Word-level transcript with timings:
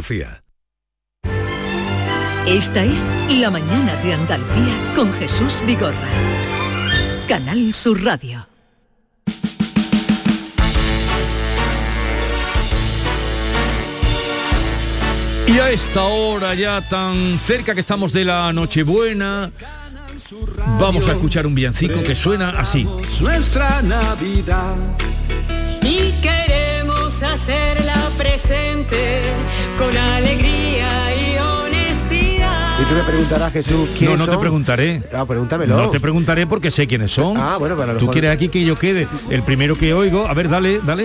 Andalucía. 0.00 0.42
Esta 2.46 2.84
es 2.84 3.10
La 3.38 3.50
Mañana 3.50 3.94
de 3.96 4.14
Andalucía 4.14 4.74
con 4.94 5.12
Jesús 5.14 5.60
Vigorra. 5.66 5.94
Canal 7.28 7.74
Sur 7.74 8.02
Radio. 8.02 8.46
Y 15.46 15.58
a 15.58 15.70
esta 15.70 16.04
hora 16.04 16.54
ya 16.54 16.80
tan 16.88 17.38
cerca 17.38 17.74
que 17.74 17.80
estamos 17.80 18.12
de 18.12 18.24
la 18.24 18.52
Nochebuena, 18.54 19.50
vamos 20.78 21.08
a 21.08 21.12
escuchar 21.12 21.46
un 21.46 21.54
villancico 21.54 22.02
que 22.02 22.16
suena 22.16 22.50
así. 22.50 22.88
Nuestra 23.20 23.82
Navidad. 23.82 24.76
Y 25.82 26.12
queremos 26.22 27.22
hacerla 27.22 27.89
presente 28.50 29.22
con 29.78 29.96
alegría 29.96 30.88
y 31.14 31.36
honestidad. 31.38 32.80
Y 32.80 32.84
tú 32.84 32.94
me 32.94 33.02
preguntarás, 33.02 33.52
Jesús, 33.52 33.88
¿quién 33.98 34.10
No, 34.12 34.16
no 34.16 34.24
te 34.24 34.32
son? 34.32 34.40
preguntaré. 34.40 35.02
Ah, 35.14 35.24
pregúntamelo. 35.26 35.76
No 35.76 35.90
te 35.90 36.00
preguntaré 36.00 36.46
porque 36.46 36.70
sé 36.70 36.86
quiénes 36.86 37.12
son. 37.12 37.36
Ah, 37.36 37.56
bueno, 37.58 37.76
pero 37.76 37.90
a 37.90 37.94
lo 37.94 37.98
Tú 37.98 38.06
mejor- 38.06 38.14
quieres 38.14 38.30
aquí 38.32 38.48
que 38.48 38.64
yo 38.64 38.74
quede 38.76 39.06
el 39.30 39.42
primero 39.42 39.76
que 39.76 39.92
oigo. 39.94 40.26
A 40.26 40.34
ver, 40.34 40.48
dale, 40.48 40.80
dale. 40.84 41.04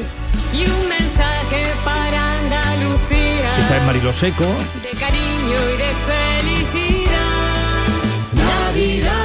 Y 0.54 0.64
un 0.66 0.90
mensaje 0.90 1.66
para 1.84 2.40
Andalucía. 2.40 3.60
Esta 3.62 3.78
es 3.78 3.84
Marilo 3.86 4.14
Seco. 4.14 4.46
De 4.82 4.95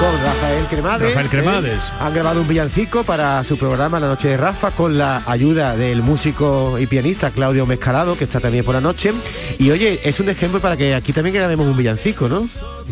Con 0.00 0.12
Rafael 0.24 0.64
Cremades. 0.64 1.09
Rafael 1.09 1.28
Cremades. 1.28 1.78
¿eh? 1.78 1.92
Han 2.00 2.14
grabado 2.14 2.40
un 2.40 2.48
villancico 2.48 3.04
para 3.04 3.45
su 3.45 3.59
programa 3.59 4.00
La 4.00 4.06
Noche 4.06 4.28
de 4.28 4.38
Rafa 4.38 4.70
con 4.70 4.96
la 4.96 5.23
ayuda 5.26 5.76
del 5.76 6.02
músico 6.02 6.78
y 6.78 6.86
pianista 6.86 7.30
Claudio 7.30 7.66
Mescalado, 7.66 8.16
que 8.16 8.24
está 8.24 8.40
también 8.40 8.64
por 8.64 8.74
la 8.74 8.80
noche. 8.80 9.12
Y 9.59 9.70
oye, 9.70 10.00
es 10.02 10.18
un 10.18 10.30
ejemplo 10.30 10.59
para 10.59 10.78
que 10.78 10.95
aquí 10.95 11.12
también 11.12 11.36
grabemos 11.36 11.66
un 11.66 11.76
villancico, 11.76 12.30
¿no? 12.30 12.46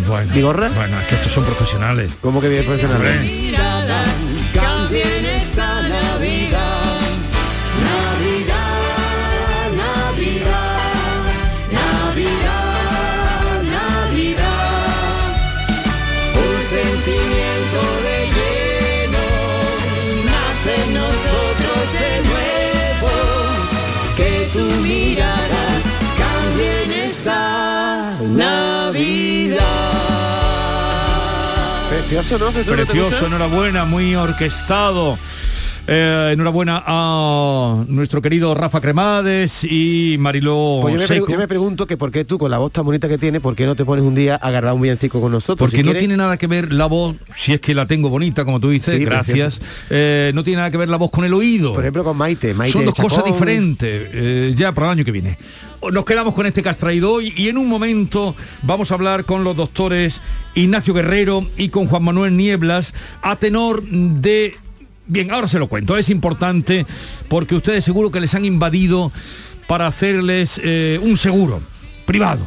Bueno, 0.07 0.35
¿Vigorra? 0.35 0.69
bueno, 0.69 1.01
es 1.01 1.07
que 1.07 1.15
estos 1.15 1.33
son 1.33 1.45
profesionales. 1.45 2.13
¿Cómo 2.21 2.43
que 2.43 2.49
bien 2.51 2.67
profesional? 2.67 3.01
Precioso, 32.65 33.27
enhorabuena, 33.27 33.85
muy 33.85 34.15
orquestado. 34.15 35.19
Eh, 35.91 36.31
enhorabuena 36.35 36.83
a 36.87 37.83
nuestro 37.89 38.21
querido 38.21 38.55
Rafa 38.55 38.79
Cremades 38.83 39.65
y 39.65 40.17
Mariló 40.19 40.81
Pues 40.83 40.93
yo 40.95 41.01
me, 41.01 41.07
Seco. 41.07 41.27
pregu- 41.27 41.33
yo 41.33 41.39
me 41.39 41.49
pregunto 41.49 41.87
que 41.87 41.97
por 41.97 42.11
qué 42.11 42.27
tú, 42.27 42.37
con 42.37 42.51
la 42.51 42.59
voz 42.59 42.73
tan 42.73 42.85
bonita 42.85 43.09
que 43.09 43.17
tienes, 43.17 43.41
¿por 43.41 43.57
qué 43.57 43.65
no 43.65 43.75
te 43.75 43.87
pones 43.87 44.05
un 44.05 44.15
día 44.15 44.35
a 44.37 44.51
grabar 44.51 44.75
un 44.75 44.83
villancico 44.83 45.19
con 45.23 45.33
nosotros? 45.33 45.57
Porque 45.71 45.79
Si 45.79 45.83
no 45.83 45.85
quieres- 45.87 46.01
tiene 46.01 46.19
nada 46.19 46.37
que 46.37 46.47
ver 46.47 46.75
la 46.75 46.85
voz, 46.85 47.17
si 47.39 47.55
es 47.55 47.61
que 47.63 47.75
la 47.75 47.87
tengo 47.87 48.11
bonita, 48.11 48.45
como 48.45 48.61
tú 48.61 48.69
dices, 48.69 48.97
Sí, 48.99 49.05
gracias. 49.05 49.63
Eh, 49.89 50.31
no 50.35 50.45
tiene 50.45 50.59
nada 50.59 50.71
que 50.71 50.77
ver 50.77 50.91
la 50.91 50.99
voz 50.99 51.11
con 51.11 51.25
el 51.25 51.33
oído. 51.33 51.73
Por 51.73 51.83
ejemplo, 51.85 52.05
con 52.05 52.19
Maite. 52.19 52.53
Maite 52.53 52.73
Son 52.75 52.85
dos 52.85 52.95
cosas 52.95 53.25
diferentes, 53.25 54.11
eh, 54.13 54.53
ya 54.55 54.73
para 54.73 54.89
el 54.89 54.93
año 54.99 55.05
que 55.07 55.13
viene. 55.13 55.39
Nos 55.91 56.05
quedamos 56.05 56.35
con 56.35 56.45
este 56.45 56.63
que 56.63 56.69
has 56.69 56.77
traído 56.77 57.13
hoy 57.13 57.33
y 57.35 57.49
en 57.49 57.57
un 57.57 57.67
momento 57.67 58.35
vamos 58.63 58.91
a 58.91 58.95
hablar 58.95 59.25
con 59.25 59.43
los 59.43 59.57
doctores 59.57 60.21
Ignacio 60.55 60.93
Guerrero 60.93 61.47
y 61.57 61.71
con 61.71 61.87
Juan 61.87 62.03
Manuel 62.05 62.37
Nieblas 62.37 62.93
a 63.23 63.37
tenor 63.37 63.83
de... 63.85 64.55
Bien, 65.11 65.31
ahora 65.31 65.49
se 65.49 65.59
lo 65.59 65.69
cuento, 65.69 65.97
es 65.97 66.11
importante 66.11 66.87
porque 67.29 67.55
ustedes 67.55 67.83
seguro 67.83 68.11
que 68.11 68.21
les 68.21 68.35
han 68.35 68.45
invadido 68.45 69.11
para 69.67 69.87
hacerles 69.87 70.61
eh, 70.63 71.01
un 71.03 71.17
seguro 71.17 71.63
privado. 72.05 72.47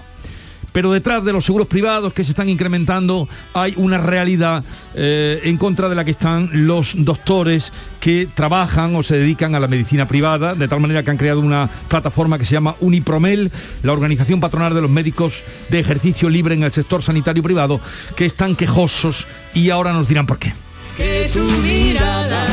Pero 0.72 0.92
detrás 0.94 1.26
de 1.26 1.34
los 1.34 1.44
seguros 1.44 1.68
privados 1.68 2.14
que 2.14 2.24
se 2.24 2.32
están 2.32 2.50
incrementando 2.50 3.28
hay 3.56 3.74
una 3.78 3.98
realidad 3.98 4.64
eh, 4.94 5.42
en 5.44 5.58
contra 5.58 5.90
de 5.90 5.96
la 5.96 6.06
que 6.06 6.12
están 6.12 6.50
los 6.54 6.94
doctores 6.98 7.74
que 8.00 8.30
trabajan 8.34 8.96
o 8.96 9.02
se 9.02 9.18
dedican 9.18 9.56
a 9.56 9.60
la 9.60 9.68
medicina 9.68 10.08
privada, 10.08 10.54
de 10.54 10.68
tal 10.68 10.80
manera 10.80 11.02
que 11.02 11.10
han 11.10 11.18
creado 11.18 11.40
una 11.40 11.68
plataforma 11.90 12.38
que 12.38 12.46
se 12.46 12.54
llama 12.54 12.76
Unipromel, 12.80 13.52
la 13.82 13.92
organización 13.92 14.40
patronal 14.40 14.76
de 14.76 14.82
los 14.82 14.92
médicos 14.92 15.44
de 15.70 15.80
ejercicio 15.80 16.30
libre 16.30 16.54
en 16.54 16.62
el 16.62 16.72
sector 16.72 17.02
sanitario 17.02 17.42
privado, 17.42 17.82
que 18.16 18.26
están 18.26 18.56
quejosos 18.56 19.26
y 19.56 19.72
ahora 19.72 19.94
nos 19.94 20.08
dirán 20.08 20.28
por 20.28 20.38
qué. 20.38 20.54
Que 20.98 21.30
tu 21.34 21.44
mirada 21.64 22.46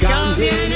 cambie 0.00 0.50
en 0.50 0.75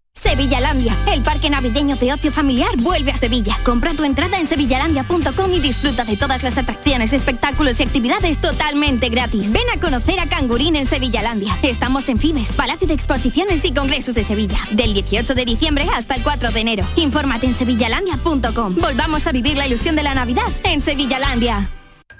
Sevillalandia, 0.21 0.95
el 1.11 1.23
parque 1.23 1.49
navideño 1.49 1.95
de 1.95 2.13
ocio 2.13 2.31
familiar 2.31 2.69
vuelve 2.77 3.11
a 3.11 3.17
Sevilla. 3.17 3.57
Compra 3.63 3.95
tu 3.95 4.03
entrada 4.03 4.39
en 4.39 4.45
sevillalandia.com 4.45 5.51
y 5.51 5.59
disfruta 5.59 6.05
de 6.05 6.15
todas 6.15 6.43
las 6.43 6.59
atracciones, 6.59 7.11
espectáculos 7.11 7.79
y 7.79 7.83
actividades 7.83 8.39
totalmente 8.39 9.09
gratis. 9.09 9.51
Ven 9.51 9.67
a 9.75 9.79
conocer 9.79 10.19
a 10.19 10.27
Cangurín 10.27 10.75
en 10.75 10.85
Sevillalandia. 10.85 11.57
Estamos 11.63 12.07
en 12.07 12.19
FIMES, 12.19 12.51
Palacio 12.51 12.87
de 12.87 12.93
Exposiciones 12.93 13.65
y 13.65 13.73
Congresos 13.73 14.13
de 14.13 14.23
Sevilla, 14.23 14.59
del 14.69 14.93
18 14.93 15.33
de 15.33 15.45
diciembre 15.45 15.87
hasta 15.95 16.15
el 16.15 16.21
4 16.21 16.51
de 16.51 16.59
enero. 16.59 16.85
Infórmate 16.97 17.47
en 17.47 17.55
sevillalandia.com. 17.55 18.75
Volvamos 18.75 19.25
a 19.25 19.31
vivir 19.31 19.57
la 19.57 19.65
ilusión 19.65 19.95
de 19.95 20.03
la 20.03 20.13
Navidad 20.13 20.47
en 20.63 20.81
Sevillalandia. 20.81 21.67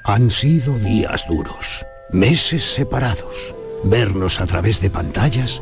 Han 0.06 0.32
sido 0.32 0.76
días 0.80 1.28
duros, 1.30 1.86
meses 2.12 2.64
separados, 2.64 3.54
vernos 3.84 4.42
a 4.42 4.48
través 4.48 4.82
de 4.82 4.90
pantallas 4.90 5.62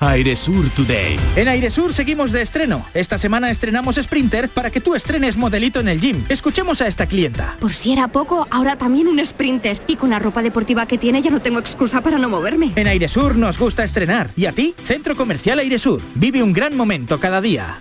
Airesur 0.00 0.68
Today. 0.70 1.16
En 1.36 1.46
Airesur 1.46 1.94
seguimos 1.94 2.32
de 2.32 2.42
estreno. 2.42 2.84
Esta 2.94 3.16
semana 3.16 3.50
estrenamos 3.52 3.94
Sprinter 3.94 4.48
para 4.48 4.70
que 4.70 4.80
tú 4.80 4.96
estrenes 4.96 5.36
modelito 5.36 5.78
en 5.78 5.86
el 5.86 6.00
gym. 6.00 6.24
Escuchemos 6.28 6.80
a 6.80 6.88
esta 6.88 7.06
clienta. 7.06 7.56
Por 7.60 7.72
si 7.72 7.92
era 7.92 8.08
poco, 8.08 8.48
ahora 8.50 8.76
también 8.76 9.06
un 9.06 9.24
Sprinter. 9.24 9.80
Y 9.86 9.94
con 9.94 10.10
la 10.10 10.18
ropa 10.18 10.42
deportiva 10.42 10.86
que 10.86 10.98
tiene 10.98 11.22
ya 11.22 11.30
no 11.30 11.40
tengo 11.40 11.60
excusa 11.60 12.00
para 12.00 12.18
no 12.18 12.28
moverme. 12.28 12.72
En 12.74 12.88
Airesur 12.88 13.36
nos 13.36 13.56
gusta 13.56 13.84
estrenar. 13.84 14.30
¿Y 14.36 14.46
a 14.46 14.52
ti? 14.52 14.74
Centro 14.84 15.14
Comercial 15.14 15.60
Airesur. 15.60 16.02
Vive 16.16 16.42
un 16.42 16.52
gran 16.52 16.76
momento 16.76 17.20
cada 17.20 17.40
día. 17.40 17.78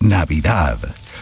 Navidad. 0.00 0.78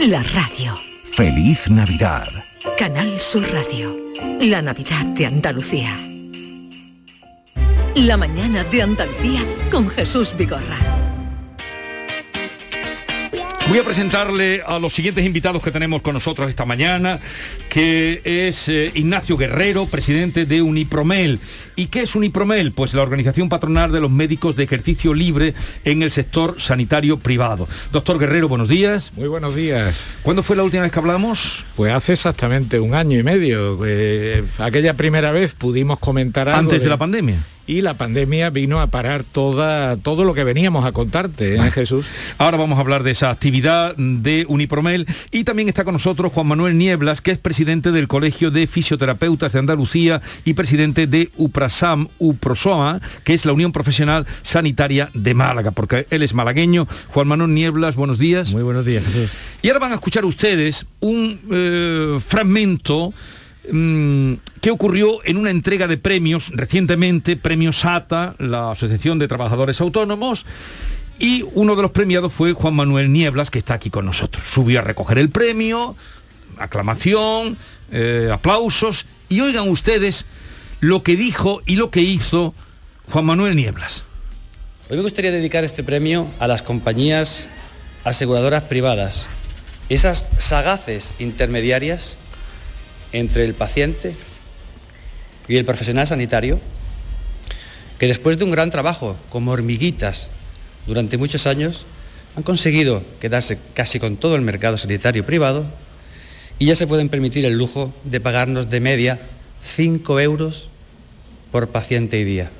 La 0.00 0.22
radio. 0.22 0.78
Feliz 1.16 1.68
Navidad. 1.68 2.28
Canal 2.78 3.20
Sur 3.20 3.42
Radio. 3.52 3.96
La 4.40 4.62
Navidad 4.62 5.04
de 5.06 5.26
Andalucía. 5.26 5.96
La 7.96 8.16
mañana 8.16 8.62
de 8.62 8.82
Andalucía 8.82 9.40
con 9.72 9.88
Jesús 9.88 10.36
Vigorra. 10.36 10.97
Voy 13.68 13.78
a 13.78 13.84
presentarle 13.84 14.62
a 14.66 14.78
los 14.78 14.94
siguientes 14.94 15.26
invitados 15.26 15.60
que 15.60 15.70
tenemos 15.70 16.00
con 16.00 16.14
nosotros 16.14 16.48
esta 16.48 16.64
mañana, 16.64 17.20
que 17.68 18.22
es 18.24 18.66
eh, 18.70 18.90
Ignacio 18.94 19.36
Guerrero, 19.36 19.84
presidente 19.84 20.46
de 20.46 20.62
Unipromel. 20.62 21.38
¿Y 21.76 21.88
qué 21.88 22.00
es 22.00 22.14
Unipromel? 22.14 22.72
Pues 22.72 22.94
la 22.94 23.02
organización 23.02 23.50
patronal 23.50 23.92
de 23.92 24.00
los 24.00 24.10
médicos 24.10 24.56
de 24.56 24.64
ejercicio 24.64 25.12
libre 25.12 25.52
en 25.84 26.02
el 26.02 26.10
sector 26.10 26.58
sanitario 26.58 27.18
privado. 27.18 27.68
Doctor 27.92 28.18
Guerrero, 28.18 28.48
buenos 28.48 28.70
días. 28.70 29.12
Muy 29.14 29.28
buenos 29.28 29.54
días. 29.54 30.02
¿Cuándo 30.22 30.42
fue 30.42 30.56
la 30.56 30.62
última 30.62 30.84
vez 30.84 30.90
que 30.90 30.98
hablamos? 30.98 31.66
Pues 31.76 31.92
hace 31.92 32.14
exactamente 32.14 32.80
un 32.80 32.94
año 32.94 33.18
y 33.18 33.22
medio. 33.22 33.78
Eh, 33.84 34.44
aquella 34.56 34.94
primera 34.94 35.30
vez 35.30 35.52
pudimos 35.52 35.98
comentar 35.98 36.48
algo 36.48 36.58
Antes 36.58 36.82
de 36.82 36.88
la 36.88 36.96
pandemia 36.96 37.36
y 37.68 37.82
la 37.82 37.94
pandemia 37.94 38.48
vino 38.50 38.80
a 38.80 38.88
parar 38.88 39.22
toda, 39.22 39.98
todo 39.98 40.24
lo 40.24 40.32
que 40.32 40.42
veníamos 40.42 40.86
a 40.86 40.92
contarte, 40.92 41.54
¿eh, 41.54 41.70
Jesús. 41.70 42.06
Ahora 42.38 42.56
vamos 42.56 42.78
a 42.78 42.80
hablar 42.80 43.02
de 43.02 43.10
esa 43.10 43.30
actividad 43.30 43.94
de 43.96 44.46
Unipromel 44.48 45.06
y 45.30 45.44
también 45.44 45.68
está 45.68 45.84
con 45.84 45.92
nosotros 45.92 46.32
Juan 46.32 46.46
Manuel 46.46 46.78
Nieblas, 46.78 47.20
que 47.20 47.30
es 47.30 47.38
presidente 47.38 47.92
del 47.92 48.08
Colegio 48.08 48.50
de 48.50 48.66
Fisioterapeutas 48.66 49.52
de 49.52 49.58
Andalucía 49.58 50.22
y 50.46 50.54
presidente 50.54 51.06
de 51.06 51.30
UPRASAM, 51.36 52.08
UPROSOA, 52.18 53.00
que 53.22 53.34
es 53.34 53.44
la 53.44 53.52
Unión 53.52 53.70
Profesional 53.70 54.26
Sanitaria 54.42 55.10
de 55.12 55.34
Málaga, 55.34 55.70
porque 55.70 56.06
él 56.10 56.22
es 56.22 56.32
malagueño. 56.32 56.88
Juan 57.08 57.28
Manuel 57.28 57.52
Nieblas, 57.52 57.96
buenos 57.96 58.18
días. 58.18 58.52
Muy 58.54 58.62
buenos 58.62 58.86
días, 58.86 59.04
Jesús. 59.04 59.30
Y 59.60 59.68
ahora 59.68 59.80
van 59.80 59.92
a 59.92 59.96
escuchar 59.96 60.24
ustedes 60.24 60.86
un 61.00 61.38
eh, 61.52 62.18
fragmento 62.26 63.12
Mm, 63.70 64.34
¿Qué 64.60 64.70
ocurrió 64.70 65.24
en 65.24 65.36
una 65.36 65.50
entrega 65.50 65.86
de 65.86 65.98
premios 65.98 66.50
recientemente, 66.54 67.36
premio 67.36 67.72
SATA, 67.72 68.34
la 68.38 68.72
Asociación 68.72 69.18
de 69.18 69.28
Trabajadores 69.28 69.80
Autónomos, 69.80 70.46
y 71.18 71.44
uno 71.54 71.76
de 71.76 71.82
los 71.82 71.90
premiados 71.90 72.32
fue 72.32 72.52
Juan 72.52 72.74
Manuel 72.74 73.12
Nieblas, 73.12 73.50
que 73.50 73.58
está 73.58 73.74
aquí 73.74 73.90
con 73.90 74.06
nosotros. 74.06 74.44
Subió 74.48 74.78
a 74.80 74.82
recoger 74.82 75.18
el 75.18 75.30
premio, 75.30 75.96
aclamación, 76.58 77.58
eh, 77.90 78.30
aplausos, 78.32 79.06
y 79.28 79.40
oigan 79.40 79.68
ustedes 79.68 80.26
lo 80.80 81.02
que 81.02 81.16
dijo 81.16 81.60
y 81.66 81.76
lo 81.76 81.90
que 81.90 82.00
hizo 82.00 82.54
Juan 83.10 83.26
Manuel 83.26 83.56
Nieblas. 83.56 84.04
Hoy 84.88 84.96
me 84.96 85.02
gustaría 85.02 85.32
dedicar 85.32 85.64
este 85.64 85.82
premio 85.82 86.28
a 86.38 86.46
las 86.46 86.62
compañías 86.62 87.48
aseguradoras 88.04 88.62
privadas, 88.64 89.26
esas 89.88 90.26
sagaces 90.38 91.14
intermediarias 91.18 92.16
entre 93.12 93.44
el 93.44 93.54
paciente 93.54 94.14
y 95.48 95.56
el 95.56 95.64
profesional 95.64 96.06
sanitario, 96.06 96.60
que 97.98 98.06
después 98.06 98.38
de 98.38 98.44
un 98.44 98.50
gran 98.50 98.70
trabajo 98.70 99.16
como 99.30 99.52
hormiguitas 99.52 100.28
durante 100.86 101.18
muchos 101.18 101.46
años, 101.46 101.86
han 102.36 102.42
conseguido 102.42 103.02
quedarse 103.20 103.58
casi 103.74 103.98
con 103.98 104.16
todo 104.16 104.36
el 104.36 104.42
mercado 104.42 104.76
sanitario 104.76 105.26
privado 105.26 105.66
y 106.58 106.66
ya 106.66 106.76
se 106.76 106.86
pueden 106.86 107.08
permitir 107.08 107.44
el 107.44 107.58
lujo 107.58 107.92
de 108.04 108.20
pagarnos 108.20 108.70
de 108.70 108.80
media 108.80 109.20
5 109.62 110.20
euros 110.20 110.68
por 111.50 111.70
paciente 111.70 112.18
y 112.18 112.24
día. 112.24 112.50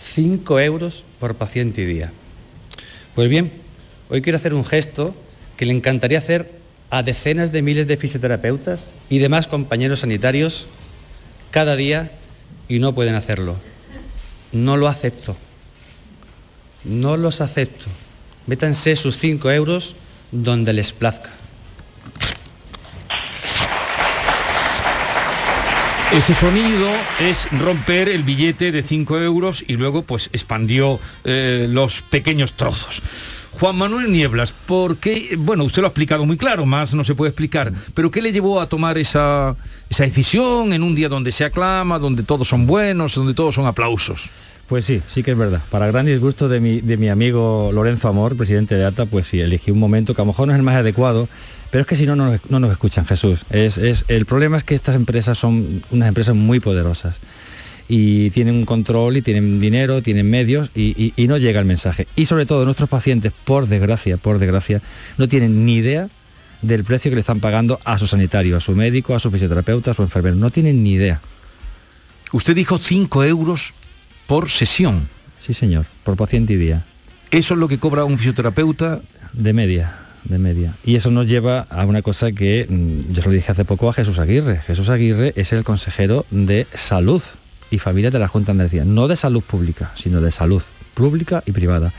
5 0.00 0.60
euros 0.60 1.04
por 1.18 1.34
paciente 1.34 1.82
y 1.82 1.86
día. 1.86 2.12
Pues 3.14 3.28
bien, 3.28 3.52
hoy 4.08 4.22
quiero 4.22 4.38
hacer 4.38 4.54
un 4.54 4.64
gesto 4.64 5.14
que 5.56 5.66
le 5.66 5.72
encantaría 5.72 6.18
hacer 6.18 6.61
a 6.92 7.02
decenas 7.02 7.52
de 7.52 7.62
miles 7.62 7.86
de 7.86 7.96
fisioterapeutas 7.96 8.92
y 9.08 9.18
demás 9.18 9.46
compañeros 9.46 10.00
sanitarios 10.00 10.66
cada 11.50 11.74
día 11.74 12.12
y 12.68 12.80
no 12.80 12.94
pueden 12.94 13.14
hacerlo. 13.14 13.56
No 14.52 14.76
lo 14.76 14.88
acepto. 14.88 15.34
No 16.84 17.16
los 17.16 17.40
acepto. 17.40 17.86
Métanse 18.46 18.94
sus 18.96 19.16
5 19.16 19.50
euros 19.52 19.94
donde 20.32 20.74
les 20.74 20.92
plazca. 20.92 21.30
Ese 26.12 26.34
sonido 26.34 26.90
es 27.20 27.50
romper 27.52 28.10
el 28.10 28.22
billete 28.22 28.70
de 28.70 28.82
5 28.82 29.18
euros 29.20 29.64
y 29.66 29.76
luego 29.76 30.02
pues 30.02 30.28
expandió 30.34 31.00
eh, 31.24 31.68
los 31.70 32.02
pequeños 32.02 32.52
trozos. 32.52 33.00
Juan 33.52 33.76
Manuel 33.76 34.10
Nieblas, 34.10 34.52
¿por 34.52 34.96
qué? 34.96 35.36
Bueno, 35.38 35.64
usted 35.64 35.82
lo 35.82 35.86
ha 35.86 35.90
explicado 35.90 36.24
muy 36.24 36.36
claro, 36.36 36.66
más 36.66 36.94
no 36.94 37.04
se 37.04 37.14
puede 37.14 37.30
explicar, 37.30 37.72
pero 37.94 38.10
¿qué 38.10 38.22
le 38.22 38.32
llevó 38.32 38.60
a 38.60 38.66
tomar 38.66 38.98
esa, 38.98 39.54
esa 39.88 40.04
decisión 40.04 40.72
en 40.72 40.82
un 40.82 40.94
día 40.94 41.08
donde 41.08 41.32
se 41.32 41.44
aclama, 41.44 41.98
donde 41.98 42.22
todos 42.22 42.48
son 42.48 42.66
buenos, 42.66 43.14
donde 43.14 43.34
todos 43.34 43.54
son 43.54 43.66
aplausos? 43.66 44.30
Pues 44.66 44.86
sí, 44.86 45.02
sí 45.06 45.22
que 45.22 45.32
es 45.32 45.36
verdad. 45.36 45.60
Para 45.70 45.86
gran 45.88 46.06
disgusto 46.06 46.48
de 46.48 46.58
mi, 46.58 46.80
de 46.80 46.96
mi 46.96 47.08
amigo 47.08 47.70
Lorenzo 47.72 48.08
Amor, 48.08 48.36
presidente 48.36 48.74
de 48.74 48.86
ATA, 48.86 49.06
pues 49.06 49.26
sí, 49.26 49.40
elegí 49.40 49.70
un 49.70 49.78
momento 49.78 50.14
que 50.14 50.22
a 50.22 50.24
lo 50.24 50.32
mejor 50.32 50.46
no 50.46 50.54
es 50.54 50.56
el 50.56 50.62
más 50.62 50.76
adecuado, 50.76 51.28
pero 51.70 51.82
es 51.82 51.86
que 51.86 51.96
si 51.96 52.06
no, 52.06 52.16
no, 52.16 52.60
nos 52.60 52.72
escuchan, 52.72 53.04
Jesús. 53.04 53.44
Es, 53.50 53.76
es, 53.76 54.04
el 54.08 54.24
problema 54.24 54.56
es 54.56 54.64
que 54.64 54.74
estas 54.74 54.96
empresas 54.96 55.36
son 55.36 55.82
unas 55.90 56.08
empresas 56.08 56.34
muy 56.34 56.58
poderosas 56.58 57.20
y 57.94 58.30
tienen 58.30 58.54
un 58.54 58.64
control 58.64 59.18
y 59.18 59.20
tienen 59.20 59.60
dinero, 59.60 60.00
tienen 60.00 60.30
medios 60.30 60.70
y, 60.74 61.12
no 61.28 61.36
llega 61.36 61.60
el 61.60 61.66
mensaje. 61.66 62.06
Y 62.16 62.24
sobre 62.24 62.46
todo 62.46 62.64
nuestros 62.64 62.88
pacientes, 62.88 63.34
por 63.44 63.68
desgracia, 63.68 64.16
por 64.16 64.38
desgracia, 64.38 64.80
no 65.18 65.28
tienen 65.28 65.66
ni 65.66 65.74
idea 65.74 66.08
del 66.62 66.84
precio 66.84 67.10
que 67.10 67.16
le 67.16 67.20
están 67.20 67.40
pagando 67.40 67.80
a 67.84 67.98
su 67.98 68.06
sanitario, 68.06 68.56
a 68.56 68.60
su 68.60 68.72
médico, 68.72 69.14
a 69.14 69.18
su 69.18 69.30
fisioterapeuta, 69.30 69.90
a 69.90 69.94
su 69.94 70.00
enfermero. 70.00 70.36
No 70.36 70.48
tienen 70.48 70.82
ni 70.82 70.94
idea. 70.94 71.20
Usted 72.32 72.56
dijo 72.56 72.78
5 72.78 73.24
euros 73.24 73.74
por 74.26 74.48
sesión. 74.48 75.10
Sí, 75.38 75.52
señor, 75.52 75.84
por 76.02 76.16
paciente 76.16 76.54
y 76.54 76.56
día. 76.56 76.86
¿Eso 77.30 77.52
es 77.52 77.60
lo 77.60 77.68
que 77.68 77.76
cobra 77.76 78.06
un 78.06 78.16
fisioterapeuta? 78.16 79.02
De 79.34 79.52
media, 79.52 79.98
de 80.24 80.38
media. 80.38 80.76
Y 80.82 80.96
eso 80.96 81.10
nos 81.10 81.28
lleva 81.28 81.66
a 81.68 81.84
una 81.84 82.00
cosa 82.00 82.32
que 82.32 82.66
mm, 82.70 83.12
yo 83.12 83.20
se 83.20 83.28
lo 83.28 83.34
dije 83.34 83.52
hace 83.52 83.66
poco 83.66 83.90
a 83.90 83.92
Jesús 83.92 84.18
Aguirre. 84.18 84.60
Jesús 84.60 84.88
Aguirre 84.88 85.34
es 85.36 85.52
el 85.52 85.62
consejero 85.62 86.24
de 86.30 86.66
salud 86.72 87.22
y 87.72 87.78
familia 87.78 88.10
de 88.12 88.20
la 88.20 88.28
Junta 88.28 88.46
de 88.46 88.52
Andalucía. 88.52 88.84
No 88.84 89.08
de 89.08 89.16
salud 89.16 89.42
pública, 89.42 89.90
sino 89.96 90.20
de 90.20 90.30
salud 90.30 90.62
pública 90.94 91.42
y 91.46 91.52
privada. 91.52 91.92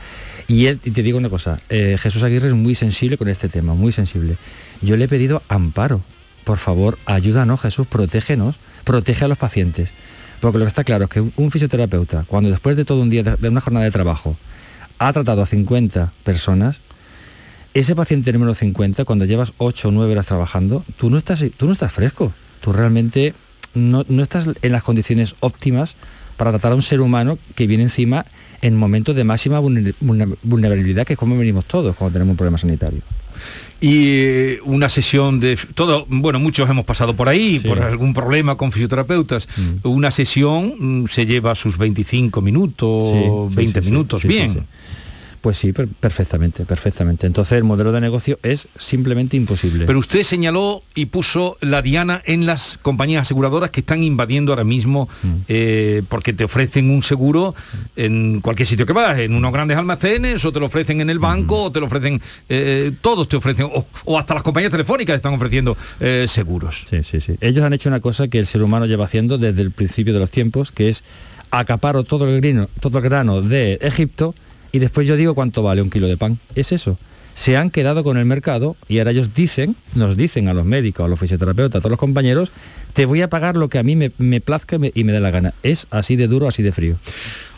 Y, 0.46 0.66
él, 0.66 0.80
y 0.82 0.92
te 0.92 1.02
digo 1.02 1.18
una 1.18 1.28
cosa, 1.28 1.60
eh, 1.68 1.96
Jesús 1.98 2.22
Aguirre 2.22 2.48
es 2.48 2.54
muy 2.54 2.74
sensible 2.74 3.18
con 3.18 3.28
este 3.28 3.48
tema, 3.48 3.74
muy 3.74 3.92
sensible. 3.92 4.36
Yo 4.80 4.96
le 4.96 5.04
he 5.04 5.08
pedido 5.08 5.42
amparo. 5.48 6.00
Por 6.44 6.58
favor, 6.58 6.98
ayúdanos, 7.06 7.60
Jesús, 7.60 7.86
protégenos, 7.86 8.56
protege 8.84 9.24
a 9.24 9.28
los 9.28 9.38
pacientes. 9.38 9.90
Porque 10.40 10.58
lo 10.58 10.64
que 10.64 10.68
está 10.68 10.84
claro 10.84 11.04
es 11.04 11.10
que 11.10 11.20
un, 11.20 11.50
fisioterapeuta, 11.50 12.24
cuando 12.28 12.50
después 12.50 12.76
de 12.76 12.84
todo 12.84 13.02
un 13.02 13.10
día, 13.10 13.22
de, 13.22 13.36
de 13.36 13.48
una 13.48 13.60
jornada 13.60 13.84
de 13.84 13.90
trabajo, 13.90 14.36
ha 14.98 15.12
tratado 15.12 15.42
a 15.42 15.46
50 15.46 16.12
personas, 16.22 16.80
ese 17.72 17.96
paciente 17.96 18.32
número 18.32 18.54
50, 18.54 19.04
cuando 19.04 19.24
llevas 19.24 19.52
8 19.56 19.88
o 19.88 19.90
9 19.90 20.12
horas 20.12 20.26
trabajando, 20.26 20.84
tú 20.96 21.10
no 21.10 21.16
estás, 21.18 21.42
tú 21.56 21.66
no 21.66 21.72
estás 21.72 21.92
fresco. 21.92 22.32
Tú 22.60 22.72
realmente 22.72 23.34
no, 23.74 24.04
no 24.08 24.22
estás 24.22 24.48
en 24.62 24.72
las 24.72 24.82
condiciones 24.82 25.34
óptimas 25.40 25.96
para 26.36 26.50
tratar 26.50 26.72
a 26.72 26.74
un 26.74 26.82
ser 26.82 27.00
humano 27.00 27.38
que 27.54 27.66
viene 27.66 27.84
encima 27.84 28.26
en 28.60 28.76
momentos 28.76 29.14
de 29.14 29.22
máxima 29.24 29.60
vulner- 29.60 29.94
vulner- 30.00 30.36
vulnerabilidad, 30.42 31.06
que 31.06 31.12
es 31.12 31.18
como 31.18 31.36
venimos 31.36 31.64
todos 31.66 31.94
cuando 31.96 32.12
tenemos 32.14 32.32
un 32.32 32.36
problema 32.36 32.58
sanitario. 32.58 33.02
y 33.80 34.06
eh, 34.08 34.60
una 34.64 34.88
sesión 34.88 35.40
de 35.40 35.58
todo 35.74 36.06
bueno 36.08 36.38
muchos 36.38 36.68
hemos 36.70 36.84
pasado 36.84 37.14
por 37.16 37.28
ahí 37.28 37.58
Sí. 37.58 37.68
por 37.68 37.80
algún 37.80 38.14
problema 38.14 38.56
con 38.56 38.70
fisioterapeutas 38.72 39.48
una 39.82 40.10
sesión 40.10 40.74
mm, 40.78 41.06
se 41.08 41.26
lleva 41.26 41.54
sus 41.54 41.76
25 41.76 42.40
minutos 42.40 43.12
Sí, 43.12 43.18
sí, 43.50 43.56
20 43.56 43.80
sí, 43.80 43.84
sí, 43.84 43.90
minutos 43.90 44.22
bien. 44.24 44.64
Pues 45.44 45.58
sí, 45.58 45.74
per- 45.74 45.88
perfectamente, 45.88 46.64
perfectamente. 46.64 47.26
Entonces 47.26 47.58
el 47.58 47.64
modelo 47.64 47.92
de 47.92 48.00
negocio 48.00 48.38
es 48.42 48.66
simplemente 48.78 49.36
imposible. 49.36 49.84
pero 49.84 49.98
usted 49.98 50.22
señaló 50.22 50.82
y 50.94 51.04
puso 51.04 51.58
la 51.60 51.82
diana 51.82 52.22
en 52.24 52.46
las 52.46 52.78
compañías 52.80 53.20
aseguradoras 53.20 53.68
que 53.68 53.80
están 53.80 54.02
invadiendo 54.02 54.52
ahora 54.52 54.64
mismo 54.64 55.06
Mm. 55.22 55.28
eh, 55.48 56.02
porque 56.08 56.32
te 56.32 56.44
ofrecen 56.44 56.88
un 56.88 57.02
seguro 57.02 57.54
en 57.94 58.40
cualquier 58.40 58.66
sitio 58.66 58.86
que 58.86 58.94
vas, 58.94 59.18
en 59.18 59.34
unos 59.34 59.52
grandes 59.52 59.76
almacenes, 59.76 60.42
o 60.46 60.50
te 60.50 60.60
lo 60.60 60.66
ofrecen 60.66 61.02
en 61.02 61.10
el 61.10 61.18
banco, 61.18 61.64
o 61.64 61.70
te 61.70 61.78
lo 61.78 61.86
ofrecen, 61.86 62.22
eh, 62.48 62.92
todos 63.02 63.28
te 63.28 63.36
ofrecen, 63.36 63.66
o, 63.66 63.84
o 64.06 64.18
hasta 64.18 64.32
las 64.32 64.42
compañías 64.42 64.70
telefónicas 64.72 65.16
están 65.16 65.34
ofreciendo 65.34 65.76
eh, 66.00 66.24
seguros. 66.26 66.84
Sí, 66.88 67.02
sí, 67.04 67.20
sí. 67.20 67.34
Ellos 67.42 67.62
han 67.64 67.74
hecho 67.74 67.90
una 67.90 68.00
cosa 68.00 68.28
que 68.28 68.38
el 68.38 68.46
ser 68.46 68.62
humano 68.62 68.86
lleva 68.86 69.04
haciendo 69.04 69.36
desde 69.36 69.60
el 69.60 69.72
principio 69.72 70.14
de 70.14 70.20
los 70.20 70.30
tiempos, 70.30 70.72
que 70.72 70.88
es 70.88 71.04
acaparo 71.50 72.02
todo 72.02 72.26
el 72.28 72.40
grano, 72.40 72.70
todo 72.80 72.96
el 72.96 73.04
grano 73.04 73.42
de 73.42 73.74
Egipto 73.82 74.34
y 74.74 74.80
después 74.80 75.06
yo 75.06 75.16
digo 75.16 75.36
cuánto 75.36 75.62
vale 75.62 75.82
un 75.82 75.88
kilo 75.88 76.08
de 76.08 76.16
pan. 76.16 76.40
Es 76.56 76.72
eso. 76.72 76.98
Se 77.34 77.56
han 77.56 77.70
quedado 77.70 78.02
con 78.02 78.16
el 78.16 78.24
mercado 78.24 78.74
y 78.88 78.98
ahora 78.98 79.12
ellos 79.12 79.32
dicen, 79.32 79.76
nos 79.94 80.16
dicen 80.16 80.48
a 80.48 80.52
los 80.52 80.64
médicos, 80.64 81.06
a 81.06 81.08
los 81.08 81.20
fisioterapeutas, 81.20 81.78
a 81.78 81.80
todos 81.80 81.92
los 81.92 81.98
compañeros, 81.98 82.50
te 82.92 83.06
voy 83.06 83.22
a 83.22 83.30
pagar 83.30 83.56
lo 83.56 83.68
que 83.68 83.78
a 83.78 83.84
mí 83.84 83.94
me, 83.94 84.40
plazca 84.40 84.74
y 84.74 84.78
me, 84.80 84.92
y 84.92 85.04
me 85.04 85.12
dé 85.12 85.20
la 85.20 85.30
gana. 85.30 85.54
Es 85.62 85.86
así 85.92 86.16
de 86.16 86.26
duro, 86.26 86.48
así 86.48 86.64
de 86.64 86.72
frío. 86.72 86.96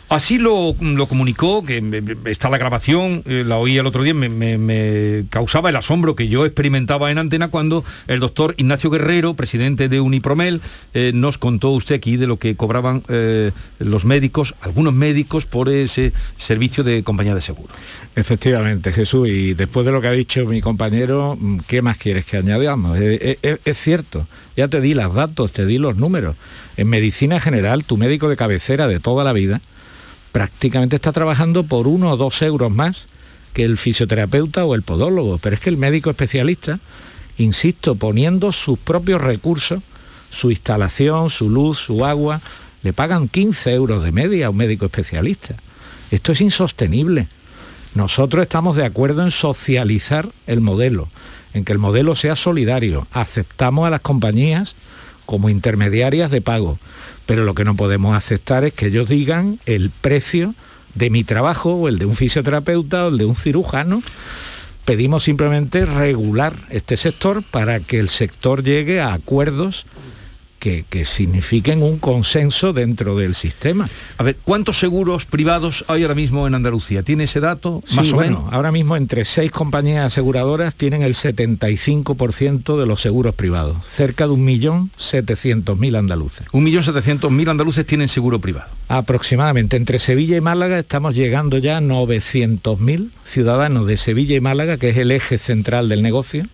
Así 0.09 0.37
lo, 0.37 0.73
lo 0.79 1.07
comunicó, 1.07 1.65
que 1.65 1.83
está 2.25 2.49
la 2.49 2.57
grabación, 2.57 3.23
eh, 3.25 3.43
la 3.45 3.57
oí 3.57 3.77
el 3.77 3.85
otro 3.85 4.03
día, 4.03 4.13
me, 4.13 5.25
causaba 5.29 5.69
el 5.69 5.75
asombro 5.75 6.15
que 6.15 6.29
yo 6.29 6.45
experimentaba 6.45 7.11
en 7.11 7.17
antena 7.17 7.49
cuando 7.49 7.83
el 8.07 8.21
doctor 8.21 8.55
Ignacio 8.57 8.89
Guerrero, 8.89 9.33
presidente 9.33 9.89
de 9.89 9.99
Unipromel, 9.99 10.61
eh, 10.93 11.11
nos 11.13 11.37
contó 11.37 11.71
usted 11.71 11.95
aquí 11.95 12.15
de 12.15 12.25
lo 12.25 12.37
que 12.37 12.55
cobraban 12.55 13.03
eh, 13.09 13.51
los 13.79 14.05
médicos, 14.05 14.55
algunos 14.61 14.93
médicos, 14.93 15.45
por 15.45 15.67
ese 15.67 16.13
servicio 16.37 16.85
de 16.85 17.03
compañía 17.03 17.35
de 17.35 17.41
seguro. 17.41 17.73
Efectivamente, 18.15 18.93
Jesús, 18.93 19.27
y 19.27 19.55
después 19.55 19.85
de 19.85 19.91
lo 19.91 19.99
que 19.99 20.07
ha 20.07 20.11
dicho 20.11 20.45
mi 20.45 20.61
compañero, 20.61 21.37
mm, 21.37 21.59
¿qué 21.67 21.81
más 21.81 21.97
quieres 21.97 22.25
que 22.25 22.37
añadamos? 22.37 22.97
Eh, 22.97 23.59
Es, 23.65 23.77
cierto, 23.77 24.25
ya 24.55 24.69
te 24.69 24.79
di 24.79 24.93
los 24.93 25.13
datos, 25.13 25.51
te 25.51 25.65
di 25.65 25.77
los 25.79 25.97
números. 25.97 26.37
En 26.77 26.87
medicina 26.87 27.41
general, 27.41 27.83
tu 27.83 27.97
médico 27.97 28.29
de 28.29 28.37
cabecera 28.37 28.87
de 28.87 29.01
toda 29.01 29.25
la 29.25 29.33
vida 29.33 29.59
prácticamente 30.37 30.97
está 30.97 31.11
trabajando 31.11 31.63
por 31.63 31.87
uno 31.87 32.11
o 32.11 32.15
dos 32.15 32.43
euros 32.43 32.69
más 32.69 33.07
que 33.53 33.63
el 33.63 33.79
fisioterapeuta 33.79 34.65
o 34.65 34.75
el 34.75 34.83
podólogo, 34.83 35.39
pero 35.39 35.55
es 35.55 35.59
que 35.59 35.71
el 35.71 35.77
médico 35.77 36.11
especialista, 36.11 36.79
insisto, 37.39 37.95
poniendo 37.95 38.51
sus 38.51 38.77
propios 38.77 39.19
recursos, 39.19 39.81
su 40.29 40.51
instalación, 40.51 41.31
su 41.31 41.49
luz, 41.49 41.79
su 41.79 42.05
agua, 42.05 42.39
le 42.83 42.93
pagan 42.93 43.29
15 43.29 43.73
euros 43.73 44.03
de 44.03 44.11
media 44.11 44.45
a 44.45 44.49
un 44.51 44.57
médico 44.57 44.85
especialista. 44.85 45.55
Esto 46.11 46.33
es 46.33 46.41
insostenible. 46.41 47.29
Nosotros 47.95 48.43
estamos 48.43 48.77
de 48.77 48.85
acuerdo 48.85 49.23
en 49.23 49.31
socializar 49.31 50.29
el 50.45 50.61
modelo, 50.61 51.09
en 51.55 51.65
que 51.65 51.73
el 51.73 51.79
modelo 51.79 52.15
sea 52.15 52.35
solidario. 52.35 53.07
Aceptamos 53.11 53.87
a 53.87 53.89
las 53.89 54.01
compañías 54.01 54.75
como 55.25 55.49
intermediarias 55.49 56.29
de 56.29 56.41
pago, 56.41 56.77
pero 57.27 57.43
lo 57.43 57.53
que 57.53 57.65
no 57.65 57.75
podemos 57.75 58.17
aceptar 58.17 58.63
es 58.63 58.73
que 58.73 58.87
ellos 58.87 59.09
digan 59.09 59.59
el 59.67 59.91
precio 59.91 60.55
de 60.95 61.11
mi 61.11 61.23
trabajo 61.23 61.75
o 61.75 61.87
el 61.87 61.99
de 61.99 62.05
un 62.05 62.15
fisioterapeuta 62.15 63.05
o 63.05 63.09
el 63.09 63.19
de 63.19 63.25
un 63.25 63.35
cirujano. 63.35 64.01
Pedimos 64.85 65.25
simplemente 65.25 65.85
regular 65.85 66.55
este 66.69 66.97
sector 66.97 67.43
para 67.43 67.81
que 67.81 67.99
el 67.99 68.09
sector 68.09 68.63
llegue 68.63 69.01
a 69.01 69.13
acuerdos 69.13 69.85
que, 70.59 70.85
que 70.89 71.05
signifiquen 71.05 71.83
un 71.83 71.97
consenso 71.99 72.73
dentro 72.73 73.15
del 73.15 73.35
sistema. 73.35 73.89
A 74.17 74.23
ver, 74.23 74.37
¿cuántos 74.43 74.79
seguros 74.79 75.25
privados 75.25 75.85
hay 75.87 76.03
ahora 76.03 76.15
mismo 76.15 76.47
en 76.47 76.55
Andalucía? 76.55 77.03
¿Tiene 77.03 77.25
ese 77.25 77.39
dato? 77.39 77.83
Sí, 77.85 77.95
más 77.95 78.11
o 78.11 78.15
bueno, 78.15 78.39
menos. 78.39 78.53
ahora 78.53 78.71
mismo 78.71 78.95
entre 78.95 79.25
seis 79.25 79.51
compañías 79.51 80.05
aseguradoras 80.05 80.75
tienen 80.75 81.03
el 81.03 81.13
75% 81.15 82.79
de 82.79 82.85
los 82.85 83.01
seguros 83.01 83.35
privados, 83.35 83.85
cerca 83.85 84.27
de 84.27 84.33
1.700.000 84.33 85.97
andaluces. 85.97 86.47
1.700.000 86.51 87.49
andaluces 87.49 87.85
tienen 87.85 88.09
seguro 88.09 88.39
privado. 88.39 88.69
Aproximadamente 88.87 89.77
entre 89.77 89.99
Sevilla 89.99 90.37
y 90.37 90.41
Málaga 90.41 90.79
estamos 90.79 91.15
llegando 91.15 91.57
ya 91.57 91.77
a 91.77 91.81
900.000 91.81 93.09
ciudadanos 93.25 93.87
de 93.87 93.97
Sevilla 93.97 94.35
y 94.35 94.41
Málaga, 94.41 94.77
que 94.77 94.89
es 94.89 94.97
el 94.97 95.11
eje 95.11 95.37
central 95.37 95.89
del 95.89 96.01
negocio, 96.01 96.45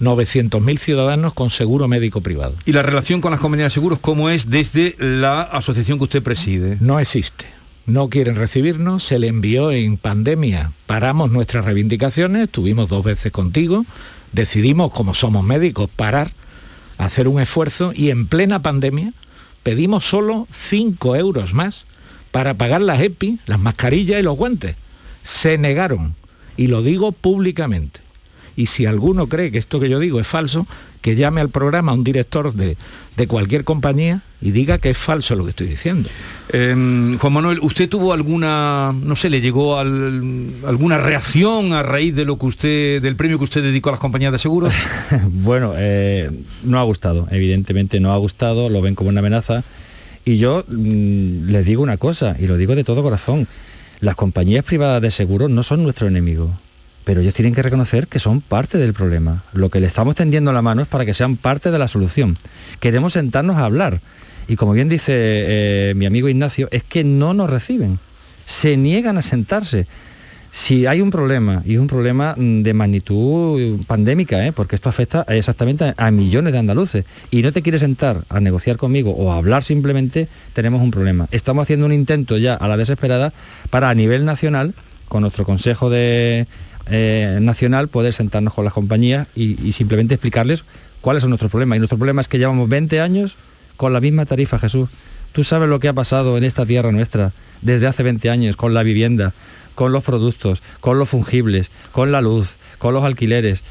900.000 0.00 0.78
ciudadanos 0.78 1.34
con 1.34 1.50
seguro 1.50 1.88
médico 1.88 2.20
privado. 2.20 2.54
¿Y 2.64 2.72
la 2.72 2.82
relación 2.82 3.20
con 3.20 3.32
las 3.32 3.40
compañías 3.40 3.72
de 3.72 3.74
seguros 3.74 3.98
cómo 4.00 4.30
es 4.30 4.50
desde 4.50 4.96
la 4.98 5.42
asociación 5.42 5.98
que 5.98 6.04
usted 6.04 6.22
preside? 6.22 6.76
No 6.80 7.00
existe. 7.00 7.46
No 7.86 8.10
quieren 8.10 8.36
recibirnos, 8.36 9.02
se 9.02 9.18
le 9.18 9.28
envió 9.28 9.70
en 9.70 9.96
pandemia, 9.96 10.72
paramos 10.86 11.30
nuestras 11.30 11.64
reivindicaciones, 11.64 12.44
estuvimos 12.44 12.90
dos 12.90 13.02
veces 13.02 13.32
contigo, 13.32 13.86
decidimos, 14.32 14.92
como 14.92 15.14
somos 15.14 15.42
médicos, 15.42 15.88
parar, 15.96 16.32
hacer 16.98 17.28
un 17.28 17.40
esfuerzo 17.40 17.92
y 17.94 18.10
en 18.10 18.26
plena 18.26 18.60
pandemia 18.60 19.14
pedimos 19.62 20.04
solo 20.04 20.46
5 20.52 21.16
euros 21.16 21.54
más 21.54 21.86
para 22.30 22.54
pagar 22.54 22.82
las 22.82 23.00
EPI, 23.00 23.38
las 23.46 23.58
mascarillas 23.58 24.20
y 24.20 24.22
los 24.22 24.36
guantes. 24.36 24.76
Se 25.22 25.56
negaron, 25.56 26.14
y 26.58 26.66
lo 26.66 26.82
digo 26.82 27.12
públicamente. 27.12 28.00
Y 28.58 28.66
si 28.66 28.86
alguno 28.86 29.28
cree 29.28 29.52
que 29.52 29.58
esto 29.58 29.78
que 29.78 29.88
yo 29.88 30.00
digo 30.00 30.18
es 30.18 30.26
falso, 30.26 30.66
que 31.00 31.14
llame 31.14 31.40
al 31.40 31.48
programa 31.48 31.92
a 31.92 31.94
un 31.94 32.02
director 32.02 32.52
de, 32.52 32.76
de 33.16 33.26
cualquier 33.28 33.62
compañía 33.62 34.22
y 34.40 34.50
diga 34.50 34.78
que 34.78 34.90
es 34.90 34.98
falso 34.98 35.36
lo 35.36 35.44
que 35.44 35.50
estoy 35.50 35.68
diciendo. 35.68 36.10
Eh, 36.52 37.16
Juan 37.20 37.32
Manuel, 37.32 37.60
¿usted 37.62 37.88
tuvo 37.88 38.12
alguna, 38.12 38.92
no 39.00 39.14
sé, 39.14 39.30
le 39.30 39.40
llegó 39.40 39.78
al- 39.78 40.54
alguna 40.66 40.98
reacción 40.98 41.72
a 41.72 41.84
raíz 41.84 42.16
de 42.16 42.24
lo 42.24 42.36
que 42.36 42.46
usted, 42.46 43.00
del 43.00 43.14
premio 43.14 43.38
que 43.38 43.44
usted 43.44 43.62
dedicó 43.62 43.90
a 43.90 43.92
las 43.92 44.00
compañías 44.00 44.32
de 44.32 44.38
seguros? 44.40 44.74
bueno, 45.30 45.74
eh, 45.76 46.28
no 46.64 46.80
ha 46.80 46.82
gustado, 46.82 47.28
evidentemente 47.30 48.00
no 48.00 48.12
ha 48.12 48.16
gustado, 48.16 48.68
lo 48.70 48.82
ven 48.82 48.96
como 48.96 49.10
una 49.10 49.20
amenaza. 49.20 49.62
Y 50.24 50.38
yo 50.38 50.64
mm, 50.66 51.48
les 51.48 51.64
digo 51.64 51.82
una 51.84 51.96
cosa, 51.96 52.34
y 52.40 52.48
lo 52.48 52.56
digo 52.56 52.74
de 52.74 52.82
todo 52.82 53.04
corazón, 53.04 53.46
las 54.00 54.16
compañías 54.16 54.64
privadas 54.64 55.00
de 55.00 55.12
seguros 55.12 55.48
no 55.48 55.62
son 55.62 55.84
nuestro 55.84 56.08
enemigo, 56.08 56.58
pero 57.08 57.22
ellos 57.22 57.32
tienen 57.32 57.54
que 57.54 57.62
reconocer 57.62 58.06
que 58.06 58.18
son 58.18 58.42
parte 58.42 58.76
del 58.76 58.92
problema. 58.92 59.42
Lo 59.54 59.70
que 59.70 59.80
le 59.80 59.86
estamos 59.86 60.14
tendiendo 60.14 60.52
la 60.52 60.60
mano 60.60 60.82
es 60.82 60.88
para 60.88 61.06
que 61.06 61.14
sean 61.14 61.38
parte 61.38 61.70
de 61.70 61.78
la 61.78 61.88
solución. 61.88 62.36
Queremos 62.80 63.14
sentarnos 63.14 63.56
a 63.56 63.64
hablar. 63.64 64.02
Y 64.46 64.56
como 64.56 64.72
bien 64.72 64.90
dice 64.90 65.14
eh, 65.14 65.94
mi 65.96 66.04
amigo 66.04 66.28
Ignacio, 66.28 66.68
es 66.70 66.82
que 66.82 67.04
no 67.04 67.32
nos 67.32 67.48
reciben, 67.48 67.98
se 68.44 68.76
niegan 68.76 69.16
a 69.16 69.22
sentarse 69.22 69.86
si 70.50 70.84
hay 70.84 71.00
un 71.00 71.10
problema, 71.10 71.62
y 71.64 71.76
es 71.76 71.80
un 71.80 71.86
problema 71.86 72.34
mm, 72.36 72.60
de 72.60 72.74
magnitud 72.74 73.82
pandémica, 73.86 74.46
¿eh? 74.46 74.52
porque 74.52 74.76
esto 74.76 74.90
afecta 74.90 75.24
exactamente 75.28 75.94
a, 75.96 76.10
millones 76.10 76.52
de 76.52 76.58
andaluces, 76.58 77.04
y 77.30 77.40
no 77.40 77.52
te 77.52 77.62
quieres 77.62 77.80
sentar 77.80 78.24
a 78.28 78.38
negociar 78.40 78.76
conmigo 78.76 79.12
o 79.12 79.32
a 79.32 79.38
hablar 79.38 79.64
simplemente, 79.64 80.28
tenemos 80.52 80.82
un 80.82 80.90
problema. 80.90 81.26
Estamos 81.30 81.62
haciendo 81.62 81.86
un 81.86 81.92
intento 81.92 82.36
ya 82.36 82.52
a 82.52 82.68
la 82.68 82.76
desesperada 82.76 83.32
para 83.70 83.88
a 83.88 83.94
nivel 83.94 84.26
nacional, 84.26 84.74
con 85.08 85.22
nuestro 85.22 85.46
Consejo 85.46 85.88
de 85.88 86.46
eh, 86.90 87.38
nacional 87.40 87.88
poder 87.88 88.12
sentarnos 88.12 88.54
con 88.54 88.64
las 88.64 88.74
compañías 88.74 89.28
y, 89.34 89.62
y 89.66 89.72
simplemente 89.72 90.14
explicarles 90.14 90.64
cuáles 91.00 91.22
son 91.22 91.30
nuestros 91.30 91.50
problemas. 91.50 91.76
Y 91.76 91.80
nuestro 91.80 91.98
problema 91.98 92.20
es 92.20 92.28
que 92.28 92.38
llevamos 92.38 92.68
20 92.68 93.00
años 93.00 93.36
con 93.76 93.92
la 93.92 94.00
misma 94.00 94.26
tarifa, 94.26 94.58
Jesús. 94.58 94.88
Tú 95.32 95.44
sabes 95.44 95.68
lo 95.68 95.80
que 95.80 95.88
ha 95.88 95.92
pasado 95.92 96.36
en 96.36 96.44
esta 96.44 96.66
tierra 96.66 96.90
nuestra 96.92 97.32
desde 97.62 97.86
hace 97.86 98.02
20 98.02 98.30
años 98.30 98.56
con 98.56 98.74
la 98.74 98.82
vivienda, 98.82 99.34
con 99.74 99.92
los 99.92 100.02
productos, 100.02 100.62
con 100.80 100.98
los 100.98 101.08
fungibles, 101.08 101.70
con 101.92 102.10
la 102.12 102.20
luz, 102.20 102.56
con 102.78 102.94
los 102.94 103.04
alquileres 103.04 103.62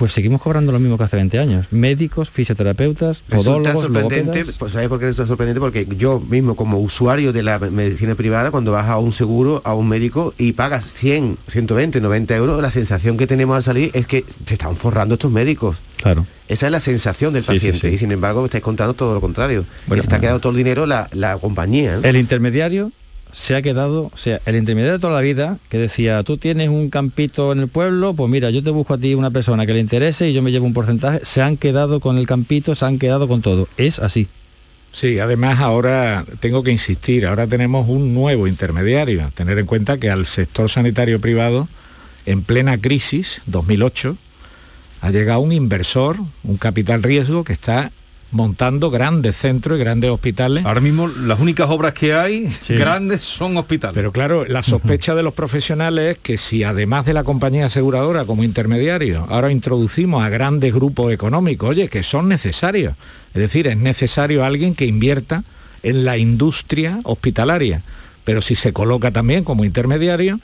pues 0.00 0.12
seguimos 0.14 0.40
cobrando 0.40 0.72
lo 0.72 0.78
mismo 0.78 0.96
que 0.96 1.04
hace 1.04 1.16
20 1.16 1.38
años. 1.38 1.66
Médicos, 1.70 2.30
fisioterapeutas, 2.30 3.20
podólogos, 3.28 3.82
sorprendente, 3.82 4.46
pues 4.58 4.72
¿sabes 4.72 4.88
por 4.88 4.98
qué 4.98 5.04
resulta 5.04 5.28
sorprendente? 5.28 5.60
Porque 5.60 5.86
yo 5.94 6.20
mismo 6.20 6.56
como 6.56 6.78
usuario 6.78 7.34
de 7.34 7.42
la 7.42 7.58
medicina 7.58 8.14
privada, 8.14 8.50
cuando 8.50 8.72
vas 8.72 8.88
a 8.88 8.96
un 8.96 9.12
seguro, 9.12 9.60
a 9.62 9.74
un 9.74 9.86
médico 9.90 10.32
y 10.38 10.52
pagas 10.52 10.90
100, 10.90 11.36
120, 11.48 12.00
90 12.00 12.34
euros, 12.34 12.62
la 12.62 12.70
sensación 12.70 13.18
que 13.18 13.26
tenemos 13.26 13.56
al 13.56 13.62
salir 13.62 13.90
es 13.92 14.06
que 14.06 14.24
se 14.46 14.54
están 14.54 14.74
forrando 14.74 15.16
estos 15.16 15.30
médicos. 15.30 15.76
Claro. 16.00 16.26
Esa 16.48 16.64
es 16.64 16.72
la 16.72 16.80
sensación 16.80 17.34
del 17.34 17.42
Sí, 17.42 17.52
paciente 17.52 17.90
sí. 17.90 17.94
y 17.94 17.98
sin 17.98 18.10
embargo 18.10 18.40
me 18.40 18.46
estáis 18.46 18.64
contando 18.64 18.94
todo 18.94 19.12
lo 19.12 19.20
contrario. 19.20 19.66
Bueno, 19.86 20.02
se 20.02 20.06
está 20.06 20.16
bueno. 20.16 20.20
quedando 20.22 20.40
todo 20.40 20.52
el 20.52 20.56
dinero 20.56 20.86
la, 20.86 21.10
la 21.12 21.36
compañía. 21.36 21.96
¿no? 21.98 22.04
El 22.04 22.16
intermediario 22.16 22.90
se 23.32 23.56
ha 23.56 23.62
quedado, 23.62 24.10
o 24.12 24.16
sea, 24.16 24.40
el 24.46 24.56
intermediario 24.56 24.98
de 24.98 25.00
toda 25.00 25.14
la 25.14 25.20
vida 25.20 25.58
que 25.68 25.78
decía, 25.78 26.22
tú 26.22 26.36
tienes 26.36 26.68
un 26.68 26.90
campito 26.90 27.52
en 27.52 27.60
el 27.60 27.68
pueblo, 27.68 28.14
pues 28.14 28.30
mira, 28.30 28.50
yo 28.50 28.62
te 28.62 28.70
busco 28.70 28.94
a 28.94 28.98
ti 28.98 29.14
una 29.14 29.30
persona 29.30 29.66
que 29.66 29.72
le 29.72 29.80
interese 29.80 30.28
y 30.28 30.32
yo 30.32 30.42
me 30.42 30.50
llevo 30.50 30.66
un 30.66 30.72
porcentaje, 30.72 31.20
se 31.22 31.42
han 31.42 31.56
quedado 31.56 32.00
con 32.00 32.18
el 32.18 32.26
campito, 32.26 32.74
se 32.74 32.84
han 32.84 32.98
quedado 32.98 33.28
con 33.28 33.42
todo. 33.42 33.68
Es 33.76 33.98
así. 33.98 34.28
Sí, 34.92 35.20
además 35.20 35.60
ahora 35.60 36.24
tengo 36.40 36.64
que 36.64 36.72
insistir, 36.72 37.26
ahora 37.26 37.46
tenemos 37.46 37.88
un 37.88 38.12
nuevo 38.12 38.48
intermediario. 38.48 39.30
Tener 39.34 39.58
en 39.58 39.66
cuenta 39.66 39.98
que 39.98 40.10
al 40.10 40.26
sector 40.26 40.68
sanitario 40.68 41.20
privado, 41.20 41.68
en 42.26 42.42
plena 42.42 42.78
crisis, 42.78 43.40
2008, 43.46 44.16
ha 45.00 45.10
llegado 45.10 45.40
un 45.40 45.52
inversor, 45.52 46.16
un 46.42 46.56
capital 46.56 47.02
riesgo 47.02 47.44
que 47.44 47.52
está 47.52 47.92
montando 48.32 48.90
grandes 48.90 49.36
centros 49.36 49.78
y 49.78 49.80
grandes 49.80 50.10
hospitales. 50.10 50.64
Ahora 50.64 50.80
mismo 50.80 51.08
las 51.08 51.40
únicas 51.40 51.68
obras 51.70 51.94
que 51.94 52.14
hay 52.14 52.50
grandes 52.68 53.22
son 53.22 53.56
hospitales. 53.56 53.94
Pero 53.94 54.12
claro, 54.12 54.44
la 54.44 54.62
sospecha 54.62 55.14
de 55.14 55.22
los 55.22 55.34
profesionales 55.34 56.16
es 56.16 56.18
que 56.22 56.36
si 56.36 56.62
además 56.62 57.06
de 57.06 57.14
la 57.14 57.24
compañía 57.24 57.66
aseguradora 57.66 58.24
como 58.24 58.44
intermediario, 58.44 59.26
ahora 59.28 59.50
introducimos 59.50 60.24
a 60.24 60.28
grandes 60.28 60.72
grupos 60.72 61.12
económicos, 61.12 61.70
oye, 61.70 61.88
que 61.88 62.02
son 62.02 62.28
necesarios. 62.28 62.94
Es 63.34 63.42
decir, 63.42 63.66
es 63.66 63.76
necesario 63.76 64.44
alguien 64.44 64.74
que 64.74 64.86
invierta 64.86 65.44
en 65.82 66.04
la 66.04 66.18
industria 66.18 67.00
hospitalaria. 67.04 67.82
Pero 68.24 68.40
si 68.40 68.54
se 68.54 68.72
coloca 68.72 69.10
también 69.10 69.44
como 69.44 69.64
intermediario, 69.64 70.40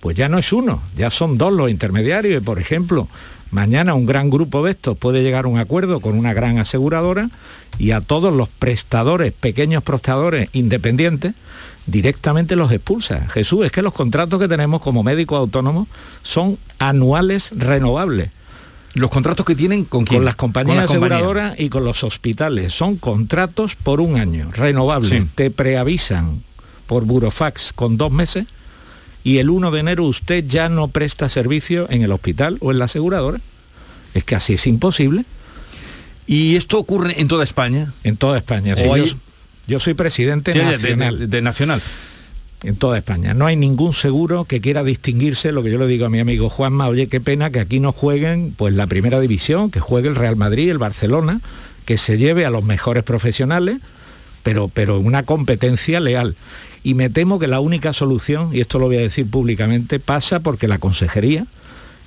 pues 0.00 0.16
ya 0.16 0.28
no 0.28 0.38
es 0.38 0.52
uno, 0.52 0.82
ya 0.96 1.10
son 1.10 1.38
dos 1.38 1.52
los 1.52 1.70
intermediarios. 1.70 2.40
Y 2.40 2.44
por 2.44 2.60
ejemplo, 2.60 3.08
mañana 3.50 3.94
un 3.94 4.06
gran 4.06 4.30
grupo 4.30 4.64
de 4.64 4.72
estos 4.72 4.96
puede 4.96 5.22
llegar 5.22 5.44
a 5.44 5.48
un 5.48 5.58
acuerdo 5.58 6.00
con 6.00 6.18
una 6.18 6.34
gran 6.34 6.58
aseguradora 6.58 7.30
y 7.78 7.90
a 7.90 8.00
todos 8.00 8.32
los 8.32 8.48
prestadores, 8.48 9.32
pequeños 9.32 9.82
prestadores 9.82 10.48
independientes, 10.52 11.34
directamente 11.86 12.56
los 12.56 12.72
expulsa. 12.72 13.28
Jesús, 13.30 13.66
es 13.66 13.72
que 13.72 13.82
los 13.82 13.92
contratos 13.92 14.40
que 14.40 14.48
tenemos 14.48 14.80
como 14.80 15.02
médicos 15.02 15.38
autónomos 15.38 15.88
son 16.22 16.58
anuales 16.78 17.50
renovables. 17.56 18.30
Los 18.94 19.10
contratos 19.10 19.44
que 19.44 19.54
tienen 19.54 19.84
con 19.84 20.04
quién? 20.04 20.20
Con 20.20 20.24
las 20.24 20.36
compañías 20.36 20.74
Con 20.74 20.82
las 20.82 20.90
compañías. 20.90 21.20
aseguradoras 21.20 21.60
y 21.60 21.68
con 21.68 21.84
los 21.84 22.02
hospitales. 22.02 22.72
Son 22.72 22.96
contratos 22.96 23.76
por 23.76 24.00
un 24.00 24.16
año, 24.18 24.50
renovables. 24.52 25.10
Sí. 25.10 25.28
Te 25.34 25.50
preavisan 25.50 26.42
por 26.86 27.04
burofax 27.04 27.74
con 27.74 27.98
dos 27.98 28.10
meses 28.10 28.46
y 29.26 29.38
el 29.38 29.50
1 29.50 29.72
de 29.72 29.80
enero 29.80 30.04
usted 30.04 30.44
ya 30.46 30.68
no 30.68 30.86
presta 30.86 31.28
servicio 31.28 31.86
en 31.90 32.02
el 32.02 32.12
hospital 32.12 32.58
o 32.60 32.70
en 32.70 32.78
la 32.78 32.84
aseguradora. 32.84 33.40
Es 34.14 34.22
que 34.22 34.36
así 34.36 34.54
es 34.54 34.66
imposible. 34.68 35.24
¿Y 36.28 36.54
esto 36.54 36.78
ocurre 36.78 37.20
en 37.20 37.26
toda 37.26 37.42
España? 37.42 37.92
En 38.04 38.16
toda 38.16 38.38
España. 38.38 38.76
Sí. 38.76 38.84
hay- 38.84 39.04
Yo, 39.06 39.16
yo 39.66 39.80
soy 39.80 39.94
presidente 39.94 40.52
Sí, 40.52 40.58
de- 40.58 40.64
nacional. 40.64 41.18
de- 41.18 41.26
de 41.26 41.42
nacional. 41.42 41.82
En 42.62 42.76
toda 42.76 42.98
España. 42.98 43.34
No 43.34 43.46
hay 43.46 43.56
ningún 43.56 43.92
seguro 43.92 44.44
que 44.44 44.60
quiera 44.60 44.84
distinguirse, 44.84 45.50
lo 45.50 45.62
que 45.64 45.70
yo 45.72 45.78
le 45.78 45.86
digo 45.88 46.06
a 46.06 46.08
mi 46.08 46.20
amigo 46.20 46.48
Juanma, 46.48 46.86
oye, 46.88 47.08
qué 47.08 47.20
pena 47.20 47.50
que 47.50 47.58
aquí 47.60 47.80
no 47.80 47.90
jueguen 47.92 48.54
pues 48.56 48.74
la 48.74 48.86
primera 48.86 49.18
división, 49.20 49.72
que 49.72 49.80
juegue 49.80 50.08
el 50.08 50.14
Real 50.14 50.36
Madrid, 50.36 50.70
el 50.70 50.78
Barcelona, 50.78 51.40
que 51.84 51.98
se 51.98 52.16
lleve 52.16 52.46
a 52.46 52.50
los 52.50 52.64
mejores 52.64 53.02
profesionales, 53.02 53.78
pero, 54.46 54.68
pero 54.72 55.00
una 55.00 55.24
competencia 55.24 55.98
leal. 55.98 56.36
Y 56.84 56.94
me 56.94 57.10
temo 57.10 57.40
que 57.40 57.48
la 57.48 57.58
única 57.58 57.92
solución, 57.92 58.50
y 58.54 58.60
esto 58.60 58.78
lo 58.78 58.86
voy 58.86 58.96
a 58.98 59.00
decir 59.00 59.28
públicamente, 59.28 59.98
pasa 59.98 60.38
porque 60.38 60.68
la 60.68 60.78
consejería 60.78 61.46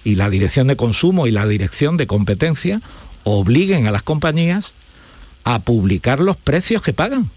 y 0.06 0.16
la 0.16 0.30
dirección 0.30 0.68
de 0.68 0.78
consumo 0.78 1.28
y 1.28 1.32
la 1.32 1.46
dirección 1.46 1.98
de 1.98 2.08
competencia 2.08 2.80
obliguen 3.26 3.88
a 3.88 3.92
las 3.92 4.04
compañías 4.04 4.74
a 5.44 5.60
publicar 5.60 6.22
los 6.22 6.38
precios 6.38 6.82
que 6.82 6.94
pagan 6.94 7.30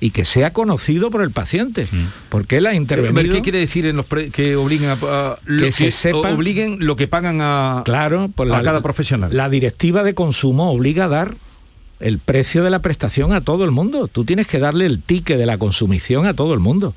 y 0.00 0.10
que 0.10 0.24
sea 0.24 0.52
conocido 0.52 1.12
por 1.12 1.22
el 1.22 1.30
paciente. 1.30 1.86
Porque 2.28 2.56
él 2.56 2.66
ha 2.66 2.70
ver, 2.70 2.76
intervenido. 2.78 3.34
¿Qué 3.36 3.42
quiere 3.42 3.58
decir 3.60 3.86
en 3.86 3.94
los 3.96 4.06
pre- 4.06 4.30
que 4.30 4.56
obliguen 4.56 4.88
a, 4.90 4.94
a- 5.00 5.38
lo 5.44 5.62
Que 5.62 5.70
se 5.70 5.92
sepa- 5.92 6.32
obliguen 6.34 6.78
lo 6.80 6.96
que 6.96 7.06
pagan 7.06 7.38
a, 7.40 7.82
claro, 7.84 8.28
por 8.34 8.52
a 8.52 8.62
cada 8.64 8.80
profesional? 8.80 9.30
La 9.32 9.48
directiva 9.48 10.02
de 10.02 10.14
consumo 10.14 10.72
obliga 10.72 11.04
a 11.04 11.08
dar 11.08 11.36
el 12.00 12.18
precio 12.18 12.64
de 12.64 12.70
la 12.70 12.80
prestación 12.80 13.32
a 13.32 13.40
todo 13.40 13.64
el 13.64 13.70
mundo. 13.70 14.08
Tú 14.08 14.24
tienes 14.24 14.46
que 14.46 14.58
darle 14.58 14.86
el 14.86 15.00
ticket 15.00 15.38
de 15.38 15.46
la 15.46 15.58
consumición 15.58 16.26
a 16.26 16.34
todo 16.34 16.54
el 16.54 16.60
mundo. 16.60 16.94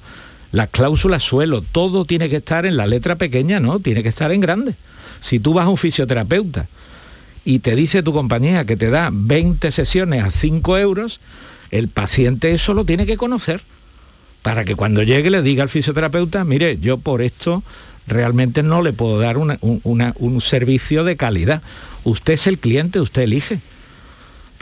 Las 0.51 0.69
cláusulas 0.69 1.23
suelo, 1.23 1.61
todo 1.61 2.05
tiene 2.05 2.29
que 2.29 2.37
estar 2.37 2.65
en 2.65 2.77
la 2.77 2.87
letra 2.87 3.15
pequeña, 3.15 3.59
¿no? 3.59 3.79
Tiene 3.79 4.03
que 4.03 4.09
estar 4.09 4.31
en 4.31 4.41
grande. 4.41 4.75
Si 5.19 5.39
tú 5.39 5.53
vas 5.53 5.65
a 5.65 5.69
un 5.69 5.77
fisioterapeuta 5.77 6.67
y 7.43 7.59
te 7.59 7.75
dice 7.75 8.03
tu 8.03 8.13
compañía 8.13 8.65
que 8.65 8.77
te 8.77 8.89
da 8.89 9.09
20 9.11 9.71
sesiones 9.71 10.23
a 10.23 10.31
5 10.31 10.77
euros, 10.77 11.19
el 11.71 11.87
paciente 11.87 12.53
eso 12.53 12.73
lo 12.73 12.85
tiene 12.85 13.05
que 13.05 13.17
conocer 13.17 13.61
para 14.43 14.65
que 14.65 14.75
cuando 14.75 15.01
llegue 15.03 15.31
le 15.31 15.41
diga 15.41 15.63
al 15.63 15.69
fisioterapeuta, 15.69 16.43
mire, 16.43 16.77
yo 16.77 16.97
por 16.97 17.21
esto 17.21 17.63
realmente 18.05 18.61
no 18.61 18.81
le 18.81 18.91
puedo 18.91 19.17
dar 19.17 19.37
un 19.37 20.41
servicio 20.41 21.03
de 21.05 21.15
calidad. 21.15 21.61
Usted 22.03 22.33
es 22.33 22.47
el 22.47 22.59
cliente, 22.59 22.99
usted 22.99 23.23
elige. 23.23 23.61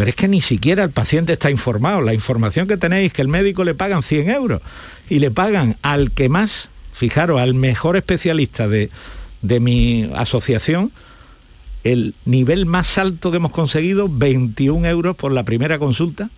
Pero 0.02 0.10
es 0.10 0.16
que 0.16 0.28
ni 0.28 0.42
siquiera 0.42 0.84
el 0.84 0.90
paciente 0.90 1.34
está 1.34 1.52
informado. 1.52 2.02
La 2.02 2.16
información 2.16 2.68
que 2.68 2.76
tenéis 2.76 3.14
que 3.14 3.22
el 3.22 3.28
médico 3.28 3.64
le 3.64 3.76
pagan 3.76 4.02
100 4.02 4.32
euros 4.32 4.64
y 5.12 5.20
le 5.20 5.30
pagan 5.30 5.76
al 5.84 6.10
que 6.10 6.28
más, 6.28 6.70
fijaros, 6.92 7.40
al 7.40 7.54
mejor 7.54 7.98
especialista 7.98 8.68
de, 8.68 8.90
de 9.44 9.60
mi 9.60 10.10
asociación, 10.16 10.92
el 11.84 12.16
nivel 12.26 12.66
más 12.66 12.98
alto 12.98 13.30
que 13.30 13.38
hemos 13.38 13.52
conseguido, 13.52 14.10
21 14.10 14.88
euros 14.88 15.16
por 15.16 15.32
la 15.34 15.44
primera 15.44 15.78
consulta 15.78 16.32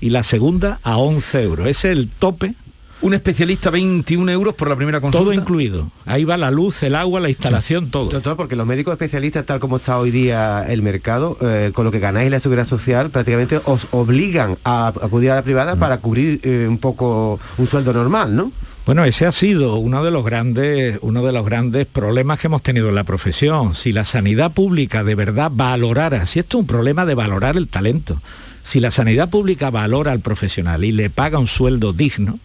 y 0.00 0.08
la 0.08 0.24
segunda 0.24 0.80
a 0.82 0.96
11 0.96 1.42
euros. 1.42 1.68
Ese 1.68 1.92
es 1.92 1.98
el 1.98 2.08
tope. 2.08 2.54
Un 3.02 3.14
especialista 3.14 3.70
21 3.70 4.30
euros 4.30 4.54
por 4.54 4.68
la 4.68 4.76
primera 4.76 5.00
consulta. 5.00 5.24
Todo 5.24 5.32
incluido. 5.32 5.90
Ahí 6.04 6.24
va 6.24 6.36
la 6.36 6.50
luz, 6.50 6.82
el 6.82 6.94
agua, 6.94 7.18
la 7.20 7.30
instalación, 7.30 7.90
todo. 7.90 8.10
Doctor, 8.10 8.36
porque 8.36 8.56
los 8.56 8.66
médicos 8.66 8.92
especialistas, 8.92 9.46
tal 9.46 9.58
como 9.58 9.78
está 9.78 9.98
hoy 9.98 10.10
día 10.10 10.66
el 10.68 10.82
mercado, 10.82 11.36
eh, 11.40 11.70
con 11.72 11.86
lo 11.86 11.90
que 11.90 11.98
ganáis 11.98 12.26
en 12.26 12.32
la 12.32 12.40
seguridad 12.40 12.66
social, 12.66 13.10
prácticamente 13.10 13.60
os 13.64 13.88
obligan 13.92 14.58
a 14.64 14.88
acudir 14.88 15.30
a 15.30 15.36
la 15.36 15.42
privada 15.42 15.76
para 15.76 15.98
cubrir 15.98 16.40
eh, 16.42 16.66
un 16.68 16.76
poco 16.76 17.40
un 17.56 17.66
sueldo 17.66 17.94
normal, 17.94 18.36
¿no? 18.36 18.52
Bueno, 18.84 19.04
ese 19.04 19.24
ha 19.24 19.32
sido 19.32 19.76
uno 19.76 20.02
de 20.02 20.10
los 20.10 20.24
grandes, 20.24 20.98
uno 21.00 21.22
de 21.22 21.32
los 21.32 21.44
grandes 21.46 21.86
problemas 21.86 22.38
que 22.38 22.48
hemos 22.48 22.62
tenido 22.62 22.88
en 22.88 22.94
la 22.94 23.04
profesión. 23.04 23.74
Si 23.74 23.92
la 23.92 24.04
sanidad 24.04 24.52
pública 24.52 25.04
de 25.04 25.14
verdad 25.14 25.50
valorara, 25.54 26.26
si 26.26 26.38
esto 26.38 26.58
es 26.58 26.62
un 26.62 26.66
problema 26.66 27.06
de 27.06 27.14
valorar 27.14 27.56
el 27.56 27.68
talento, 27.68 28.20
si 28.62 28.80
la 28.80 28.90
sanidad 28.90 29.30
pública 29.30 29.70
valora 29.70 30.12
al 30.12 30.20
profesional 30.20 30.84
y 30.84 30.92
le 30.92 31.08
paga 31.08 31.38
un 31.38 31.46
sueldo 31.46 31.92
digno, 31.92 32.40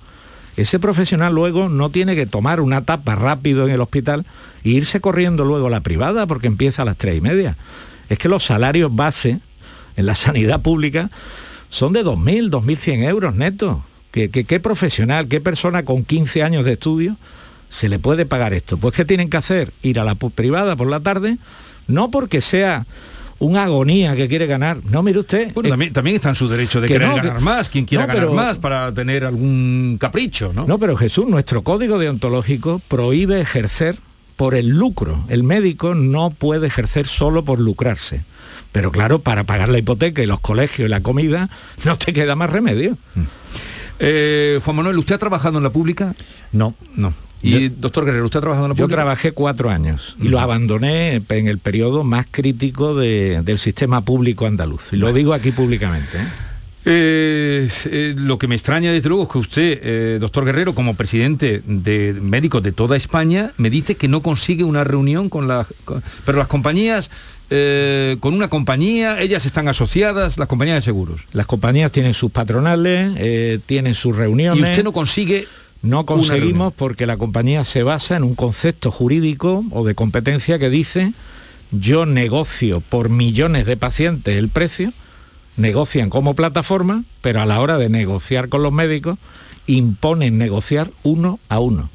ese 0.57 0.79
profesional 0.79 1.33
luego 1.33 1.69
no 1.69 1.89
tiene 1.89 2.15
que 2.15 2.25
tomar 2.25 2.61
una 2.61 2.85
tapa 2.85 3.15
rápido 3.15 3.65
en 3.65 3.71
el 3.71 3.81
hospital 3.81 4.25
e 4.63 4.69
irse 4.69 5.01
corriendo 5.01 5.43
luego 5.43 5.67
a 5.67 5.69
la 5.69 5.81
privada 5.81 6.27
porque 6.27 6.47
empieza 6.47 6.83
a 6.83 6.85
las 6.85 6.97
tres 6.97 7.17
y 7.17 7.21
media. 7.21 7.57
Es 8.09 8.17
que 8.17 8.29
los 8.29 8.45
salarios 8.45 8.95
base 8.95 9.39
en 9.97 10.05
la 10.05 10.15
sanidad 10.15 10.61
pública 10.61 11.09
son 11.69 11.93
de 11.93 12.05
2.000, 12.05 12.49
2.100 12.49 13.09
euros 13.09 13.35
netos. 13.35 13.79
¿Qué, 14.11 14.29
qué, 14.29 14.45
qué 14.45 14.61
profesional, 14.61 15.27
qué 15.27 15.41
persona 15.41 15.83
con 15.83 16.05
15 16.05 16.41
años 16.41 16.63
de 16.63 16.73
estudio 16.73 17.17
se 17.67 17.89
le 17.89 17.99
puede 17.99 18.25
pagar 18.25 18.53
esto? 18.53 18.77
Pues 18.77 18.93
¿qué 18.95 19.03
tienen 19.03 19.29
que 19.29 19.37
hacer? 19.37 19.73
Ir 19.81 19.99
a 19.99 20.05
la 20.05 20.15
privada 20.15 20.77
por 20.77 20.89
la 20.89 21.01
tarde, 21.01 21.37
no 21.87 22.11
porque 22.11 22.39
sea 22.39 22.85
una 23.39 23.63
agonía 23.63 24.15
que 24.15 24.27
quiere 24.27 24.47
ganar. 24.47 24.77
No, 24.85 25.03
mire 25.03 25.19
usted. 25.19 25.53
Bueno, 25.53 25.69
también, 25.69 25.93
también 25.93 26.15
está 26.15 26.29
en 26.29 26.35
su 26.35 26.47
derecho 26.47 26.79
de 26.81 26.87
que 26.87 26.93
querer 26.93 27.09
no, 27.09 27.15
que- 27.15 27.21
ganar 27.27 27.41
más, 27.41 27.69
quien 27.69 27.85
quiera 27.85 28.07
No, 28.07 28.13
ganar 28.13 28.29
más 28.31 28.57
para 28.57 28.91
tener 28.93 29.25
algún 29.25 29.97
capricho, 29.99 30.51
¿no? 30.53 30.65
No, 30.65 30.79
pero 30.79 30.95
Jesús, 30.95 31.27
nuestro 31.27 31.63
código 31.63 31.99
deontológico 31.99 32.81
prohíbe 32.87 33.41
ejercer 33.41 33.97
por 34.35 34.55
el 34.55 34.67
lucro. 34.69 35.23
El 35.29 35.43
médico 35.43 35.95
no 35.95 36.29
puede 36.29 36.67
ejercer 36.67 37.07
solo 37.07 37.45
por 37.45 37.59
lucrarse. 37.59 38.23
Pero 38.71 38.91
claro, 38.91 39.19
para 39.19 39.45
pagar 39.45 39.69
la 39.69 39.77
hipoteca 39.79 40.21
y 40.21 40.25
los 40.25 40.41
colegios 40.41 40.87
y 40.87 40.89
la 40.89 40.99
comida, 41.01 41.49
no 41.85 41.97
te 41.97 42.11
queda 42.13 42.35
más 42.35 42.49
remedio. 42.49 42.97
Eh, 43.99 44.59
Juan 44.63 44.75
Manuel, 44.77 44.97
¿usted 44.97 45.15
ha 45.15 45.17
trabajado 45.19 45.57
en 45.57 45.63
la 45.63 45.69
pública? 45.69 46.13
No. 46.51 46.75
No. 46.95 47.13
Y 47.41 47.69
doctor 47.69 48.05
Guerrero, 48.05 48.25
¿usted 48.25 48.39
ha 48.39 48.41
trabajado 48.41 48.65
en 48.65 48.69
la 48.71 48.75
Yo 48.75 48.85
pública? 48.85 48.95
trabajé 49.01 49.31
cuatro 49.31 49.69
años 49.69 50.15
y 50.19 50.29
lo 50.29 50.39
abandoné 50.39 51.21
en 51.29 51.47
el 51.47 51.59
periodo 51.59 52.03
más 52.03 52.25
crítico 52.31 52.95
de- 52.95 53.41
del 53.43 53.59
sistema 53.59 54.01
público 54.01 54.47
andaluz. 54.47 54.93
Y 54.93 54.95
lo 54.95 55.13
digo 55.13 55.31
aquí 55.33 55.51
públicamente. 55.51 56.17
¿eh? 56.17 56.27
Eh, 56.87 57.69
eh, 57.85 58.13
lo 58.17 58.37
que 58.39 58.47
me 58.47 58.55
extraña 58.55 58.91
desde 58.91 59.09
luego 59.09 59.23
es 59.23 59.29
que 59.29 59.37
usted, 59.39 59.79
eh, 59.83 60.17
doctor 60.19 60.45
Guerrero, 60.45 60.73
como 60.75 60.95
presidente 60.95 61.61
de 61.65 62.15
médicos 62.21 62.63
de 62.63 62.71
toda 62.71 62.95
España, 62.97 63.51
me 63.57 63.69
dice 63.69 63.95
que 63.95 64.07
no 64.07 64.21
consigue 64.21 64.63
una 64.63 64.83
reunión 64.83 65.29
con 65.29 65.47
las... 65.47 65.67
pero 66.25 66.37
las 66.37 66.47
compañías, 66.47 67.09
eh, 67.49 68.17
con 68.19 68.33
una 68.33 68.49
compañía, 68.49 69.19
ellas 69.21 69.45
están 69.45 69.67
asociadas, 69.67 70.37
las 70.37 70.47
compañías 70.47 70.77
de 70.77 70.81
seguros. 70.81 71.27
Las 71.31 71.45
compañías 71.45 71.91
tienen 71.91 72.13
sus 72.13 72.31
patronales, 72.31 73.13
eh, 73.17 73.59
tienen 73.65 73.95
sus 73.95 74.15
reuniones. 74.15 74.59
Y 74.59 74.63
usted 74.63 74.83
no 74.83 74.93
consigue... 74.93 75.47
No 75.81 76.07
conseguimos 76.07 76.73
porque 76.73 77.05
la 77.05 77.17
compañía 77.17 77.63
se 77.63 77.83
basa 77.83 78.15
en 78.17 78.23
un 78.23 78.33
concepto 78.33 78.89
jurídico 78.89 79.63
o 79.69 79.85
de 79.85 79.93
competencia 79.93 80.57
que 80.57 80.71
dice 80.71 81.13
yo 81.69 82.07
negocio 82.07 82.81
por 82.81 83.09
millones 83.09 83.67
de 83.67 83.77
pacientes 83.77 84.35
el 84.35 84.49
precio, 84.49 84.93
negocian 85.57 86.09
como 86.09 86.33
plataforma, 86.33 87.03
pero 87.21 87.41
a 87.41 87.45
la 87.45 87.59
hora 87.59 87.77
de 87.77 87.89
negociar 87.89 88.49
con 88.49 88.63
los 88.63 88.71
médicos 88.71 89.19
imponen 89.67 90.39
negociar 90.39 90.89
uno 91.03 91.39
a 91.49 91.59
uno 91.59 91.91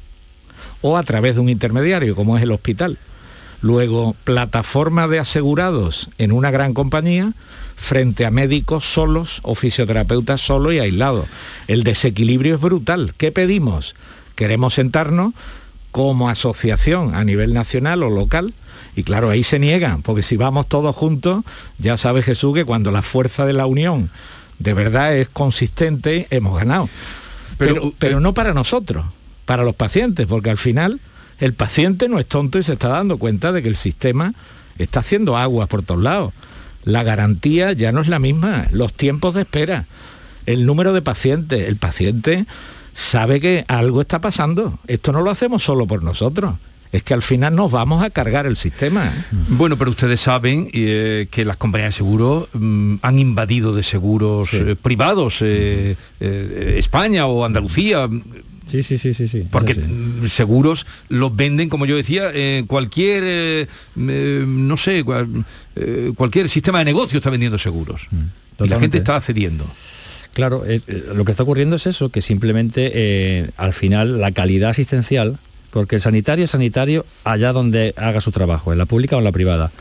o 0.81 0.97
a 0.97 1.03
través 1.03 1.35
de 1.35 1.41
un 1.41 1.49
intermediario 1.49 2.15
como 2.15 2.37
es 2.37 2.43
el 2.43 2.51
hospital. 2.51 2.97
Luego, 3.61 4.15
plataforma 4.23 5.07
de 5.07 5.19
asegurados 5.19 6.09
en 6.17 6.31
una 6.31 6.49
gran 6.51 6.73
compañía 6.73 7.33
frente 7.75 8.25
a 8.25 8.31
médicos 8.31 8.85
solos 8.91 9.39
o 9.43 9.55
fisioterapeutas 9.55 10.41
solos 10.41 10.73
y 10.73 10.79
aislados. 10.79 11.27
El 11.67 11.83
desequilibrio 11.83 12.55
es 12.55 12.61
brutal. 12.61 13.13
¿Qué 13.17 13.31
pedimos? 13.31 13.95
Queremos 14.35 14.73
sentarnos 14.75 15.33
como 15.91 16.29
asociación 16.29 17.13
a 17.15 17.23
nivel 17.23 17.53
nacional 17.53 18.01
o 18.03 18.09
local. 18.09 18.53
Y 18.95 19.03
claro, 19.03 19.29
ahí 19.29 19.43
se 19.43 19.59
niegan, 19.59 20.01
porque 20.01 20.23
si 20.23 20.37
vamos 20.37 20.67
todos 20.67 20.95
juntos, 20.95 21.43
ya 21.77 21.97
sabe 21.97 22.23
Jesús 22.23 22.53
que 22.55 22.65
cuando 22.65 22.91
la 22.91 23.01
fuerza 23.03 23.45
de 23.45 23.53
la 23.53 23.65
unión 23.65 24.09
de 24.59 24.73
verdad 24.73 25.15
es 25.15 25.29
consistente, 25.29 26.27
hemos 26.29 26.57
ganado. 26.57 26.89
Pero- 27.57 27.73
Pero, 27.75 27.93
pero 27.99 28.19
no 28.19 28.33
para 28.33 28.53
nosotros, 28.53 29.05
para 29.45 29.63
los 29.63 29.75
pacientes, 29.75 30.25
porque 30.27 30.49
al 30.49 30.57
final 30.57 30.99
el 31.41 31.53
paciente 31.53 32.07
no 32.07 32.19
es 32.19 32.27
tonto 32.27 32.59
y 32.59 32.63
se 32.63 32.73
está 32.73 32.87
dando 32.87 33.17
cuenta 33.17 33.51
de 33.51 33.63
que 33.63 33.67
el 33.67 33.75
sistema 33.75 34.33
está 34.77 35.01
haciendo 35.01 35.35
aguas 35.35 35.67
por 35.67 35.81
todos 35.81 36.01
lados. 36.01 36.33
La 36.83 37.03
garantía 37.03 37.73
ya 37.73 37.91
no 37.91 38.01
es 38.01 38.07
la 38.07 38.19
misma, 38.19 38.67
los 38.71 38.93
tiempos 38.93 39.33
de 39.33 39.41
espera, 39.41 39.85
el 40.45 40.65
número 40.65 40.93
de 40.93 41.01
pacientes, 41.01 41.67
el 41.67 41.77
paciente 41.77 42.45
sabe 42.93 43.39
que 43.39 43.65
algo 43.67 44.01
está 44.01 44.21
pasando. 44.21 44.79
Esto 44.85 45.11
no 45.11 45.21
lo 45.21 45.31
hacemos 45.31 45.63
solo 45.63 45.87
por 45.87 46.03
nosotros. 46.03 46.55
Es 46.91 47.03
que 47.03 47.13
al 47.13 47.21
final 47.21 47.55
nos 47.55 47.71
vamos 47.71 48.03
a 48.03 48.09
cargar 48.09 48.45
el 48.45 48.57
sistema. 48.57 49.25
Bueno, 49.47 49.77
pero 49.77 49.91
ustedes 49.91 50.19
saben 50.19 50.69
eh, 50.73 51.27
que 51.31 51.45
las 51.45 51.57
compañías 51.57 51.89
de 51.89 51.97
seguros 51.97 52.49
mm, 52.53 52.95
han 53.01 53.17
invadido 53.17 53.73
de 53.73 53.81
seguros 53.81 54.53
eh, 54.53 54.75
privados 54.75 55.37
eh, 55.41 55.95
España 56.19 57.25
o 57.25 57.45
Andalucía. 57.45 58.09
Sí, 58.65 58.83
sí, 58.83 58.97
sí, 58.97 59.13
sí, 59.13 59.27
sí. 59.27 59.47
Porque 59.49 59.73
mm, 59.75 60.27
seguros 60.27 60.85
los 61.09 61.35
venden, 61.35 61.67
como 61.67 61.85
yo 61.85 61.95
decía, 61.95 62.31
en 62.33 62.67
cualquier, 62.67 63.23
eh, 63.25 63.67
eh, 63.97 64.43
no 64.47 64.77
sé, 64.77 65.03
cual- 65.03 65.43
eh, 65.75 66.11
cualquier 66.15 66.47
sistema 66.49 66.79
de 66.79 66.85
negocio 66.85 67.17
está 67.17 67.29
vendiendo 67.29 67.57
seguros. 67.57 68.07
y 68.65 68.67
la 68.69 68.79
gente 68.79 68.97
está 68.99 69.15
accediendo. 69.15 69.65
Claro, 70.33 70.63
eh, 70.65 70.79
lo 71.13 71.25
que 71.25 71.31
está 71.31 71.43
ocurriendo 71.43 71.75
es 71.75 71.87
eso, 71.87 72.09
que 72.09 72.21
simplemente 72.21 72.91
eh, 72.93 73.49
al 73.57 73.73
final 73.73 74.21
la 74.21 74.31
calidad 74.31 74.69
asistencial, 74.69 75.39
porque 75.71 75.95
el 75.95 76.01
sanitario 76.01 76.45
es 76.45 76.51
sanitario 76.51 77.05
allá 77.23 77.51
donde 77.53 77.93
haga 77.97 78.21
su 78.21 78.31
trabajo, 78.31 78.71
en 78.71 78.77
la 78.77 78.85
pública 78.85 79.15
o 79.15 79.19
en 79.19 79.25
la 79.25 79.31
privada. 79.31 79.71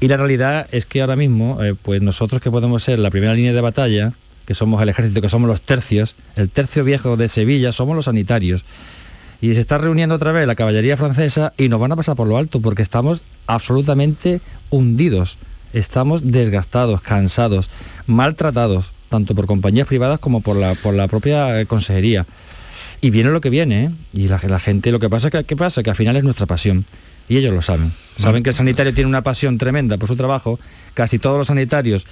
Y 0.00 0.08
la 0.08 0.18
realidad 0.18 0.68
es 0.72 0.84
que 0.86 1.00
ahora 1.00 1.16
mismo, 1.16 1.64
eh, 1.64 1.74
pues 1.80 2.02
nosotros 2.02 2.42
que 2.42 2.50
podemos 2.50 2.84
ser 2.84 2.98
la 2.98 3.10
primera 3.10 3.34
línea 3.34 3.52
de 3.54 3.60
batalla, 3.62 4.12
que 4.46 4.54
somos 4.54 4.80
el 4.80 4.88
ejército, 4.88 5.20
que 5.20 5.28
somos 5.28 5.48
los 5.48 5.60
tercios, 5.60 6.14
el 6.36 6.48
tercio 6.48 6.84
viejo 6.84 7.16
de 7.16 7.28
Sevilla, 7.28 7.72
somos 7.72 7.96
los 7.96 8.06
sanitarios. 8.06 8.64
Y 9.40 9.52
se 9.54 9.60
está 9.60 9.76
reuniendo 9.76 10.14
otra 10.14 10.32
vez 10.32 10.46
la 10.46 10.54
caballería 10.54 10.96
francesa 10.96 11.52
y 11.58 11.68
nos 11.68 11.80
van 11.80 11.92
a 11.92 11.96
pasar 11.96 12.16
por 12.16 12.26
lo 12.26 12.38
alto 12.38 12.60
porque 12.60 12.82
estamos 12.82 13.22
absolutamente 13.46 14.40
hundidos. 14.70 15.36
Estamos 15.74 16.32
desgastados, 16.32 17.02
cansados, 17.02 17.68
maltratados, 18.06 18.92
tanto 19.10 19.34
por 19.34 19.46
compañías 19.46 19.86
privadas 19.86 20.20
como 20.20 20.40
por 20.40 20.56
la, 20.56 20.74
por 20.74 20.94
la 20.94 21.06
propia 21.06 21.60
eh, 21.60 21.66
consejería. 21.66 22.24
Y 23.02 23.10
viene 23.10 23.30
lo 23.30 23.42
que 23.42 23.50
viene, 23.50 23.84
¿eh? 23.84 23.90
Y 24.14 24.28
la, 24.28 24.40
la 24.48 24.58
gente, 24.58 24.90
lo 24.90 25.00
que 25.00 25.10
pasa, 25.10 25.28
que, 25.30 25.44
¿qué 25.44 25.54
pasa? 25.54 25.82
Que 25.82 25.90
al 25.90 25.96
final 25.96 26.16
es 26.16 26.24
nuestra 26.24 26.46
pasión. 26.46 26.86
Y 27.28 27.36
ellos 27.36 27.52
lo 27.52 27.60
saben. 27.60 27.92
Saben 28.16 28.42
que 28.42 28.50
el 28.50 28.54
sanitario 28.54 28.94
tiene 28.94 29.08
una 29.08 29.22
pasión 29.22 29.58
tremenda 29.58 29.98
por 29.98 30.08
su 30.08 30.16
trabajo. 30.16 30.58
Casi 30.94 31.18
todos 31.18 31.36
los 31.36 31.48
sanitarios 31.48 32.06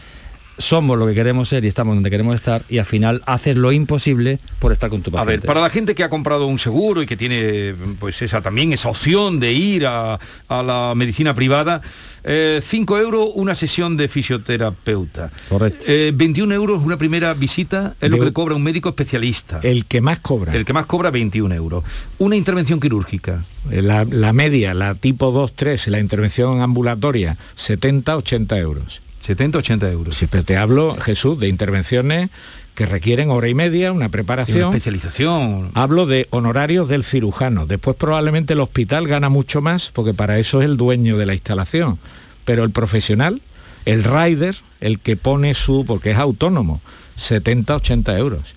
somos 0.58 0.98
lo 0.98 1.06
que 1.06 1.14
queremos 1.14 1.48
ser 1.48 1.64
y 1.64 1.68
estamos 1.68 1.94
donde 1.96 2.10
queremos 2.10 2.34
estar 2.34 2.62
y 2.68 2.78
al 2.78 2.86
final 2.86 3.22
haces 3.26 3.56
lo 3.56 3.72
imposible 3.72 4.38
por 4.58 4.72
estar 4.72 4.90
con 4.90 5.02
tu 5.02 5.10
A 5.10 5.12
paciente. 5.24 5.40
ver, 5.40 5.46
para 5.46 5.60
la 5.60 5.70
gente 5.70 5.94
que 5.94 6.04
ha 6.04 6.08
comprado 6.10 6.46
un 6.46 6.58
seguro 6.58 7.02
y 7.02 7.06
que 7.06 7.16
tiene 7.16 7.74
pues 7.98 8.20
esa 8.22 8.40
también 8.40 8.72
esa 8.72 8.88
opción 8.88 9.40
de 9.40 9.52
ir 9.52 9.86
a, 9.86 10.18
a 10.48 10.62
la 10.62 10.92
medicina 10.94 11.34
privada, 11.34 11.80
5 12.26 12.98
euros 12.98 13.28
una 13.34 13.54
sesión 13.54 13.96
de 13.98 14.08
fisioterapeuta. 14.08 15.30
Correcto. 15.48 15.84
21 16.14 16.54
euros 16.54 16.82
una 16.82 16.96
primera 16.96 17.34
visita 17.34 17.94
es 18.00 18.10
lo 18.10 18.18
que 18.18 18.24
le 18.26 18.32
cobra 18.32 18.54
un 18.54 18.62
médico 18.62 18.88
especialista. 18.88 19.60
El 19.62 19.84
que 19.84 20.00
más 20.00 20.20
cobra. 20.20 20.54
El 20.54 20.64
que 20.64 20.72
más 20.72 20.86
cobra 20.86 21.10
21 21.10 21.54
euros. 21.54 21.84
Una 22.18 22.36
intervención 22.36 22.80
quirúrgica. 22.80 23.44
Eh, 23.70 23.82
La, 23.82 24.04
la 24.04 24.32
media, 24.32 24.72
la 24.72 24.94
tipo 24.94 25.32
2-3, 25.32 25.88
la 25.88 25.98
intervención 25.98 26.62
ambulatoria, 26.62 27.36
70-80 27.56 28.56
euros. 28.58 29.00
70-80 29.26 29.90
euros. 29.90 30.16
Sí, 30.16 30.26
pero 30.26 30.44
te 30.44 30.56
hablo, 30.56 30.96
Jesús, 31.00 31.38
de 31.38 31.48
intervenciones 31.48 32.30
que 32.74 32.86
requieren 32.86 33.30
hora 33.30 33.48
y 33.48 33.54
media, 33.54 33.92
una 33.92 34.04
Y 34.04 34.06
una 34.06 34.08
preparación. 34.10 34.68
especialización. 34.70 35.70
Hablo 35.74 36.06
de 36.06 36.26
honorarios 36.30 36.88
del 36.88 37.04
cirujano. 37.04 37.66
Después 37.66 37.96
probablemente 37.96 38.52
el 38.54 38.60
hospital 38.60 39.06
gana 39.06 39.28
mucho 39.28 39.60
más 39.60 39.90
porque 39.92 40.12
para 40.12 40.38
eso 40.38 40.60
es 40.60 40.66
el 40.66 40.76
dueño 40.76 41.16
de 41.16 41.26
la 41.26 41.34
instalación. 41.34 41.98
Pero 42.44 42.64
el 42.64 42.70
profesional, 42.70 43.40
el 43.86 44.04
rider, 44.04 44.56
el 44.80 44.98
que 44.98 45.16
pone 45.16 45.54
su, 45.54 45.84
porque 45.86 46.10
es 46.10 46.18
autónomo, 46.18 46.80
70-80 47.16 48.18
euros. 48.18 48.54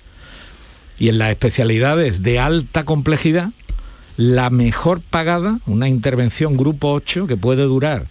Y 0.99 1.09
en 1.09 1.19
las 1.19 1.29
especialidades 1.29 2.23
de 2.23 2.39
alta 2.39 2.83
complejidad, 2.83 3.51
la 4.17 4.49
mejor 4.49 4.99
pagada, 5.01 5.59
una 5.67 5.87
intervención 5.87 6.57
grupo 6.57 6.91
8 6.91 7.27
que 7.27 7.37
puede 7.37 7.63
durar 7.63 8.07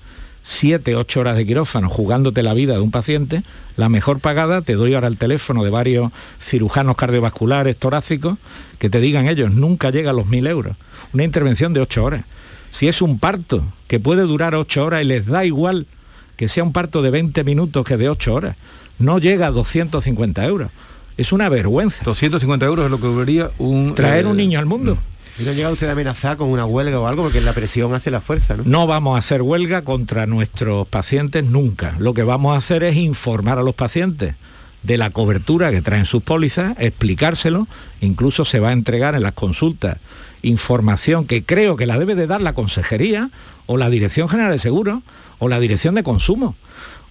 7, 0.49 0.95
8 0.95 1.21
horas 1.21 1.37
de 1.37 1.45
quirófano 1.45 1.89
jugándote 1.89 2.45
la 2.45 2.55
vida 2.55 2.75
de 2.75 2.81
un 2.81 2.93
paciente, 2.93 3.43
la 3.77 3.89
mejor 3.89 4.21
pagada, 4.21 4.63
te 4.63 4.75
doy 4.75 4.95
ahora 4.95 5.09
el 5.09 5.19
teléfono 5.19 5.65
de 5.65 5.71
varios 5.71 6.13
cirujanos 6.41 6.95
cardiovasculares, 6.95 7.77
torácicos, 7.77 8.39
que 8.79 8.89
te 8.89 9.01
digan 9.01 9.27
ellos, 9.27 9.53
nunca 9.53 9.91
llega 9.91 10.11
a 10.11 10.15
los 10.15 10.27
1.000 10.27 10.49
euros. 10.49 10.77
Una 11.13 11.25
intervención 11.25 11.73
de 11.73 11.81
8 11.81 12.05
horas. 12.05 12.25
Si 12.71 12.87
es 12.87 13.03
un 13.03 13.19
parto 13.19 13.65
que 13.89 13.99
puede 13.99 14.23
durar 14.23 14.55
8 14.55 14.85
horas 14.85 15.03
y 15.03 15.07
les 15.07 15.27
da 15.27 15.45
igual 15.45 15.89
que 16.37 16.49
sea 16.49 16.63
un 16.63 16.73
parto 16.73 17.03
de 17.03 17.11
20 17.11 17.43
minutos 17.43 17.85
que 17.85 17.97
de 17.97 18.09
8 18.09 18.33
horas, 18.33 18.57
no 19.01 19.19
llega 19.19 19.49
a 19.49 19.51
250 19.51 20.45
euros. 20.45 20.71
Es 21.17 21.33
una 21.33 21.49
vergüenza. 21.49 22.05
250 22.05 22.65
euros 22.67 22.85
es 22.85 22.91
lo 22.93 22.99
que 22.99 23.09
cobraría 23.09 23.51
un... 23.59 23.97
Traer 23.97 24.27
eh, 24.27 24.29
un 24.29 24.37
niño 24.37 24.61
al 24.61 24.67
mundo. 24.67 24.97
¿Y 25.39 25.43
no 25.43 25.53
llega 25.53 25.71
usted 25.71 25.89
a 25.89 25.93
amenazar 25.93 26.37
con 26.37 26.49
una 26.49 26.65
huelga 26.65 26.99
o 26.99 27.07
algo? 27.07 27.25
Porque 27.25 27.41
la 27.41 27.53
presión 27.53 27.95
hace 27.95 28.11
la 28.11 28.21
fuerza, 28.21 28.57
¿no? 28.57 28.63
No 28.65 28.87
vamos 28.87 29.17
a 29.17 29.19
hacer 29.19 29.43
huelga 29.43 29.83
contra 29.83 30.27
nuestros 30.27 30.89
pacientes 30.89 31.45
nunca. 31.45 31.95
Lo 31.99 32.15
que 32.15 32.23
vamos 32.23 32.55
a 32.55 32.59
hacer 32.59 32.83
es 32.83 32.97
informar 32.97 33.59
a 33.59 33.63
los 33.63 33.75
pacientes 33.75 34.35
de 34.83 34.99
la 34.99 35.11
cobertura 35.11 35.71
que 35.71 35.83
traen 35.83 36.05
sus 36.05 36.23
pólizas, 36.23 36.77
explicárselo, 36.79 37.67
incluso 38.01 38.45
se 38.45 38.61
va 38.61 38.71
a 38.71 38.73
entregar 38.73 39.15
en 39.15 39.23
las 39.23 39.33
consultas 39.33 39.99
información 40.43 41.27
que 41.27 41.45
creo 41.45 41.77
que 41.77 41.87
la 41.87 41.99
debe 41.99 42.15
de 42.15 42.27
dar 42.27 42.41
la 42.41 42.53
Consejería 42.53 43.31
o 43.67 43.77
la 43.77 43.91
Dirección 43.91 44.29
General 44.29 44.53
de 44.53 44.59
Seguros 44.59 45.03
o 45.39 45.49
la 45.49 45.61
Dirección 45.61 45.95
de 45.95 46.03
Consumo. 46.03 46.55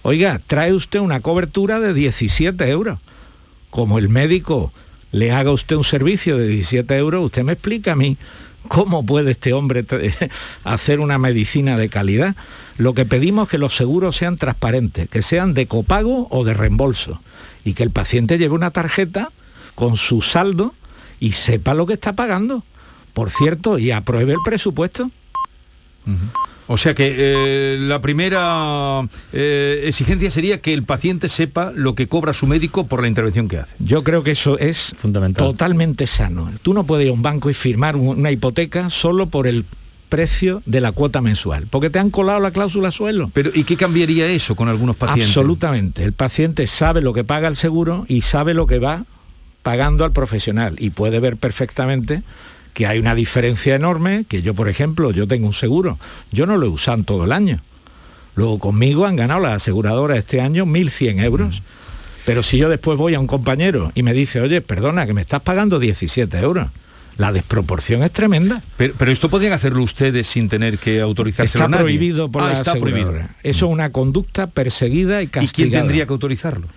Oiga, 0.02 0.40
trae 0.46 0.72
usted 0.72 1.00
una 1.00 1.20
cobertura 1.20 1.80
de 1.80 1.92
17 1.92 2.68
euros. 2.70 2.98
Como 3.70 3.98
el 3.98 4.08
médico 4.08 4.72
le 5.12 5.32
haga 5.32 5.50
usted 5.50 5.76
un 5.76 5.84
servicio 5.84 6.36
de 6.36 6.48
17 6.48 6.96
euros, 6.96 7.24
usted 7.24 7.42
me 7.42 7.52
explica 7.52 7.92
a 7.92 7.96
mí 7.96 8.16
cómo 8.68 9.04
puede 9.04 9.32
este 9.32 9.52
hombre 9.52 9.84
hacer 10.64 11.00
una 11.00 11.18
medicina 11.18 11.76
de 11.76 11.88
calidad. 11.88 12.36
Lo 12.76 12.94
que 12.94 13.06
pedimos 13.06 13.44
es 13.44 13.50
que 13.50 13.58
los 13.58 13.74
seguros 13.74 14.16
sean 14.16 14.36
transparentes, 14.36 15.08
que 15.08 15.22
sean 15.22 15.54
de 15.54 15.66
copago 15.66 16.28
o 16.30 16.44
de 16.44 16.54
reembolso 16.54 17.20
y 17.64 17.74
que 17.74 17.82
el 17.82 17.90
paciente 17.90 18.38
lleve 18.38 18.54
una 18.54 18.70
tarjeta 18.70 19.30
con 19.74 19.96
su 19.96 20.22
saldo 20.22 20.74
y 21.20 21.32
sepa 21.32 21.74
lo 21.74 21.86
que 21.86 21.94
está 21.94 22.14
pagando. 22.14 22.64
Por 23.14 23.30
cierto, 23.30 23.78
y 23.78 23.92
apruebe 23.92 24.32
el 24.32 24.38
presupuesto. 24.44 25.10
O 26.68 26.76
sea 26.76 26.94
que 26.94 27.14
eh, 27.16 27.78
la 27.78 28.00
primera 28.00 29.02
eh, 29.32 29.84
exigencia 29.86 30.30
sería 30.30 30.60
que 30.60 30.72
el 30.74 30.82
paciente 30.82 31.28
sepa 31.28 31.72
lo 31.74 31.94
que 31.94 32.08
cobra 32.08 32.32
su 32.34 32.46
médico 32.46 32.86
por 32.88 33.02
la 33.02 33.08
intervención 33.08 33.46
que 33.48 33.58
hace. 33.58 33.74
Yo 33.78 34.02
creo 34.02 34.24
que 34.24 34.32
eso 34.32 34.58
es 34.58 34.92
Fundamental. 34.96 35.46
totalmente 35.46 36.06
sano. 36.08 36.50
Tú 36.62 36.74
no 36.74 36.84
puedes 36.84 37.04
ir 37.06 37.10
a 37.10 37.14
un 37.14 37.22
banco 37.22 37.50
y 37.50 37.54
firmar 37.54 37.94
un- 37.94 38.18
una 38.18 38.30
hipoteca 38.32 38.90
solo 38.90 39.26
por 39.26 39.46
el 39.46 39.64
precio 40.08 40.62
de 40.66 40.80
la 40.80 40.92
cuota 40.92 41.20
mensual, 41.20 41.66
porque 41.70 41.90
te 41.90 41.98
han 41.98 42.10
colado 42.10 42.40
la 42.40 42.50
cláusula 42.52 42.90
suelo. 42.90 43.30
Pero 43.34 43.50
¿y 43.54 43.64
qué 43.64 43.76
cambiaría 43.76 44.26
eso 44.28 44.54
con 44.56 44.68
algunos 44.68 44.96
pacientes? 44.96 45.28
Absolutamente. 45.28 46.02
El 46.04 46.12
paciente 46.12 46.66
sabe 46.66 47.00
lo 47.00 47.12
que 47.12 47.24
paga 47.24 47.48
el 47.48 47.56
seguro 47.56 48.06
y 48.08 48.22
sabe 48.22 48.54
lo 48.54 48.66
que 48.66 48.78
va 48.78 49.04
pagando 49.62 50.04
al 50.04 50.12
profesional 50.12 50.76
y 50.78 50.90
puede 50.90 51.18
ver 51.20 51.36
perfectamente 51.36 52.22
que 52.76 52.86
hay 52.86 52.98
una 52.98 53.14
diferencia 53.14 53.74
enorme, 53.74 54.26
que 54.28 54.42
yo, 54.42 54.52
por 54.52 54.68
ejemplo, 54.68 55.10
yo 55.10 55.26
tengo 55.26 55.46
un 55.46 55.54
seguro, 55.54 55.98
yo 56.30 56.44
no 56.44 56.58
lo 56.58 56.66
he 56.66 56.68
usado 56.68 57.02
todo 57.04 57.24
el 57.24 57.32
año. 57.32 57.62
Luego 58.34 58.58
conmigo 58.58 59.06
han 59.06 59.16
ganado 59.16 59.40
las 59.40 59.62
aseguradoras 59.62 60.18
este 60.18 60.42
año 60.42 60.66
1.100 60.66 61.24
euros. 61.24 61.62
Pero 62.26 62.42
si 62.42 62.58
yo 62.58 62.68
después 62.68 62.98
voy 62.98 63.14
a 63.14 63.18
un 63.20 63.26
compañero 63.26 63.92
y 63.94 64.02
me 64.02 64.12
dice, 64.12 64.42
oye, 64.42 64.60
perdona, 64.60 65.06
que 65.06 65.14
me 65.14 65.22
estás 65.22 65.40
pagando 65.40 65.78
17 65.78 66.36
euros, 66.38 66.68
la 67.16 67.32
desproporción 67.32 68.02
es 68.02 68.12
tremenda. 68.12 68.60
Pero, 68.76 68.92
pero 68.98 69.10
esto 69.10 69.30
podrían 69.30 69.54
hacerlo 69.54 69.82
ustedes 69.82 70.26
sin 70.26 70.50
tener 70.50 70.76
que 70.76 71.00
autorizárselo 71.00 71.64
Está 71.64 71.78
prohibido 71.78 72.30
por 72.30 72.42
Ah, 72.42 72.48
la 72.48 72.52
está 72.52 72.74
prohibido. 72.74 73.14
Eso 73.42 73.66
es 73.66 73.72
una 73.72 73.90
conducta 73.90 74.48
perseguida 74.48 75.22
y 75.22 75.24
¿Y 75.24 75.28
castigada. 75.28 75.54
quién 75.54 75.70
tendría 75.70 76.04
que 76.04 76.12
autorizarlo? 76.12 76.68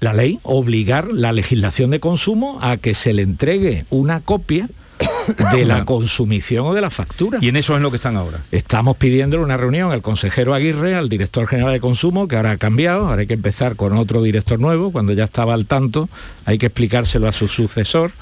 la 0.00 0.12
ley 0.12 0.38
obligar 0.42 1.08
la 1.12 1.32
legislación 1.32 1.90
de 1.90 2.00
consumo 2.00 2.60
a 2.62 2.76
que 2.76 2.94
se 2.94 3.12
le 3.12 3.22
entregue 3.22 3.84
una 3.90 4.20
copia 4.20 4.70
de 5.52 5.64
la 5.64 5.84
consumición 5.84 6.66
o 6.66 6.74
de 6.74 6.80
la 6.80 6.90
factura. 6.90 7.38
Y 7.40 7.48
en 7.48 7.56
eso 7.56 7.74
es 7.74 7.82
lo 7.82 7.90
que 7.90 7.96
están 7.96 8.16
ahora. 8.16 8.40
Estamos 8.50 8.96
pidiendo 8.96 9.40
una 9.40 9.56
reunión 9.56 9.92
al 9.92 10.02
consejero 10.02 10.54
Aguirre, 10.54 10.94
al 10.94 11.08
director 11.08 11.46
general 11.46 11.72
de 11.72 11.80
consumo, 11.80 12.28
que 12.28 12.36
ahora 12.36 12.52
ha 12.52 12.56
cambiado, 12.56 13.06
ahora 13.06 13.20
hay 13.20 13.26
que 13.26 13.34
empezar 13.34 13.76
con 13.76 13.96
otro 13.96 14.22
director 14.22 14.58
nuevo, 14.58 14.90
cuando 14.90 15.12
ya 15.12 15.24
estaba 15.24 15.54
al 15.54 15.66
tanto, 15.66 16.08
hay 16.44 16.58
que 16.58 16.66
explicárselo 16.66 17.28
a 17.28 17.32
su 17.32 17.48
sucesor. 17.48 18.12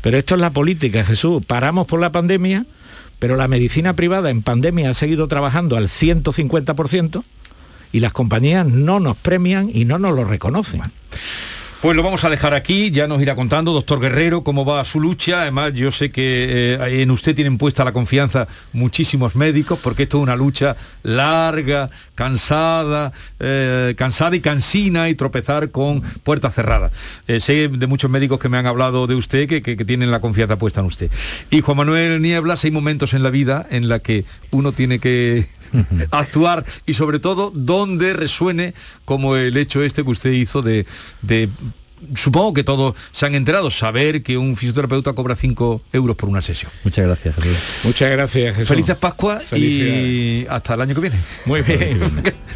Pero 0.00 0.18
esto 0.18 0.34
es 0.34 0.40
la 0.40 0.50
política, 0.50 1.04
Jesús. 1.04 1.44
Paramos 1.44 1.86
por 1.86 2.00
la 2.00 2.12
pandemia, 2.12 2.66
pero 3.18 3.36
la 3.36 3.48
medicina 3.48 3.94
privada 3.94 4.30
en 4.30 4.42
pandemia 4.42 4.90
ha 4.90 4.94
seguido 4.94 5.28
trabajando 5.28 5.76
al 5.76 5.88
150% 5.88 7.24
y 7.92 8.00
las 8.00 8.12
compañías 8.12 8.66
no 8.66 9.00
nos 9.00 9.16
premian 9.16 9.70
y 9.72 9.84
no 9.84 9.98
nos 9.98 10.14
lo 10.14 10.24
reconocen. 10.24 10.82
Pues 11.84 11.94
lo 11.98 12.02
vamos 12.02 12.24
a 12.24 12.30
dejar 12.30 12.54
aquí, 12.54 12.90
ya 12.90 13.06
nos 13.06 13.20
irá 13.20 13.34
contando, 13.34 13.74
doctor 13.74 14.00
Guerrero, 14.00 14.42
cómo 14.42 14.64
va 14.64 14.82
su 14.86 15.00
lucha. 15.00 15.42
Además, 15.42 15.74
yo 15.74 15.90
sé 15.90 16.10
que 16.10 16.78
eh, 16.80 17.02
en 17.02 17.10
usted 17.10 17.34
tienen 17.34 17.58
puesta 17.58 17.84
la 17.84 17.92
confianza 17.92 18.48
muchísimos 18.72 19.36
médicos, 19.36 19.78
porque 19.82 20.04
esto 20.04 20.16
es 20.16 20.22
una 20.22 20.34
lucha 20.34 20.76
larga, 21.02 21.90
cansada, 22.14 23.12
eh, 23.38 23.92
cansada 23.98 24.34
y 24.34 24.40
cansina 24.40 25.10
y 25.10 25.14
tropezar 25.14 25.72
con 25.72 26.00
puertas 26.00 26.54
cerradas. 26.54 26.90
Eh, 27.28 27.38
sé 27.40 27.68
de 27.68 27.86
muchos 27.86 28.10
médicos 28.10 28.40
que 28.40 28.48
me 28.48 28.56
han 28.56 28.64
hablado 28.66 29.06
de 29.06 29.16
usted, 29.16 29.46
que, 29.46 29.60
que- 29.60 29.76
tienen 29.84 30.10
la 30.10 30.22
confianza 30.22 30.56
puesta 30.56 30.80
en 30.80 30.86
usted. 30.86 31.10
Y 31.50 31.60
Juan 31.60 31.76
Manuel 31.76 32.22
Nieblas, 32.22 32.64
hay 32.64 32.70
momentos 32.70 33.12
en 33.12 33.22
la 33.22 33.28
vida 33.28 33.66
en 33.70 33.90
la 33.90 33.98
que 33.98 34.24
uno 34.52 34.72
tiene 34.72 35.00
que 35.00 35.48
actuar 36.10 36.64
y 36.86 36.94
sobre 36.94 37.18
todo 37.18 37.50
donde 37.54 38.12
resuene 38.12 38.74
como 39.04 39.36
el 39.36 39.56
hecho 39.56 39.82
este 39.82 40.04
que 40.04 40.10
usted 40.10 40.30
hizo 40.32 40.62
de, 40.62 40.86
de- 41.22 41.48
supongo 42.16 42.52
que 42.52 42.64
todos 42.64 42.94
se 43.12 43.24
han 43.24 43.34
enterado, 43.34 43.70
saber 43.70 44.22
que 44.22 44.36
un 44.36 44.56
fisioterapeuta 44.58 45.14
cobra 45.14 45.36
5 45.36 45.80
euros 45.94 46.16
por 46.16 46.28
una 46.28 46.42
sesión. 46.42 46.70
Muchas 46.84 47.06
gracias, 47.06 47.34
Jesús. 47.36 47.58
Muchas 47.82 48.10
gracias, 48.10 48.54
Jesús. 48.56 48.68
Felices 48.68 48.96
Pascua 48.98 49.40
y 49.56 50.44
hasta 50.50 50.74
el 50.74 50.82
año 50.82 50.94
que 50.94 51.00
viene. 51.00 51.16
Muy 51.46 51.62
bien. 51.66 51.98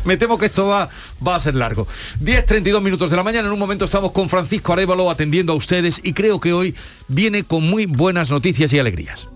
Me 0.04 0.18
temo 0.18 0.36
que 0.36 0.46
esto 0.46 0.66
va, 0.66 0.90
va 1.26 1.36
a 1.36 1.40
ser 1.40 1.54
largo. 1.54 1.86
10.32 2.22 2.82
minutos 2.82 3.10
de 3.10 3.16
la 3.16 3.22
mañana, 3.22 3.48
en 3.48 3.52
un 3.54 3.58
momento 3.58 3.86
estamos 3.86 4.12
con 4.12 4.28
Francisco 4.28 4.74
Arevalo 4.74 5.10
atendiendo 5.10 5.54
a 5.54 5.56
ustedes 5.56 5.98
y 6.04 6.12
creo 6.12 6.40
que 6.40 6.52
hoy 6.52 6.74
viene 7.08 7.42
con 7.44 7.62
muy 7.68 7.86
buenas 7.86 8.30
noticias 8.30 8.70
y 8.74 8.78
alegrías. 8.78 9.28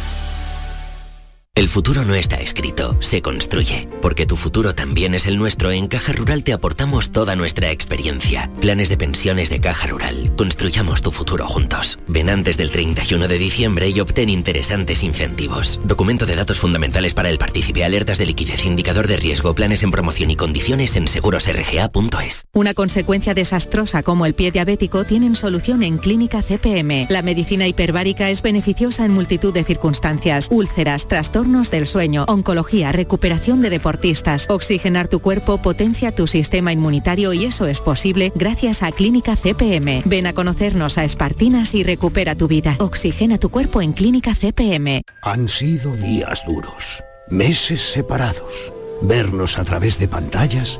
El 1.53 1.67
futuro 1.67 2.05
no 2.05 2.15
está 2.15 2.37
escrito, 2.37 2.95
se 3.01 3.21
construye. 3.21 3.89
Porque 4.01 4.25
tu 4.25 4.37
futuro 4.37 4.73
también 4.73 5.13
es 5.13 5.25
el 5.25 5.37
nuestro, 5.37 5.69
en 5.71 5.87
Caja 5.87 6.13
Rural 6.13 6.45
te 6.45 6.53
aportamos 6.53 7.11
toda 7.11 7.35
nuestra 7.35 7.71
experiencia. 7.71 8.49
Planes 8.61 8.87
de 8.87 8.95
pensiones 8.95 9.49
de 9.49 9.59
Caja 9.59 9.87
Rural. 9.87 10.33
Construyamos 10.37 11.01
tu 11.01 11.11
futuro 11.11 11.45
juntos. 11.49 11.99
Ven 12.07 12.29
antes 12.29 12.55
del 12.55 12.71
31 12.71 13.27
de 13.27 13.37
diciembre 13.37 13.89
y 13.89 13.99
obtén 13.99 14.29
interesantes 14.29 15.03
incentivos. 15.03 15.77
Documento 15.83 16.25
de 16.25 16.37
datos 16.37 16.57
fundamentales 16.57 17.13
para 17.13 17.29
el 17.29 17.37
partícipe, 17.37 17.83
alertas 17.83 18.17
de 18.17 18.27
liquidez, 18.27 18.65
indicador 18.65 19.09
de 19.09 19.17
riesgo, 19.17 19.53
planes 19.53 19.83
en 19.83 19.91
promoción 19.91 20.31
y 20.31 20.37
condiciones 20.37 20.95
en 20.95 21.09
segurosrga.es. 21.09 22.45
Una 22.53 22.73
consecuencia 22.73 23.33
desastrosa 23.33 24.03
como 24.03 24.25
el 24.25 24.35
pie 24.35 24.51
diabético 24.51 25.03
tienen 25.03 25.35
solución 25.35 25.83
en 25.83 25.97
Clínica 25.97 26.41
CPM. 26.43 27.07
La 27.09 27.23
medicina 27.23 27.67
hiperbárica 27.67 28.29
es 28.29 28.41
beneficiosa 28.41 29.03
en 29.03 29.11
multitud 29.11 29.53
de 29.53 29.65
circunstancias. 29.65 30.47
Úlceras, 30.49 31.09
trastornos 31.09 31.40
del 31.41 31.87
sueño, 31.87 32.25
oncología, 32.27 32.91
recuperación 32.91 33.61
de 33.61 33.71
deportistas. 33.71 34.45
Oxigenar 34.47 35.07
tu 35.07 35.21
cuerpo 35.21 35.59
potencia 35.59 36.13
tu 36.13 36.27
sistema 36.27 36.71
inmunitario 36.71 37.33
y 37.33 37.45
eso 37.45 37.65
es 37.65 37.81
posible 37.81 38.31
gracias 38.35 38.83
a 38.83 38.91
Clínica 38.91 39.35
CPM. 39.35 40.03
Ven 40.05 40.27
a 40.27 40.33
conocernos 40.33 40.99
a 40.99 41.03
Espartinas 41.03 41.73
y 41.73 41.83
recupera 41.83 42.35
tu 42.35 42.47
vida. 42.47 42.75
Oxigena 42.79 43.39
tu 43.39 43.49
cuerpo 43.49 43.81
en 43.81 43.93
Clínica 43.93 44.35
CPM. 44.35 45.01
Han 45.23 45.47
sido 45.47 45.95
días 45.95 46.43
duros, 46.45 47.03
meses 47.29 47.81
separados, 47.81 48.71
vernos 49.01 49.57
a 49.57 49.63
través 49.63 49.97
de 49.97 50.07
pantallas 50.07 50.79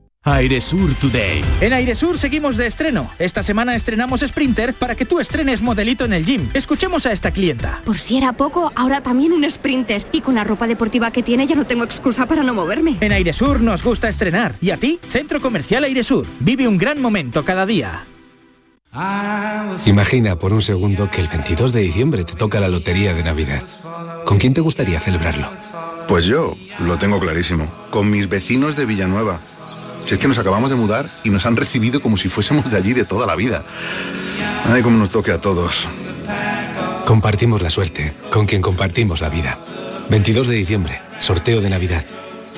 Airesur 0.23 0.93
Today. 0.93 1.43
En 1.61 1.73
Airesur 1.73 2.15
seguimos 2.15 2.55
de 2.55 2.67
estreno. 2.67 3.09
Esta 3.17 3.41
semana 3.41 3.75
estrenamos 3.75 4.21
Sprinter 4.21 4.75
para 4.75 4.93
que 4.93 5.03
tú 5.03 5.19
estrenes 5.19 5.63
modelito 5.63 6.05
en 6.05 6.13
el 6.13 6.23
gym. 6.23 6.47
Escuchemos 6.53 7.07
a 7.07 7.11
esta 7.11 7.31
clienta. 7.31 7.81
Por 7.83 7.97
si 7.97 8.17
era 8.17 8.31
poco, 8.33 8.71
ahora 8.75 9.01
también 9.01 9.33
un 9.33 9.49
Sprinter. 9.49 10.05
Y 10.11 10.21
con 10.21 10.35
la 10.35 10.43
ropa 10.43 10.67
deportiva 10.67 11.09
que 11.09 11.23
tiene 11.23 11.47
ya 11.47 11.55
no 11.55 11.65
tengo 11.65 11.83
excusa 11.83 12.27
para 12.27 12.43
no 12.43 12.53
moverme. 12.53 12.97
En 12.99 13.11
Airesur 13.11 13.61
nos 13.61 13.83
gusta 13.83 14.09
estrenar. 14.09 14.53
¿Y 14.61 14.69
a 14.69 14.77
ti? 14.77 14.99
Centro 15.09 15.41
Comercial 15.41 15.85
Airesur. 15.85 16.27
Vive 16.39 16.67
un 16.67 16.77
gran 16.77 17.01
momento 17.01 17.43
cada 17.43 17.65
día. 17.65 18.05
Imagina 19.87 20.35
por 20.37 20.53
un 20.53 20.61
segundo 20.61 21.09
que 21.09 21.21
el 21.21 21.29
22 21.29 21.73
de 21.73 21.81
diciembre 21.81 22.25
te 22.25 22.35
toca 22.35 22.59
la 22.59 22.67
lotería 22.67 23.15
de 23.15 23.23
Navidad. 23.23 23.63
¿Con 24.25 24.37
quién 24.37 24.53
te 24.53 24.61
gustaría 24.61 24.99
celebrarlo? 24.99 25.51
Pues 26.07 26.25
yo 26.25 26.55
lo 26.77 26.99
tengo 26.99 27.19
clarísimo. 27.19 27.67
Con 27.89 28.11
mis 28.11 28.29
vecinos 28.29 28.75
de 28.75 28.85
Villanueva. 28.85 29.39
Si 30.05 30.15
es 30.15 30.19
que 30.19 30.27
nos 30.27 30.37
acabamos 30.37 30.69
de 30.69 30.75
mudar 30.75 31.09
y 31.23 31.29
nos 31.29 31.45
han 31.45 31.55
recibido 31.55 32.01
como 32.01 32.17
si 32.17 32.29
fuésemos 32.29 32.69
de 32.69 32.77
allí 32.77 32.93
de 32.93 33.05
toda 33.05 33.25
la 33.25 33.35
vida. 33.35 33.63
Ay, 34.65 34.81
como 34.81 34.97
nos 34.97 35.09
toque 35.09 35.31
a 35.31 35.39
todos. 35.39 35.87
Compartimos 37.05 37.61
la 37.61 37.69
suerte 37.69 38.15
con 38.29 38.45
quien 38.45 38.61
compartimos 38.61 39.21
la 39.21 39.29
vida. 39.29 39.59
22 40.09 40.47
de 40.47 40.55
diciembre, 40.55 41.01
sorteo 41.19 41.61
de 41.61 41.69
Navidad. 41.69 42.05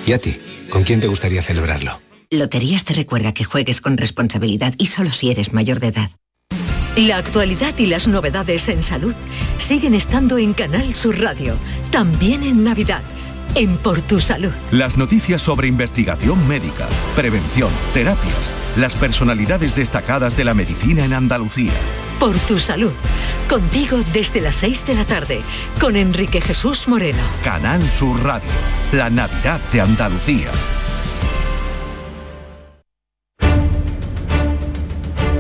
¿Y 0.06 0.14
a 0.14 0.20
ti? 0.20 0.40
¿Con 0.70 0.84
quién 0.84 1.00
te 1.00 1.08
gustaría 1.08 1.44
celebrarlo? 1.44 2.00
Loterías 2.30 2.84
te 2.84 2.94
recuerda 2.94 3.34
que 3.34 3.44
juegues 3.44 3.80
con 3.80 3.98
responsabilidad 3.98 4.74
y 4.78 4.88
solo 4.88 5.12
si 5.12 5.30
eres 5.30 5.54
mayor 5.54 5.80
de 5.80 5.88
edad. 5.88 6.12
La 6.96 7.18
actualidad 7.18 7.74
y 7.78 7.88
las 7.88 8.08
novedades 8.08 8.70
en 8.70 8.84
salud 8.84 9.16
siguen 9.58 9.96
estando 9.96 10.38
en 10.38 10.54
Canal 10.54 10.96
Sur 10.96 11.20
Radio, 11.20 11.56
también 11.92 12.44
en 12.44 12.64
Navidad, 12.64 13.02
en 13.56 13.78
Por 13.78 14.02
Tu 14.02 14.20
Salud. 14.20 14.52
Las 14.72 14.98
noticias 14.98 15.42
sobre 15.42 15.68
investigación 15.68 16.48
médica, 16.48 16.88
prevención, 17.16 17.72
terapias, 17.94 18.52
las 18.78 18.94
personalidades 18.96 19.76
destacadas 19.76 20.36
de 20.36 20.44
la 20.44 20.54
medicina 20.54 21.06
en 21.06 21.14
Andalucía. 21.14 21.74
Por 22.20 22.36
Tu 22.40 22.60
Salud, 22.60 22.94
contigo 23.50 24.00
desde 24.14 24.42
las 24.42 24.56
6 24.58 24.86
de 24.88 24.96
la 24.96 25.06
tarde, 25.06 25.42
con 25.80 25.96
Enrique 25.96 26.42
Jesús 26.42 26.88
Moreno. 26.88 27.24
Canal 27.44 27.82
Sur 27.90 28.24
Radio, 28.24 28.50
la 28.92 29.10
Navidad 29.10 29.60
de 29.72 29.82
Andalucía. 29.82 30.50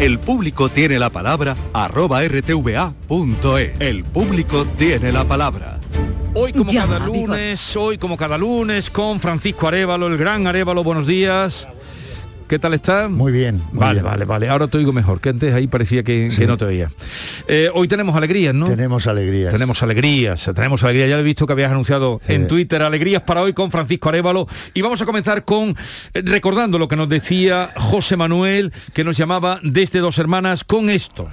El 0.03 0.19
público 0.19 0.67
tiene 0.67 0.99
la 0.99 1.09
palabra 1.09 1.55
arroba 1.71 2.21
rtva.e. 2.23 3.75
El 3.79 4.03
público 4.03 4.65
tiene 4.77 5.13
la 5.13 5.23
palabra. 5.23 5.79
Hoy 6.35 6.51
como 6.51 6.71
cada 6.71 6.99
lunes, 6.99 7.75
hoy 7.75 7.97
como 7.99 8.17
cada 8.17 8.37
lunes 8.37 8.89
con 8.89 9.19
Francisco 9.19 9.67
Arevalo, 9.67 10.07
el 10.07 10.17
gran 10.17 10.47
Arevalo, 10.47 10.83
buenos 10.83 11.05
días. 11.05 11.67
¿Qué 12.47 12.57
tal 12.59 12.73
está? 12.73 13.07
Muy 13.07 13.31
bien. 13.31 13.61
muy 13.71 13.79
vale, 13.79 13.93
bien. 13.93 14.05
vale, 14.05 14.25
vale. 14.25 14.49
Ahora 14.49 14.67
te 14.67 14.77
oigo 14.77 14.91
mejor, 14.91 15.21
que 15.21 15.29
antes 15.29 15.53
ahí 15.53 15.67
parecía 15.67 16.03
que, 16.03 16.31
que 16.35 16.47
no 16.47 16.57
te 16.57 16.65
oía. 16.65 16.91
Eh, 17.47 17.69
hoy 17.73 17.87
tenemos 17.87 18.15
alegrías, 18.15 18.53
¿no? 18.53 18.65
Tenemos 18.65 19.05
alegrías. 19.05 19.51
Tenemos 19.51 19.83
alegrías, 19.83 20.51
tenemos 20.53 20.83
alegrías. 20.83 21.09
Ya 21.09 21.15
lo 21.15 21.21
he 21.21 21.25
visto 21.25 21.45
que 21.45 21.53
habías 21.53 21.71
anunciado 21.71 22.19
en 22.27 22.47
Twitter 22.47 22.81
alegrías 22.81 23.21
para 23.21 23.41
hoy 23.41 23.53
con 23.53 23.71
Francisco 23.71 24.09
Arevalo. 24.09 24.47
Y 24.73 24.81
vamos 24.81 25.01
a 25.01 25.05
comenzar 25.05 25.45
con 25.45 25.75
eh, 26.13 26.21
recordando 26.23 26.79
lo 26.79 26.87
que 26.87 26.95
nos 26.95 27.09
decía 27.09 27.71
José 27.75 28.17
Manuel, 28.17 28.73
que 28.93 29.03
nos 29.03 29.17
llamaba 29.17 29.59
desde 29.63 29.99
dos 29.99 30.17
hermanas 30.17 30.63
con 30.63 30.89
esto. 30.89 31.29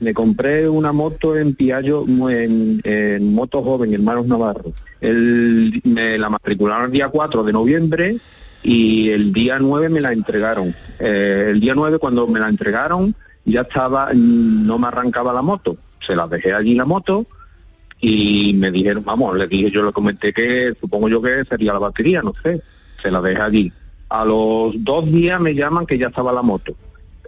Me 0.00 0.12
compré 0.12 0.68
una 0.68 0.92
moto 0.92 1.36
en 1.36 1.54
Piallo, 1.54 2.04
en, 2.06 3.34
Moto 3.34 3.62
Joven, 3.62 3.94
Hermanos 3.94 4.26
Navarro. 4.26 4.72
Me 5.00 6.18
la 6.18 6.28
matricularon 6.28 6.86
el 6.86 6.92
día 6.92 7.08
4 7.08 7.44
de 7.44 7.52
noviembre 7.52 8.16
y 8.62 9.10
el 9.10 9.32
día 9.32 9.58
9 9.58 9.88
me 9.88 10.00
la 10.00 10.12
entregaron. 10.12 10.74
Eh, 10.98 11.48
el 11.50 11.60
día 11.60 11.74
9 11.74 11.98
cuando 11.98 12.26
me 12.26 12.40
la 12.40 12.48
entregaron 12.48 13.14
ya 13.46 13.62
estaba, 13.62 14.10
no 14.12 14.78
me 14.78 14.88
arrancaba 14.88 15.32
la 15.32 15.42
moto. 15.42 15.76
Se 16.04 16.14
la 16.14 16.26
dejé 16.26 16.52
allí 16.52 16.74
la 16.74 16.84
moto 16.84 17.26
y 18.00 18.52
me 18.54 18.70
dijeron, 18.70 19.04
vamos, 19.04 19.36
le 19.36 19.46
dije, 19.46 19.70
yo 19.70 19.84
le 19.84 19.92
comenté 19.92 20.32
que 20.32 20.74
supongo 20.80 21.08
yo 21.08 21.22
que 21.22 21.44
sería 21.48 21.72
la 21.72 21.78
batería, 21.78 22.22
no 22.22 22.34
sé. 22.42 22.60
Se 23.02 23.10
la 23.10 23.20
dejé 23.22 23.40
allí. 23.40 23.72
A 24.08 24.24
los 24.24 24.74
dos 24.84 25.06
días 25.06 25.40
me 25.40 25.54
llaman 25.54 25.86
que 25.86 25.98
ya 25.98 26.08
estaba 26.08 26.32
la 26.32 26.42
moto. 26.42 26.76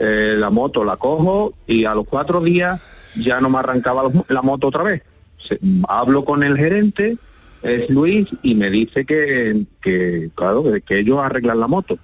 Eh, 0.01 0.37
la 0.39 0.51
moto 0.51 0.85
la 0.85 0.97
cojo 0.97 1.55
y 1.67 1.85
a 1.85 1.95
los 1.95 2.07
cuatro 2.07 2.41
días 2.41 2.81
ya 3.17 3.41
no 3.41 3.51
me 3.51 3.59
arrancaba 3.59 4.05
la- 4.29 4.43
moto 4.43 4.69
otra 4.69 4.83
vez. 4.85 5.03
Se- 5.39 5.59
hablo 5.89 6.25
con 6.25 6.43
el 6.45 6.57
gerente, 6.57 7.17
es 7.63 7.91
Luis, 7.91 8.29
y 8.43 8.55
me 8.55 8.71
dice 8.71 9.05
que, 9.05 9.65
que 9.83 10.31
claro, 10.37 10.63
que, 10.63 10.81
que 10.83 10.99
ellos 11.01 11.19
arreglan 11.21 11.59
la 11.59 11.67
moto, 11.67 11.99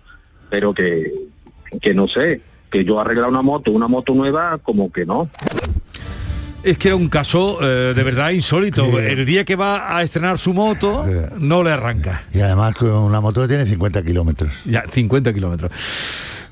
pero 0.51 0.75
que, 0.75 1.13
que 1.81 1.95
no 1.95 2.09
sé, 2.09 2.41
que 2.71 2.85
yo 2.85 2.99
arreglar 3.01 3.29
una 3.29 3.43
moto, 3.43 3.71
una 3.71 3.87
moto 3.87 4.13
nueva, 4.15 4.59
como 4.59 4.91
que 4.91 5.07
no. 5.07 5.31
Es 6.65 6.79
que 6.79 6.89
era 6.89 6.97
un 6.97 7.09
caso 7.09 7.59
eh, 7.61 7.93
de 7.95 8.03
verdad 8.03 8.31
insólito. 8.31 8.85
El 8.99 9.27
día 9.27 9.45
que 9.45 9.55
va 9.55 9.97
a 9.97 10.03
estrenar 10.03 10.39
su 10.39 10.55
moto, 10.55 11.05
no 11.39 11.63
le 11.63 11.71
arranca. 11.71 12.25
Y 12.33 12.41
además 12.41 12.75
con 12.75 12.91
una 12.91 13.21
moto 13.21 13.43
que 13.43 13.49
tiene 13.49 13.67
50 13.67 14.03
kilómetros. 14.03 14.53
Ya, 14.65 14.83
50 14.91 15.33
kilómetros. 15.35 15.71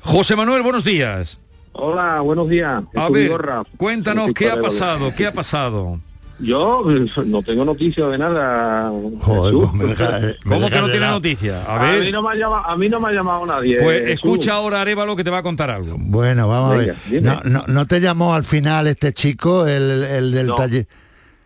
José 0.03 0.35
Manuel, 0.35 0.61
buenos 0.63 0.83
días. 0.83 1.39
Hola, 1.73 2.19
buenos 2.21 2.49
días. 2.49 2.83
A 2.95 3.09
ver, 3.09 3.31
cuéntanos 3.77 4.31
qué 4.33 4.49
ha 4.49 4.59
pasado, 4.59 5.13
qué 5.15 5.27
ha 5.27 5.31
pasado. 5.33 5.99
Yo 6.39 6.83
no 7.25 7.41
tengo 7.43 7.63
noticia 7.63 8.07
de 8.07 8.17
nada. 8.17 8.91
Joder, 9.21 9.53
Jesús. 9.53 9.69
pues 9.71 9.73
me 9.73 9.85
deja- 9.95 10.19
me 10.43 10.55
¿Cómo 10.55 10.69
que 10.69 10.75
no 10.75 10.85
tiene 10.85 10.99
lado. 10.99 11.13
noticia? 11.13 11.63
A 11.63 11.77
A 11.79 11.91
ver, 11.91 12.01
mí, 12.03 12.11
no 12.11 12.21
me 12.21 12.29
ha 12.29 12.35
llamado, 12.35 12.65
a 12.65 12.75
mí 12.75 12.89
no 12.89 12.99
me 12.99 13.07
ha 13.09 13.11
llamado 13.11 13.45
nadie. 13.45 13.77
pues 13.81 13.99
Jesús. 14.01 14.13
escucha 14.15 14.53
ahora 14.55 14.81
Arevalo 14.81 15.15
que 15.15 15.23
te 15.23 15.29
va 15.29 15.37
a 15.37 15.43
contar 15.43 15.69
algo. 15.69 15.95
Bueno, 15.97 16.47
vamos 16.49 16.77
Venga, 16.77 16.93
a 16.93 17.09
ver. 17.11 17.23
No, 17.23 17.41
no, 17.45 17.63
¿no 17.67 17.85
te 17.85 18.01
llamó 18.01 18.33
al 18.33 18.43
final 18.43 18.87
este 18.87 19.13
chico, 19.13 19.65
el, 19.67 20.03
el 20.03 20.31
del 20.31 20.47
No. 20.47 20.55
taller? 20.55 20.87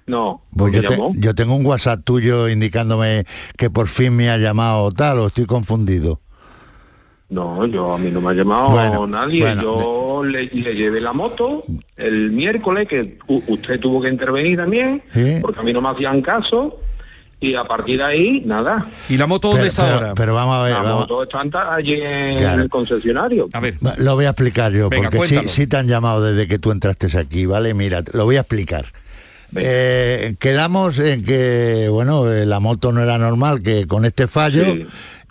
No, 0.07 0.41
Pues 0.55 0.71
¿me 0.73 0.81
yo, 0.81 0.87
te- 0.89 0.99
yo 1.19 1.35
tengo 1.35 1.55
un 1.55 1.65
WhatsApp 1.65 1.99
tuyo 2.03 2.47
indicándome 2.47 3.25
que 3.57 3.69
por 3.69 3.89
fin 3.89 4.15
me 4.15 4.29
ha 4.31 4.37
llamado 4.37 4.83
o 4.83 4.91
tal, 4.91 5.19
o 5.19 5.27
estoy 5.27 5.45
confundido. 5.45 6.21
No, 7.29 7.65
yo 7.65 7.93
a 7.93 7.97
mí 7.97 8.09
no 8.09 8.21
me 8.21 8.31
ha 8.31 8.33
llamado 8.33 8.69
Bueno, 8.69 9.05
nadie. 9.05 9.41
bueno, 9.41 9.61
yo 9.61 10.23
le, 10.23 10.45
le 10.45 10.75
llevé 10.75 11.01
la 11.01 11.11
moto 11.11 11.63
el 11.97 12.31
miércoles, 12.31 12.87
que 12.87 13.17
usted 13.27 13.79
tuvo 13.81 14.01
que 14.01 14.07
intervenir 14.07 14.57
también, 14.57 15.03
Sí. 15.13 15.39
porque 15.41 15.59
a 15.59 15.63
mí 15.63 15.73
no 15.73 15.81
me 15.81 15.89
hacían 15.89 16.21
caso. 16.21 16.79
Y 17.39 17.53
a 17.53 17.65
partir 17.65 17.99
de 17.99 18.03
ahí, 18.03 18.41
nada. 18.47 18.87
¿Y 19.09 19.15
la 19.17 19.27
moto 19.27 19.49
dónde 19.49 19.59
Pero- 19.63 19.69
está 19.69 19.83
pero- 19.83 19.95
ahora? 19.95 20.13
pero 20.15 20.33
vamos 20.33 20.55
a 20.57 20.63
ver, 20.63 20.71
La 20.73 20.81
vamos- 20.81 21.01
moto 21.01 21.21
está 21.21 21.41
en- 21.43 21.51
allí 21.55 22.01
en 22.01 22.37
Claro. 22.39 22.61
el 22.63 22.69
concesionario. 22.69 23.47
A 23.53 23.59
ver, 23.59 23.75
Lo 23.97 24.15
voy 24.15 24.25
a 24.25 24.29
explicar 24.29 24.71
yo, 24.71 24.89
Venga, 24.89 25.11
porque 25.11 25.27
sí, 25.27 25.37
sí 25.47 25.67
te 25.67 25.77
han 25.77 25.87
llamado 25.87 26.23
desde 26.23 26.47
que 26.47 26.57
tú 26.57 26.71
entraste 26.71 27.15
aquí, 27.15 27.45
¿vale? 27.45 27.75
Mira, 27.75 28.03
lo 28.13 28.25
voy 28.25 28.37
a 28.37 28.39
explicar. 28.39 28.85
Eh, 29.55 30.35
quedamos 30.39 30.97
en 30.99 31.23
que, 31.23 31.87
bueno, 31.91 32.29
eh, 32.31 32.45
la 32.45 32.59
moto 32.59 32.91
no 32.91 33.01
era 33.03 33.17
normal, 33.17 33.61
que 33.61 33.85
con 33.87 34.03
este 34.05 34.27
fallo 34.27 34.65
Sí, 34.65 34.85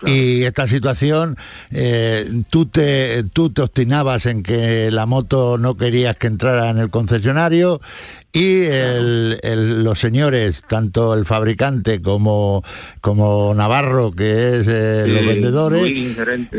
y 0.05 0.43
esta 0.43 0.69
situación, 0.69 1.37
eh, 1.71 2.43
tú, 2.51 2.67
te, 2.67 3.25
tú 3.25 3.51
te 3.51 3.63
obstinabas 3.63 4.27
en 4.27 4.43
que 4.43 4.91
la 4.91 5.07
moto 5.07 5.57
no 5.59 5.75
querías 5.75 6.17
que 6.17 6.27
entrara 6.27 6.69
en 6.71 6.79
el 6.79 6.91
concesionario 6.91 7.81
y 8.39 8.65
el- 8.67 9.39
el- 9.43 9.83
los 9.85 9.99
señores, 9.99 10.63
tanto 10.69 11.15
el 11.15 11.25
fabricante 11.25 12.03
como, 12.03 12.63
como 13.01 13.55
Navarro, 13.55 14.13
que 14.13 14.61
es 14.61 14.67
eh, 14.69 15.03
Sí, 15.07 15.11
los 15.13 15.27
vendedores, 15.27 15.83
sí. 15.83 16.17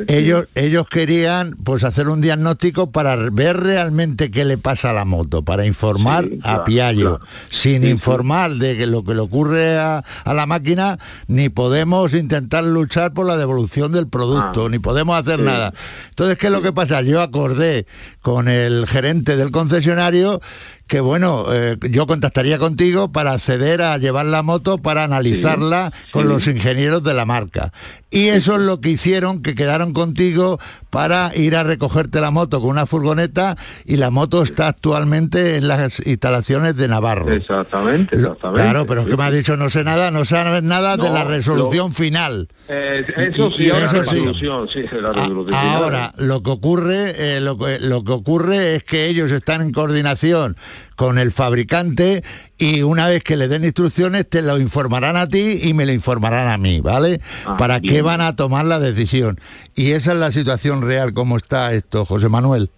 ellos, 0.08 0.48
ellos 0.56 0.88
querían 0.90 1.56
pues 1.64 1.84
hacer 1.84 2.08
un 2.10 2.22
diagnóstico 2.22 2.92
para 2.92 3.16
ver 3.32 3.58
realmente 3.58 4.32
qué 4.32 4.44
le 4.46 4.58
pasa 4.58 4.90
a 4.90 4.94
la 4.94 5.06
moto, 5.06 5.44
para 5.44 5.66
informar 5.66 6.26
Sí, 6.30 6.40
a 6.44 6.64
Piaggio, 6.64 7.20
claro. 7.20 7.32
sin 7.50 7.86
informar 7.86 8.56
de 8.56 8.76
que 8.78 8.88
lo 8.88 9.04
que 9.04 9.14
le 9.14 9.20
ocurre 9.22 9.78
a, 9.78 10.04
a 10.24 10.34
la 10.34 10.46
máquina, 10.46 10.98
ni 11.28 11.50
podemos 11.50 12.14
intentar 12.14 12.64
luchar 12.64 13.14
por 13.14 13.26
la 13.28 13.38
devolución 13.38 13.92
del 13.92 14.08
producto, 14.08 14.66
Ah, 14.66 14.70
ni 14.70 14.80
podemos 14.80 15.20
hacer 15.20 15.40
nada. 15.40 15.74
Entonces, 16.10 16.38
¿qué 16.38 16.48
es 16.48 16.52
lo 16.52 16.62
que 16.62 16.74
pasa? 16.74 17.02
Yo 17.02 17.22
acordé 17.22 17.86
con 18.22 18.48
el 18.48 18.86
gerente 18.88 19.36
del 19.38 19.52
concesionario 19.52 20.42
que 20.88 21.02
bueno, 21.02 21.46
eh, 21.54 21.78
yo 21.90 22.08
contactaría 22.08 22.58
contigo 22.58 23.12
para 23.12 23.34
acceder 23.34 23.82
a 23.82 23.98
llevar 23.98 24.26
la 24.26 24.42
moto 24.42 24.78
para 24.78 25.04
analizarla 25.04 25.92
con 26.12 26.24
sí. 26.24 26.28
los 26.30 26.48
ingenieros 26.48 27.04
de 27.04 27.14
la 27.14 27.26
marca. 27.26 27.74
Y 28.10 28.28
eso 28.30 28.56
es 28.56 28.62
lo 28.62 28.80
que 28.80 28.90
hicieron, 28.90 29.42
que 29.42 29.54
quedaron 29.54 29.92
contigo 29.92 30.60
para 30.90 31.36
ir 31.36 31.58
a 31.58 31.64
recogerte 31.64 32.22
la 32.22 32.32
moto 32.32 32.62
con 32.62 32.70
una 32.70 32.86
furgoneta 32.86 33.58
y 33.86 33.98
la 33.98 34.12
moto 34.12 34.44
está 34.44 34.68
actualmente 34.70 35.58
en 35.58 35.68
las 35.68 36.00
instalaciones 36.08 36.78
de 36.78 36.88
Navarro. 36.88 37.30
Exactamente, 37.32 38.16
exactamente. 38.16 38.62
claro, 38.62 38.86
pero 38.86 39.02
es 39.02 39.08
que 39.10 39.18
me 39.18 39.24
has 39.26 39.34
dicho 39.34 39.58
no 39.58 39.70
sé 39.70 39.84
nada, 39.84 40.10
no 40.12 40.24
sabes 40.24 40.64
nada 40.64 40.96
de 40.96 41.10
la 41.10 41.26
resolución 41.26 41.90
lo- 41.90 41.94
final. 41.94 42.48
Eh, 42.70 43.06
eso 43.34 43.52
sí, 43.52 43.64
y 43.64 43.68
la 43.68 43.86
eso 43.86 44.00
resolución, 44.00 44.70
sí, 44.72 44.84
la 45.02 45.12
resolución. 45.12 45.60
Ahora, 45.60 46.14
lo 46.18 46.42
que 46.42 46.50
ocurre, 46.52 47.14
eh, 47.38 47.42
lo, 47.42 47.58
que, 47.58 47.80
lo 47.80 48.06
que 48.06 48.12
ocurre 48.14 48.76
es 48.76 48.84
que 48.86 49.08
ellos 49.08 49.32
están 49.32 49.62
en 49.62 49.72
coordinación 49.74 50.56
con 50.96 51.20
el 51.20 51.32
fabricante 51.32 52.24
y 52.58 52.82
una 52.82 53.08
vez 53.08 53.24
que 53.24 53.38
le 53.38 53.48
den 53.48 53.64
instrucciones 53.66 54.28
te 54.30 54.42
lo 54.42 54.58
informarán 54.58 55.16
a 55.16 55.28
ti 55.28 55.60
y 55.64 55.74
me 55.74 55.86
lo 55.86 55.92
informarán 55.92 56.48
a 56.48 56.58
mí, 56.58 56.80
¿vale? 56.82 57.22
Ah, 57.46 57.56
Para 57.58 57.80
qué 57.82 57.97
van 58.02 58.22
a 58.22 58.36
tomar 58.36 58.66
la 58.66 58.80
decisión. 58.80 59.40
Y 59.76 59.92
esa 59.92 60.12
es 60.14 60.18
la 60.18 60.32
situación 60.32 60.82
real, 60.82 61.14
cómo 61.14 61.38
está 61.38 61.74
esto, 61.74 62.06
José 62.06 62.30
Manuel. 62.30 62.70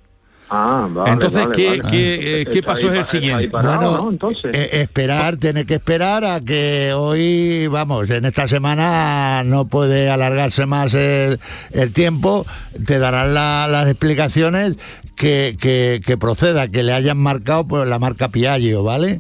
Ah, 0.51 0.87
vale, 0.91 1.11
Entonces, 1.11 1.43
vale, 1.43 1.55
¿qué- 1.55 1.67
vale. 1.67 1.81
qué, 1.91 2.13
Entonces, 2.15 2.47
eh, 2.47 2.47
qué 2.51 2.63
paso 2.63 2.91
es 2.91 2.97
el 2.99 3.05
siguiente? 3.05 3.49
parado, 3.49 3.77
Bueno, 3.91 4.03
¿no? 4.05 4.09
Entonces. 4.09 4.49
Eh, 4.51 4.81
esperar, 4.81 5.37
tiene 5.37 5.65
que 5.67 5.75
esperar 5.75 6.25
a 6.25 6.41
que 6.41 6.91
hoy, 6.95 7.67
vamos, 7.67 8.09
en 8.09 8.25
esta 8.25 8.47
semana 8.47 9.43
no 9.45 9.67
puede 9.67 10.09
alargarse 10.09 10.65
más 10.65 10.95
el, 10.95 11.39
el 11.71 11.93
tiempo, 11.93 12.47
te 12.83 12.97
darán 12.97 13.35
la- 13.35 13.67
las 13.69 13.87
explicaciones 13.89 14.75
que, 15.15 15.55
que- 15.59 16.01
que 16.03 16.17
proceda, 16.17 16.67
que 16.67 16.81
le 16.81 16.93
hayan 16.93 17.19
marcado 17.19 17.67
por 17.67 17.85
la 17.85 17.99
marca 17.99 18.29
Piaggio, 18.29 18.81
¿vale? 18.81 19.19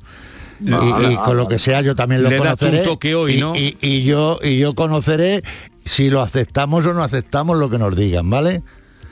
Y- 0.61 0.71
Vale, 0.71 1.13
y, 1.13 1.15
con 1.17 1.37
lo 1.37 1.47
que 1.47 1.59
sea 1.59 1.81
yo 1.81 1.95
también 1.95 2.23
lo 2.23 2.29
Le 2.29 2.37
das 2.39 2.57
tú 2.57 2.65
un 2.65 2.71
conoceré 2.71 2.83
toque 2.83 3.13
hoy, 3.15 3.33
y, 3.35 3.39
¿no? 3.39 3.55
y- 3.55 3.77
y 3.81 4.03
yo 4.03 4.39
y 4.43 4.57
yo 4.57 4.73
conoceré 4.75 5.41
si 5.89 6.09
lo 6.11 6.21
aceptamos 6.21 6.85
o 6.85 6.93
no 6.93 7.01
aceptamos 7.03 7.57
lo 7.57 7.67
que 7.67 7.79
nos 7.79 7.95
digan, 7.95 8.29
¿vale? 8.29 8.61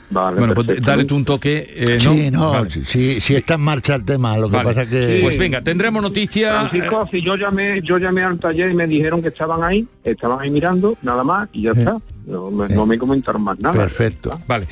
Vale, 0.09 0.37
Bueno, 0.39 0.53
pues 0.53 0.67
dale 0.81 1.03
tú 1.05 1.15
un 1.17 1.25
toque, 1.25 1.73
eh, 1.75 1.97
¿no? 2.01 2.13
Sí, 2.13 2.31
no, 2.31 2.51
Vale. 2.51 2.69
si, 2.69 3.19
si 3.19 3.35
está 3.35 3.55
en 3.55 3.61
marcha 3.61 3.95
el 3.95 4.05
tema, 4.05 4.37
lo 4.37 4.47
que 4.49 4.57
Vale. 4.57 4.69
pasa 4.69 4.85
que 4.87 5.19
Pues 5.21 5.37
venga, 5.37 5.61
tendremos 5.61 6.01
noticia. 6.01 6.67
Francisco, 6.69 7.09
si 7.11 7.21
yo 7.21 7.35
llamé, 7.35 7.81
yo 7.81 7.97
llamé 7.97 8.23
al 8.23 8.39
taller 8.39 8.71
y 8.71 8.75
me 8.75 8.85
dijeron 8.87 9.21
que 9.21 9.29
estaban 9.29 9.63
ahí, 9.63 9.85
estaban 10.03 10.39
ahí 10.39 10.49
mirando, 10.51 10.97
nada 11.01 11.23
más, 11.25 11.49
y 11.51 11.63
ya 11.63 11.71
está. 11.71 11.97
No 12.27 12.51
me, 12.51 12.67
no 12.67 12.85
me 12.85 12.97
comentaron 12.97 13.41
más 13.41 13.57
nada. 13.57 13.73
perfecto. 13.73 14.37
Vale. 14.45 14.67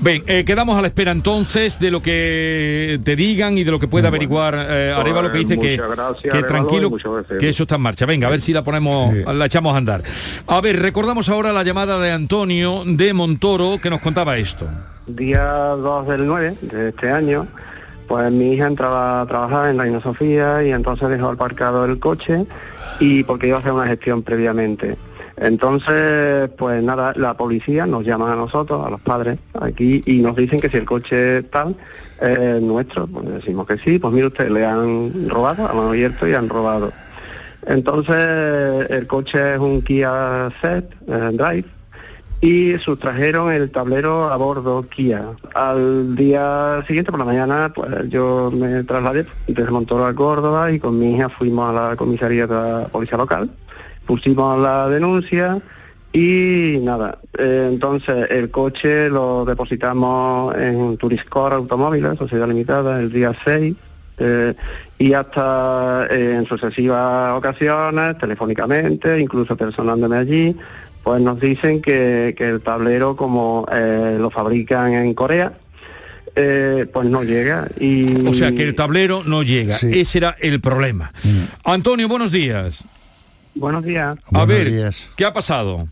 Ven, 0.00 0.22
eh, 0.26 0.44
quedamos 0.44 0.76
a 0.78 0.82
la 0.82 0.88
espera 0.88 1.10
entonces 1.10 1.80
de 1.80 1.90
lo 1.90 2.02
que 2.02 3.00
te 3.02 3.16
digan 3.16 3.56
y 3.56 3.64
de 3.64 3.70
lo 3.70 3.80
que 3.80 3.88
pueda 3.88 4.08
averiguar 4.08 4.54
eh, 4.68 4.92
Arevalo 4.94 5.32
que 5.32 5.38
dice 5.38 5.58
que, 5.58 5.78
gracias, 5.78 6.34
que 6.34 6.42
tranquilo 6.42 6.90
que 7.40 7.48
eso 7.48 7.62
está 7.62 7.76
en 7.76 7.80
marcha. 7.80 8.04
Venga, 8.04 8.28
a 8.28 8.30
ver 8.30 8.42
si 8.42 8.52
la 8.52 8.62
ponemos, 8.62 9.14
Sí. 9.14 9.22
la 9.26 9.46
echamos 9.46 9.72
a 9.74 9.78
andar. 9.78 10.02
A 10.46 10.60
ver, 10.60 10.80
recordamos 10.82 11.30
ahora 11.30 11.50
la 11.54 11.62
llamada 11.62 11.98
de 11.98 12.10
Antonio 12.12 12.82
de 12.84 13.14
Montoro 13.14 13.78
que 13.82 13.88
nos 13.88 14.00
contaba 14.00 14.36
esto. 14.36 14.68
Día 15.06 15.44
2 15.46 16.06
del 16.08 16.26
9 16.26 16.56
de 16.60 16.90
este 16.90 17.10
año, 17.10 17.46
pues 18.06 18.30
mi 18.30 18.52
hija 18.52 18.66
entraba 18.66 19.22
a 19.22 19.26
trabajar 19.26 19.70
en 19.70 19.78
la 19.78 19.84
Reina 19.84 20.02
Sofía 20.02 20.62
y 20.62 20.72
entonces 20.72 21.08
dejó 21.08 21.30
aparcado 21.30 21.86
el 21.86 21.98
coche 21.98 22.44
y 23.00 23.24
porque 23.24 23.46
iba 23.48 23.56
a 23.56 23.60
hacer 23.60 23.72
una 23.72 23.86
gestión 23.86 24.22
previamente. 24.22 24.98
Entonces, 25.42 26.50
pues 26.56 26.80
nada, 26.84 27.12
la 27.16 27.36
policía 27.36 27.84
nos 27.84 28.04
llama 28.04 28.32
a 28.32 28.36
nosotros, 28.36 28.86
a 28.86 28.90
los 28.90 29.00
padres, 29.00 29.40
aquí, 29.60 30.00
y 30.06 30.18
nos 30.18 30.36
dicen 30.36 30.60
que 30.60 30.70
si 30.70 30.76
el 30.76 30.84
coche 30.84 31.42
tal 31.42 31.74
es 32.20 32.62
nuestro, 32.62 33.08
pues 33.08 33.28
decimos 33.28 33.66
que 33.66 33.76
sí, 33.78 33.98
pues 33.98 34.14
mire 34.14 34.28
usted, 34.28 34.48
le 34.50 34.64
han 34.64 35.28
robado, 35.28 35.68
han 35.68 35.78
abierto 35.78 36.28
y 36.28 36.34
han 36.34 36.48
robado. 36.48 36.92
Entonces, 37.66 38.88
el 38.88 39.08
coche 39.08 39.54
es 39.54 39.58
un 39.58 39.82
Kia 39.82 40.48
Ceed 40.60 40.84
eh, 41.08 41.30
Drive, 41.32 41.66
y 42.40 42.76
sustrajeron 42.78 43.52
el 43.52 43.70
tablero 43.70 44.24
a 44.24 44.36
bordo 44.36 44.84
Kia. 44.88 45.24
Al 45.54 46.16
día 46.16 46.84
siguiente 46.88 47.12
por 47.12 47.20
la 47.20 47.24
mañana 47.24 47.72
pues 47.72 47.88
yo 48.08 48.50
me 48.52 48.82
trasladé 48.82 49.26
desde 49.46 49.70
Montoro 49.70 50.04
a 50.04 50.14
Córdoba 50.14 50.72
y 50.72 50.80
con 50.80 50.98
mi 50.98 51.14
hija 51.14 51.28
fuimos 51.28 51.70
a 51.70 51.90
la 51.90 51.96
comisaría 51.96 52.48
de 52.48 52.54
la 52.54 52.88
policía 52.90 53.16
local, 53.16 53.48
pusimos 54.06 54.58
la 54.60 54.88
denuncia 54.88 55.58
y 56.12 56.78
nada, 56.82 57.18
eh, 57.38 57.68
entonces 57.72 58.30
el 58.30 58.50
coche 58.50 59.08
lo 59.08 59.44
depositamos 59.44 60.54
en 60.56 60.96
Turiscore 60.98 61.54
Automóviles, 61.54 62.18
Sociedad 62.18 62.46
Limitada, 62.46 63.00
el 63.00 63.10
día 63.10 63.32
6 63.44 63.74
eh, 64.18 64.54
y 64.98 65.14
hasta 65.14 66.06
eh, 66.10 66.36
en 66.36 66.46
sucesivas 66.46 67.36
ocasiones, 67.36 68.18
telefónicamente, 68.18 69.18
incluso 69.18 69.56
personándome 69.56 70.16
allí, 70.16 70.54
pues 71.02 71.20
nos 71.20 71.40
dicen 71.40 71.82
que, 71.82 72.34
que 72.36 72.48
el 72.48 72.60
tablero 72.60 73.16
como 73.16 73.66
eh, 73.72 74.16
lo 74.20 74.30
fabrican 74.30 74.94
en 74.94 75.14
Corea, 75.14 75.54
eh, 76.36 76.86
pues 76.92 77.08
no 77.08 77.24
llega. 77.24 77.68
Y, 77.80 78.26
O 78.26 78.34
sea 78.34 78.52
que 78.52 78.62
el 78.62 78.74
tablero 78.74 79.22
no 79.24 79.42
llega. 79.42 79.78
Sí. 79.78 80.00
Ese 80.00 80.18
era 80.18 80.36
el 80.40 80.60
problema. 80.60 81.12
Antonio, 81.64 82.08
buenos 82.08 82.30
días. 82.30 82.84
Buenos 83.54 83.84
días. 83.84 84.16
A 84.26 84.30
Buenos 84.30 84.48
ver, 84.48 84.70
días. 84.70 85.08
¿qué 85.16 85.24
ha 85.24 85.32
pasado? 85.32 85.86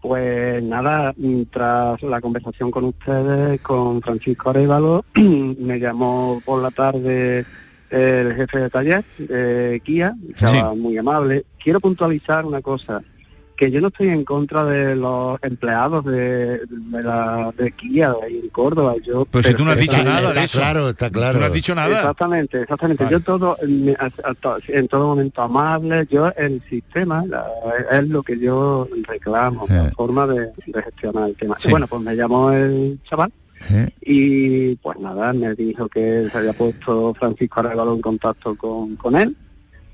Pues 0.00 0.62
nada, 0.62 1.14
tras 1.50 2.02
la 2.02 2.20
conversación 2.20 2.70
con 2.70 2.84
ustedes, 2.84 3.60
con 3.60 4.00
Francisco 4.00 4.50
Arevalo, 4.50 5.04
me 5.14 5.78
llamó 5.78 6.40
por 6.44 6.62
la 6.62 6.70
tarde 6.70 7.44
el 7.90 8.34
jefe 8.34 8.60
de 8.60 8.70
taller 8.70 9.04
de 9.18 9.82
Kia, 9.84 10.14
estaba 10.30 10.74
muy 10.74 10.96
amable. 10.96 11.44
Quiero 11.62 11.80
puntualizar 11.80 12.46
una 12.46 12.62
cosa, 12.62 13.02
que 13.60 13.70
yo 13.70 13.82
no 13.82 13.88
estoy 13.88 14.08
en 14.08 14.24
contra 14.24 14.64
de 14.64 14.96
los 14.96 15.38
empleados 15.42 16.02
de, 16.06 16.60
de 16.66 17.02
la 17.02 17.52
de 17.58 17.70
Kia 17.72 18.14
en 18.26 18.48
Córdoba. 18.48 18.94
Yo 19.06 19.26
Pero 19.26 19.46
si 19.46 19.52
tú 19.54 19.66
no 19.66 19.72
has 19.72 19.78
dicho 19.78 20.02
nada 20.02 20.28
está 20.28 20.40
de 20.40 20.46
eso. 20.46 20.58
claro, 20.60 20.88
está 20.88 21.06
Tú 21.08 21.12
claro. 21.12 21.38
no 21.40 21.44
has 21.44 21.52
dicho 21.52 21.74
nada. 21.74 21.94
Exactamente, 21.98 22.62
exactamente. 22.62 23.04
Vale. 23.04 23.16
Yo 23.16 23.20
todo, 23.20 23.58
en 23.60 24.88
todo 24.88 25.08
momento 25.08 25.42
amable, 25.42 26.06
yo 26.10 26.32
el 26.38 26.62
sistema 26.70 27.22
la- 27.26 27.46
es 27.92 28.08
lo 28.08 28.22
que 28.22 28.38
yo 28.38 28.88
reclamo, 29.06 29.66
la 29.68 29.88
Eh. 29.88 29.92
forma 29.94 30.26
de, 30.26 30.48
de 30.66 30.82
gestionar 30.82 31.28
el 31.28 31.36
tema. 31.36 31.56
Sí. 31.58 31.68
Bueno, 31.70 31.86
pues 31.86 32.00
me 32.00 32.16
llamó 32.16 32.50
el 32.52 32.98
chaval 33.10 33.30
¿Eh? 33.70 33.90
Y 34.00 34.74
pues 34.76 34.98
nada, 35.00 35.34
me 35.34 35.54
dijo 35.54 35.86
que 35.86 36.26
se 36.32 36.38
había 36.38 36.54
puesto 36.54 37.12
Francisco 37.12 37.60
Arevalo 37.60 37.92
en 37.94 38.00
contacto 38.00 38.54
con, 38.56 38.96
con 38.96 39.14
él. 39.16 39.36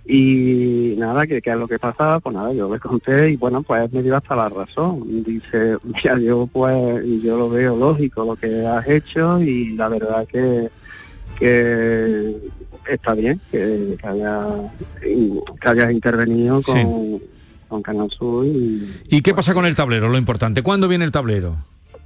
Y 0.08 0.94
nada, 0.98 1.26
que 1.26 1.42
qué 1.42 1.50
es 1.50 1.56
lo 1.56 1.66
que 1.66 1.80
pasaba, 1.80 2.20
pues 2.20 2.34
nada, 2.34 2.52
yo 2.52 2.72
le 2.72 2.78
conté 2.78 3.30
y 3.30 3.36
bueno, 3.36 3.62
pues 3.62 3.92
me 3.92 4.02
dio 4.02 4.16
hasta 4.16 4.36
la 4.36 4.48
razón. 4.48 5.24
Dice, 5.24 5.76
ya 6.04 6.16
yo 6.18 6.48
pues, 6.52 7.02
yo 7.22 7.36
lo 7.36 7.50
veo 7.50 7.76
lógico 7.76 8.24
lo 8.24 8.36
que 8.36 8.64
has 8.66 8.86
hecho 8.86 9.40
y 9.40 9.74
la 9.74 9.88
verdad 9.88 10.26
que, 10.28 10.68
que 11.38 12.36
está 12.88 13.14
bien 13.14 13.40
que, 13.50 13.96
que, 14.00 14.06
haya, 14.06 14.46
que 15.02 15.68
hayas 15.68 15.90
intervenido 15.90 16.62
con, 16.62 16.76
Sí. 16.76 17.22
con 17.68 17.82
Canal 17.82 18.10
Sur 18.10 18.46
y 18.46 18.88
¿Y 19.08 19.22
qué 19.22 19.34
pasa 19.34 19.54
con 19.54 19.66
el 19.66 19.74
tablero? 19.74 20.08
Lo 20.08 20.18
importante. 20.18 20.62
¿Cuándo 20.62 20.86
viene 20.88 21.04
el 21.04 21.10
tablero? 21.12 21.56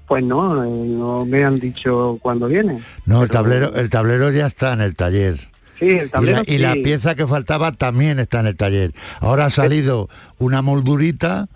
pues 0.09 0.25
no, 0.25 0.65
eh, 0.65 0.69
no 0.69 1.25
me 1.25 1.45
han 1.45 1.61
dicho 1.61 2.19
cuándo 2.21 2.49
viene. 2.49 2.81
No, 3.07 3.23
el 3.23 3.31
tablero, 3.31 3.73
el 3.77 3.89
tablero 3.91 4.33
ya 4.33 4.49
está 4.49 4.73
en 4.73 4.81
el 4.81 4.97
taller. 4.97 5.39
Sí, 5.81 5.89
el 5.89 6.11
Y 6.23 6.27
la, 6.27 6.43
y 6.47 6.59
la 6.59 6.75
sí. 6.75 6.83
pieza 6.83 7.15
que 7.17 7.27
faltaba 7.27 7.73
también 7.73 8.19
está 8.21 8.41
en 8.41 8.47
el 8.47 8.57
taller. 8.57 8.93
Ahora 9.21 9.47
ha 9.47 9.51
salido 9.51 10.09
una 10.39 10.63
moldurita 10.63 11.49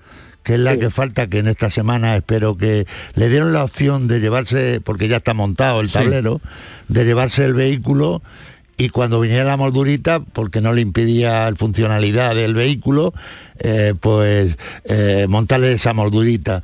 que 0.42 0.54
es 0.54 0.60
la 0.60 0.76
que 0.76 0.90
falta, 0.90 1.26
que 1.28 1.38
en 1.38 1.48
esta 1.48 1.70
semana 1.70 2.14
espero 2.16 2.58
que 2.58 2.84
le 3.14 3.28
dieron 3.30 3.54
la 3.54 3.64
opción 3.64 4.08
de 4.08 4.20
llevarse, 4.20 4.82
porque 4.84 5.08
ya 5.08 5.16
está 5.16 5.32
montado 5.32 5.80
el 5.80 5.88
Sí. 5.88 5.94
tablero, 5.94 6.42
de 6.88 7.04
llevarse 7.06 7.46
el 7.46 7.54
vehículo 7.54 8.20
y 8.76 8.90
cuando 8.90 9.20
viniera 9.20 9.44
la 9.44 9.56
moldurita, 9.56 10.20
porque 10.20 10.60
no 10.60 10.74
le 10.74 10.82
impedía 10.82 11.48
la 11.50 11.56
funcionalidad 11.56 12.34
del 12.34 12.52
vehículo, 12.52 13.14
eh, 13.60 13.94
pues 13.98 14.54
eh, 14.84 15.24
montarle 15.30 15.72
esa 15.72 15.94
moldurita. 15.94 16.62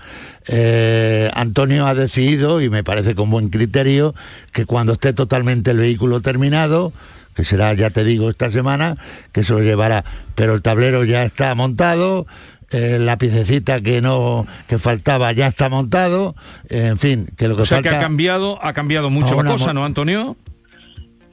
Eh, 0.48 1.30
Antonio 1.34 1.86
ha 1.86 1.94
decidido, 1.94 2.60
y 2.60 2.68
me 2.68 2.84
parece 2.84 3.14
con 3.14 3.30
buen 3.30 3.48
criterio, 3.48 4.14
que 4.52 4.66
cuando 4.66 4.92
esté 4.94 5.12
totalmente 5.14 5.70
el 5.70 5.78
vehículo 5.78 6.20
terminado, 6.20 6.92
que 7.40 7.46
será, 7.46 7.72
ya 7.72 7.88
te 7.88 8.04
digo, 8.04 8.28
esta 8.28 8.50
semana, 8.50 8.98
que 9.32 9.44
se 9.44 9.54
lo 9.54 9.60
llevará. 9.60 10.04
Pero 10.34 10.52
el 10.52 10.60
tablero 10.60 11.04
ya 11.04 11.24
está 11.24 11.54
montado, 11.54 12.26
eh, 12.70 12.98
la 13.00 13.16
piececita 13.16 13.80
que 13.80 14.02
no 14.02 14.46
que 14.68 14.78
faltaba 14.78 15.32
ya 15.32 15.46
está 15.46 15.70
montado, 15.70 16.34
eh, 16.68 16.88
en 16.88 16.98
fin, 16.98 17.26
que 17.38 17.48
lo 17.48 17.56
que 17.56 17.62
O 17.62 17.66
sea 17.66 17.78
falta... 17.78 17.90
que 17.90 17.96
ha 17.96 18.00
cambiado, 18.00 18.62
ha 18.62 18.74
cambiado 18.74 19.08
mucho 19.08 19.42
la 19.42 19.50
cosa, 19.50 19.72
¿no, 19.72 19.86
Antonio? 19.86 20.36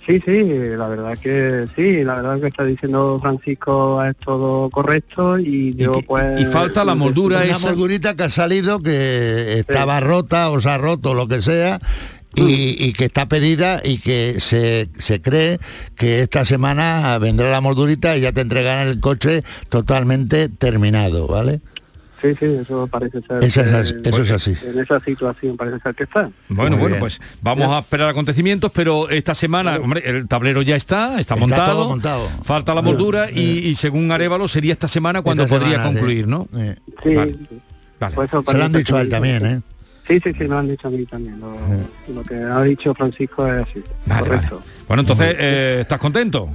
Sí, 0.08 0.24
sí, 0.26 0.42
la 0.78 0.88
verdad 0.88 1.18
que 1.22 1.68
sí, 1.76 2.02
la 2.06 2.16
verdad 2.16 2.40
que 2.40 2.48
está 2.48 2.64
diciendo 2.64 3.20
Francisco 3.22 4.02
es 4.06 4.16
todo 4.24 4.70
correcto 4.70 5.38
y 5.38 5.76
yo 5.76 6.00
pues... 6.08 6.40
y 6.40 6.46
falta 6.46 6.86
la 6.86 6.96
moldura 6.96 7.40
Una 7.40 7.46
esa. 7.48 7.68
moldurita 7.68 8.16
que 8.16 8.24
ha 8.24 8.30
salido 8.30 8.80
que 8.80 9.60
estaba 9.60 10.00
rota 10.00 10.50
o 10.50 10.62
se 10.62 10.70
ha 10.70 10.78
roto 10.78 11.14
lo 11.14 11.28
que 11.28 11.42
sea 11.42 11.82
y, 12.38 12.76
y 12.86 12.94
que 12.94 13.06
está 13.06 13.28
pedida 13.28 13.82
y 13.84 13.98
que 14.00 14.36
se, 14.40 14.90
se 15.00 15.22
cree 15.22 15.60
que 15.96 16.22
esta 16.22 16.46
semana 16.46 17.18
vendrá 17.20 17.50
la 17.52 17.62
moldurita 17.62 18.16
y 18.18 18.22
ya 18.22 18.32
te 18.32 18.42
entregarán 18.42 18.88
el 18.88 19.00
coche 19.00 19.44
totalmente 19.70 20.50
terminado, 20.50 21.28
¿vale? 21.28 21.62
Sí, 22.20 22.30
sí, 22.40 22.46
eso 22.46 22.88
parece 22.88 23.22
ser... 23.22 23.44
Eso 23.44 23.62
es 23.62 23.96
eso 24.04 24.22
es 24.24 24.32
así. 24.32 24.56
En 24.66 24.80
esa 24.80 25.00
situación 25.02 25.56
parece 25.56 25.80
ser 25.80 25.94
que 25.94 26.04
está. 26.04 26.32
Bueno, 26.50 26.72
Muy 26.72 26.80
bueno, 26.80 26.88
bien. 26.96 27.00
pues 27.00 27.22
vamos 27.44 27.68
a 27.68 27.78
esperar 27.80 28.10
acontecimientos, 28.10 28.72
pero 28.74 29.08
esta 29.10 29.36
semana, 29.36 29.76
hombre, 29.78 30.02
el 30.04 30.28
tablero 30.28 30.64
ya 30.64 30.76
está, 30.76 31.20
está, 31.20 31.36
Está 31.36 31.36
montado, 31.36 31.74
todo 31.74 31.90
montado. 31.90 32.28
falta 32.44 32.74
la 32.74 32.82
moldura 32.82 33.30
y, 33.32 33.60
y 33.68 33.76
según 33.76 34.12
Arevalo 34.12 34.48
sería 34.48 34.74
esta 34.74 34.88
semana 34.88 35.22
cuando 35.22 35.44
Esta 35.44 35.56
podría 35.56 35.74
semana, 35.74 35.90
sí. 35.90 35.94
concluir, 35.96 36.28
¿no? 36.28 36.48
Eh, 36.58 36.76
Sí, 37.04 37.16
Vale. 37.16 37.34
sí. 37.34 37.48
Vale. 38.00 38.16
Por 38.16 38.26
eso 38.26 38.44
Se 38.48 38.58
lo 38.58 38.64
han 38.64 38.74
dicho 38.74 38.98
a 38.98 39.02
él 39.02 39.10
también, 39.10 39.46
¿eh? 39.46 39.62
Sí, 40.08 40.20
sí, 40.24 40.32
sí, 40.34 40.40
me 40.44 40.48
lo 40.48 40.58
han 40.60 40.68
dicho 40.70 40.88
a 40.88 40.92
mí 40.92 41.06
también. 41.06 41.40
Lo, 41.40 41.54
lo 42.14 42.24
que 42.24 42.36
ha 42.36 42.62
dicho 42.64 42.94
Francisco 42.96 43.46
es 43.48 43.64
así, 43.68 43.84
Vale, 44.06 44.22
correcto. 44.22 44.62
Bueno, 44.88 45.02
entonces, 45.02 45.36
eh, 45.38 45.78
¿estás 45.82 46.00
contento? 46.00 46.50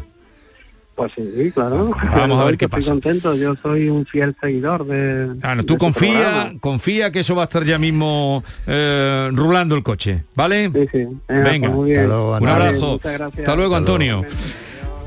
Pues 0.95 1.11
sí, 1.17 1.51
claro. 1.53 1.91
Vamos 2.15 2.41
a 2.41 2.45
ver 2.45 2.57
qué 2.59 2.67
Estoy 2.67 2.81
pasa. 2.81 2.91
contento, 2.93 3.35
yo 3.35 3.55
soy 3.63 3.89
un 3.89 4.05
fiel 4.07 4.35
seguidor 4.41 4.87
de... 4.87 5.37
Ah, 5.43 5.55
no, 5.55 5.63
de 5.63 5.67
tú 5.67 5.75
este 5.75 5.79
confía, 5.85 6.53
confía 6.61 7.11
que 7.11 7.21
eso 7.21 7.35
va 7.35 7.43
a 7.43 7.45
estar 7.45 7.65
ya 7.65 7.79
mismo 7.79 8.45
eh, 8.67 9.31
rulando 9.33 9.75
el 9.75 9.83
coche, 9.83 10.25
¿vale? 10.35 10.71
Sí, 10.73 10.89
sí. 10.93 11.07
Venga, 11.29 11.51
Venga, 11.51 11.69
pues 11.69 11.79
muy 11.79 11.91
bien. 11.91 12.07
Luego, 12.09 12.37
un 12.39 12.49
abrazo. 12.49 12.93
Muchas 12.93 13.13
gracias. 13.13 13.41
Hasta 13.41 13.57
luego, 13.57 13.75
Hasta 13.77 13.97
luego. 13.97 14.21
Antonio. 14.21 14.25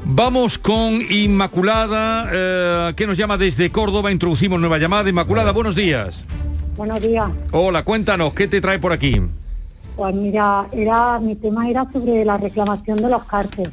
Vamos 0.08 0.60
con 0.60 1.02
Inmaculada, 1.10 2.30
eh, 2.32 2.94
que 2.96 3.08
nos 3.08 3.18
llama 3.18 3.38
desde 3.38 3.72
Córdoba. 3.72 4.12
Introducimos 4.12 4.60
nueva 4.60 4.78
llamada. 4.78 5.10
Inmaculada, 5.10 5.52
buenos 5.52 5.76
días. 5.76 6.26
Buenos 6.78 7.02
días. 7.02 7.30
Hola, 7.52 7.84
cuéntanos, 7.84 8.34
¿qué 8.34 8.48
te 8.48 8.60
trae 8.60 8.80
por 8.80 8.92
aquí? 8.92 9.22
Pues 9.96 10.14
mira, 10.14 10.68
era 10.74 11.20
mi 11.20 11.36
tema 11.36 11.70
era 11.70 11.88
sobre 11.92 12.26
la 12.26 12.38
reclamación 12.38 12.98
de 12.98 13.10
los 13.10 13.24
cartes. 13.26 13.70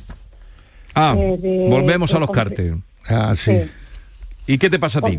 Ah, 0.94 1.14
Eh, 1.18 1.36
de- 1.38 1.68
volvemos 1.70 2.14
a 2.14 2.18
los 2.20 2.30
cartes. 2.30 2.74
Ah, 3.08 3.34
sí. 3.36 3.50
Sí. 3.64 3.70
¿Y 4.46 4.58
qué 4.58 4.70
te 4.70 4.78
pasa 4.78 5.00
a 5.00 5.02
ti? 5.02 5.18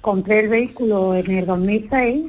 Compré 0.00 0.40
el 0.40 0.48
vehículo 0.48 1.14
en 1.14 1.30
el 1.30 1.46
2006 1.46 2.26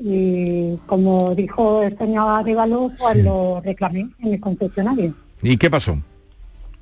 y 0.00 0.76
como 0.86 1.34
dijo 1.36 1.82
el 1.82 1.96
señor 1.96 2.28
Arevalo, 2.28 2.90
pues 2.98 3.16
lo 3.22 3.60
reclamé 3.60 4.08
en 4.20 4.34
el 4.34 4.40
concesionario. 4.40 5.14
¿Y 5.42 5.56
qué 5.56 5.70
pasó? 5.70 5.96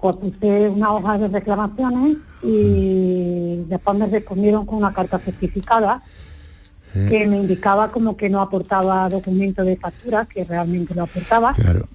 Pues 0.01 0.17
puse 0.17 0.69
una 0.71 0.93
hoja 0.95 1.19
de 1.19 1.29
reclamaciones 1.29 2.17
y 2.43 3.63
después 3.69 3.99
me 3.99 4.07
respondieron 4.07 4.65
con 4.65 4.79
una 4.79 4.93
carta 4.93 5.19
certificada 5.19 6.03
Sí. 6.93 7.09
que 7.09 7.27
me 7.27 7.39
indicaba 7.39 7.91
como 7.91 8.17
que 8.17 8.29
no 8.29 8.41
aportaba 8.41 9.09
documento 9.09 9.65
de 9.65 9.77
factura, 9.77 10.27
que 10.27 10.45
realmente 10.45 10.95
lo 10.95 11.05
aportaba. 11.05 11.53
Claro. 11.55 11.87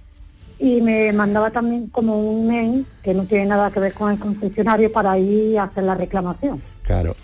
y 0.59 0.81
me 0.81 1.13
mandaba 1.13 1.51
también 1.51 1.87
como 1.89 2.17
un 2.19 2.47
mail 2.47 2.87
que 3.03 3.13
no 3.13 3.25
tiene 3.25 3.45
nada 3.45 3.69
que 3.69 3.79
ver 3.79 3.93
con 3.93 4.11
el 4.11 4.17
concesionario 4.17 4.91
para 4.91 5.15
ir 5.19 5.59
a 5.59 5.65
hacer 5.65 5.83
la 5.83 5.93
reclamación. 5.93 6.61
Claro. 6.81 7.15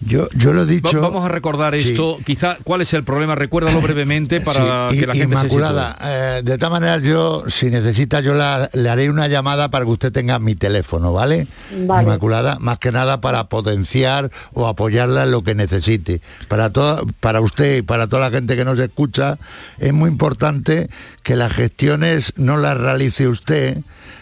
Yo, 0.00 0.28
yo 0.36 0.52
lo 0.52 0.62
he 0.62 0.64
Va- 0.64 0.70
dicho... 0.70 1.00
vamos 1.00 1.24
a 1.24 1.28
recordar 1.28 1.74
Sí. 1.74 1.90
esto. 1.90 2.18
Quizá, 2.24 2.56
¿cuál 2.62 2.82
es 2.82 2.92
el 2.94 3.02
problema? 3.02 3.34
Recuérdalo 3.34 3.80
brevemente 3.80 4.40
para 4.40 4.90
Sí, 4.90 5.00
que 5.00 5.06
la 5.06 5.14
gente 5.14 5.34
Inmaculada, 5.34 5.96
eh, 6.04 6.42
de 6.44 6.56
todas 6.56 6.70
maneras 6.70 7.02
yo, 7.02 7.42
si 7.48 7.66
necesita, 7.68 8.20
yo 8.20 8.34
la- 8.34 8.70
le 8.72 8.88
haré 8.88 9.10
una 9.10 9.26
llamada 9.26 9.70
para 9.70 9.84
que 9.84 9.90
usted 9.90 10.12
tenga 10.12 10.38
mi 10.38 10.54
teléfono, 10.54 11.12
¿vale? 11.12 11.48
Vale. 11.84 12.04
Inmaculada, 12.04 12.58
más 12.60 12.78
que 12.78 12.92
nada 12.92 13.20
para 13.20 13.48
potenciar 13.48 14.30
o 14.52 14.68
apoyarla 14.68 15.24
en 15.24 15.32
lo 15.32 15.42
que 15.42 15.54
necesite. 15.56 16.20
Para, 16.46 16.70
toda, 16.72 17.02
para 17.18 17.40
usted 17.40 17.78
y 17.78 17.82
para 17.82 18.06
toda 18.06 18.22
la 18.22 18.30
gente 18.30 18.54
que 18.56 18.64
nos 18.64 18.78
escucha, 18.78 19.36
es 19.78 19.92
muy 19.92 20.10
importante 20.10 20.88
que 21.24 21.34
las 21.34 21.52
gestiones 21.52 22.32
no 22.36 22.56
las 22.56 22.78
realice 22.78 23.26
usted, 23.26 23.78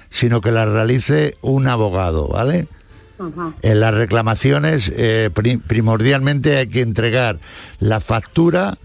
sino 0.08 0.40
que 0.40 0.52
las 0.52 0.68
realice 0.68 1.36
un 1.42 1.68
abogado, 1.68 2.28
¿vale? 2.28 2.66
En 3.62 3.80
las 3.80 3.94
reclamaciones 3.94 4.92
eh, 4.94 5.30
pri- 5.32 5.56
primordialmente 5.58 6.56
hay 6.58 6.66
que 6.66 6.80
entregar 6.82 7.38
la 7.78 8.00
factura 8.00 8.76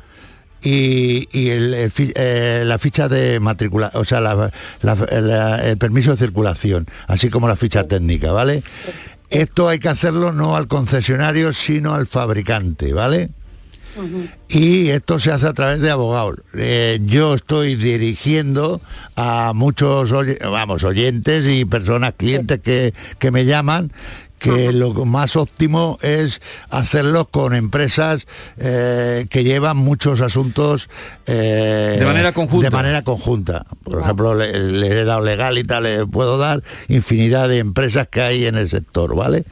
y, 0.63 1.27
y 1.31 1.49
el- 1.49 1.73
el 1.73 1.91
fi- 1.91 2.13
eh, 2.15 2.63
la 2.65 2.77
ficha 2.77 3.09
de 3.09 3.39
matrícula, 3.39 3.89
o 3.95 4.05
sea, 4.05 4.19
la- 4.21 4.51
la- 4.81 4.95
la- 5.21 5.57
el 5.67 5.77
permiso 5.77 6.11
de 6.11 6.17
circulación, 6.17 6.87
así 7.07 7.29
como 7.29 7.47
la 7.47 7.55
ficha 7.55 7.83
técnica, 7.83 8.31
¿vale? 8.31 8.63
Esto 9.29 9.67
hay 9.69 9.79
que 9.79 9.89
hacerlo 9.89 10.33
no 10.33 10.55
al 10.55 10.67
concesionario, 10.67 11.51
sino 11.53 11.93
al 11.93 12.05
fabricante, 12.05 12.93
¿vale? 12.93 13.29
Y 14.47 14.89
esto 14.89 15.19
se 15.19 15.31
hace 15.31 15.47
a 15.47 15.53
través 15.53 15.79
de 15.79 15.89
abogados. 15.89 16.35
Eh, 16.53 16.99
yo 17.05 17.35
estoy 17.35 17.75
dirigiendo 17.75 18.81
a 19.15 19.53
muchos 19.53 20.11
vamos, 20.41 20.83
oyentes 20.83 21.45
y 21.47 21.65
personas, 21.65 22.13
clientes 22.17 22.59
que, 22.59 22.93
que 23.19 23.31
me 23.31 23.45
llaman 23.45 23.91
que 24.41 24.73
lo 24.73 24.93
más 25.05 25.35
óptimo 25.35 25.97
es 26.01 26.41
hacerlo 26.71 27.25
con 27.25 27.53
empresas 27.53 28.25
eh, 28.57 29.27
que 29.29 29.43
llevan 29.43 29.77
muchos 29.77 30.19
asuntos 30.19 30.89
eh, 31.27 31.97
De 31.99 32.05
manera 32.05 32.31
conjunta. 32.31 32.67
de 32.69 32.75
manera 32.75 33.01
conjunta. 33.03 33.65
Por 33.83 34.01
ejemplo, 34.01 34.33
le, 34.33 34.51
le 34.71 35.01
he 35.01 35.05
dado 35.05 35.21
legal 35.21 35.59
y 35.59 35.63
tal, 35.63 35.83
le 35.83 36.07
puedo 36.07 36.39
dar 36.39 36.63
infinidad 36.87 37.49
de 37.49 37.59
empresas 37.59 38.07
que 38.07 38.21
hay 38.21 38.47
en 38.47 38.55
el 38.55 38.67
sector, 38.69 39.15
¿vale? 39.15 39.45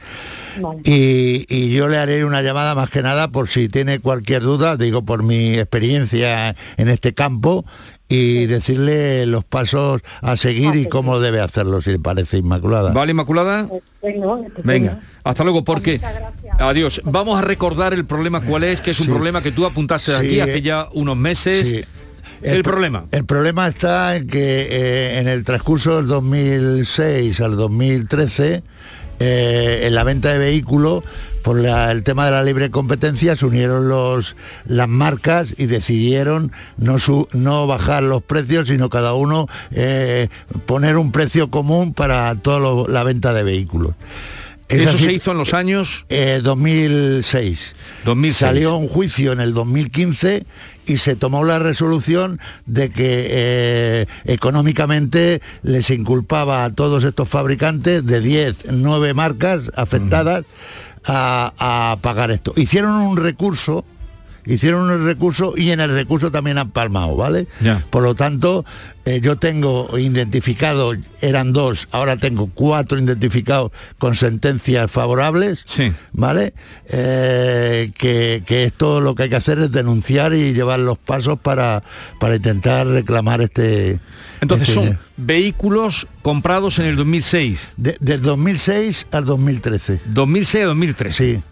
Y, 0.84 1.46
y 1.48 1.72
yo 1.72 1.88
le 1.88 1.96
haré 1.96 2.24
una 2.24 2.42
llamada 2.42 2.74
más 2.74 2.90
que 2.90 3.02
nada 3.02 3.28
por 3.28 3.48
si 3.48 3.68
tiene 3.68 4.00
cualquier 4.00 4.42
duda, 4.42 4.76
digo 4.76 5.02
por 5.02 5.22
mi 5.22 5.54
experiencia 5.54 6.56
en 6.76 6.88
este 6.88 7.14
campo 7.14 7.64
y 8.10 8.46
decirle 8.46 9.24
los 9.24 9.44
pasos 9.44 10.02
a 10.20 10.36
seguir 10.36 10.74
y 10.74 10.86
cómo 10.86 11.20
debe 11.20 11.40
hacerlo, 11.40 11.80
si 11.80 11.92
le 11.92 11.98
parece 12.00 12.36
Inmaculada. 12.38 12.92
¿Vale, 12.92 13.12
Inmaculada? 13.12 13.68
Tengo, 14.02 14.38
estupendo. 14.38 14.62
Venga, 14.64 15.00
hasta 15.24 15.44
luego, 15.44 15.64
porque... 15.64 16.00
Adiós. 16.58 17.00
Vamos 17.04 17.38
a 17.38 17.42
recordar 17.42 17.94
el 17.94 18.04
problema 18.04 18.40
cuál 18.42 18.64
es, 18.64 18.80
que 18.80 18.90
es 18.90 19.00
un 19.00 19.06
Sí. 19.06 19.12
problema 19.12 19.42
que 19.42 19.52
tú 19.52 19.64
apuntaste 19.64 20.10
Sí, 20.12 20.16
aquí 20.18 20.40
hace 20.40 20.56
eh, 20.58 20.62
ya 20.62 20.88
unos 20.92 21.16
meses. 21.16 21.68
sí. 21.68 21.84
El, 22.42 22.62
pro- 22.62 22.72
problema. 22.72 23.04
El 23.12 23.24
problema 23.26 23.68
está 23.68 24.16
en 24.16 24.26
que 24.26 24.62
eh, 24.70 25.18
en 25.20 25.28
el 25.28 25.44
transcurso 25.44 25.96
del 25.98 26.06
2006 26.06 27.40
al 27.42 27.56
2013, 27.56 28.62
eh, 29.20 29.80
en 29.84 29.94
la 29.94 30.04
venta 30.04 30.32
de 30.32 30.38
vehículos, 30.38 31.04
por 31.42 31.58
la- 31.60 31.90
el 31.92 32.02
tema 32.02 32.24
de 32.26 32.30
la 32.32 32.42
libre 32.42 32.70
competencia 32.70 33.36
se 33.36 33.46
unieron 33.46 33.88
los, 33.88 34.36
las 34.66 34.88
marcas 34.88 35.54
y 35.56 35.66
decidieron 35.66 36.52
no, 36.76 36.98
su- 36.98 37.28
no 37.32 37.66
bajar 37.66 38.02
los 38.02 38.22
precios, 38.22 38.68
sino 38.68 38.90
cada 38.90 39.14
uno 39.14 39.46
eh, 39.70 40.28
poner 40.66 40.96
un 40.96 41.12
precio 41.12 41.50
común 41.50 41.94
para 41.94 42.34
toda 42.36 42.86
la 42.88 43.02
venta 43.04 43.32
de 43.32 43.42
vehículos. 43.42 43.94
Eso 44.68 44.90
así- 44.90 45.04
se 45.06 45.12
hizo 45.14 45.32
en 45.32 45.38
los 45.38 45.52
años 45.52 46.06
eh, 46.10 46.40
2006. 46.42 47.74
2006. 48.04 48.36
Salió 48.38 48.76
un 48.76 48.86
juicio 48.88 49.32
en 49.32 49.40
el 49.40 49.52
2015 49.52 50.44
y 50.90 50.98
se 50.98 51.14
tomó 51.14 51.44
la 51.44 51.60
resolución 51.60 52.40
de 52.66 52.90
que 52.90 53.26
eh, 53.30 54.06
económicamente 54.24 55.40
les 55.62 55.88
inculpaba 55.90 56.64
a 56.64 56.74
todos 56.74 57.04
estos 57.04 57.28
fabricantes 57.28 58.04
de 58.04 58.20
10, 58.20 58.72
9 58.72 59.14
marcas 59.14 59.70
afectadas 59.76 60.44
a, 61.06 61.52
a 61.58 61.96
pagar 62.02 62.32
esto. 62.32 62.52
Hicieron 62.56 62.94
un 62.94 63.16
recurso. 63.16 63.84
Hicieron 64.50 64.90
un 64.90 65.04
recurso 65.04 65.54
y 65.56 65.70
en 65.70 65.80
el 65.80 65.90
recurso 65.90 66.30
también 66.30 66.58
han 66.58 66.70
palmado, 66.70 67.14
¿vale? 67.14 67.46
Ya. 67.60 67.84
Por 67.90 68.02
lo 68.02 68.14
tanto, 68.16 68.64
eh, 69.04 69.20
yo 69.22 69.38
tengo 69.38 69.96
identificado, 69.96 70.94
eran 71.20 71.52
dos, 71.52 71.86
ahora 71.92 72.16
tengo 72.16 72.50
cuatro 72.52 72.98
identificados 72.98 73.70
con 73.98 74.16
sentencias 74.16 74.90
favorables, 74.90 75.64
¿vale? 76.12 76.52
Eh, 76.88 77.92
que, 77.96 78.42
que 78.44 78.64
es 78.64 78.72
todo 78.72 79.00
lo 79.00 79.14
que 79.14 79.24
hay 79.24 79.30
que 79.30 79.36
hacer 79.36 79.60
es 79.60 79.72
denunciar 79.72 80.32
y 80.32 80.52
llevar 80.52 80.80
los 80.80 80.98
pasos 80.98 81.38
para, 81.38 81.82
para 82.18 82.36
intentar 82.36 82.86
reclamar 82.86 83.40
este... 83.40 84.00
Entonces 84.40 84.68
este 84.68 84.80
son 84.80 84.98
vehículos 85.16 86.06
comprados 86.22 86.78
en 86.78 86.86
el 86.86 86.96
2006. 86.96 87.60
De, 87.76 87.96
del 88.00 88.22
2006 88.22 89.06
al 89.12 89.24
2013. 89.24 90.00
2006 90.06 90.64
a 90.64 90.66
2013. 90.66 91.16
Sí. 91.16 91.42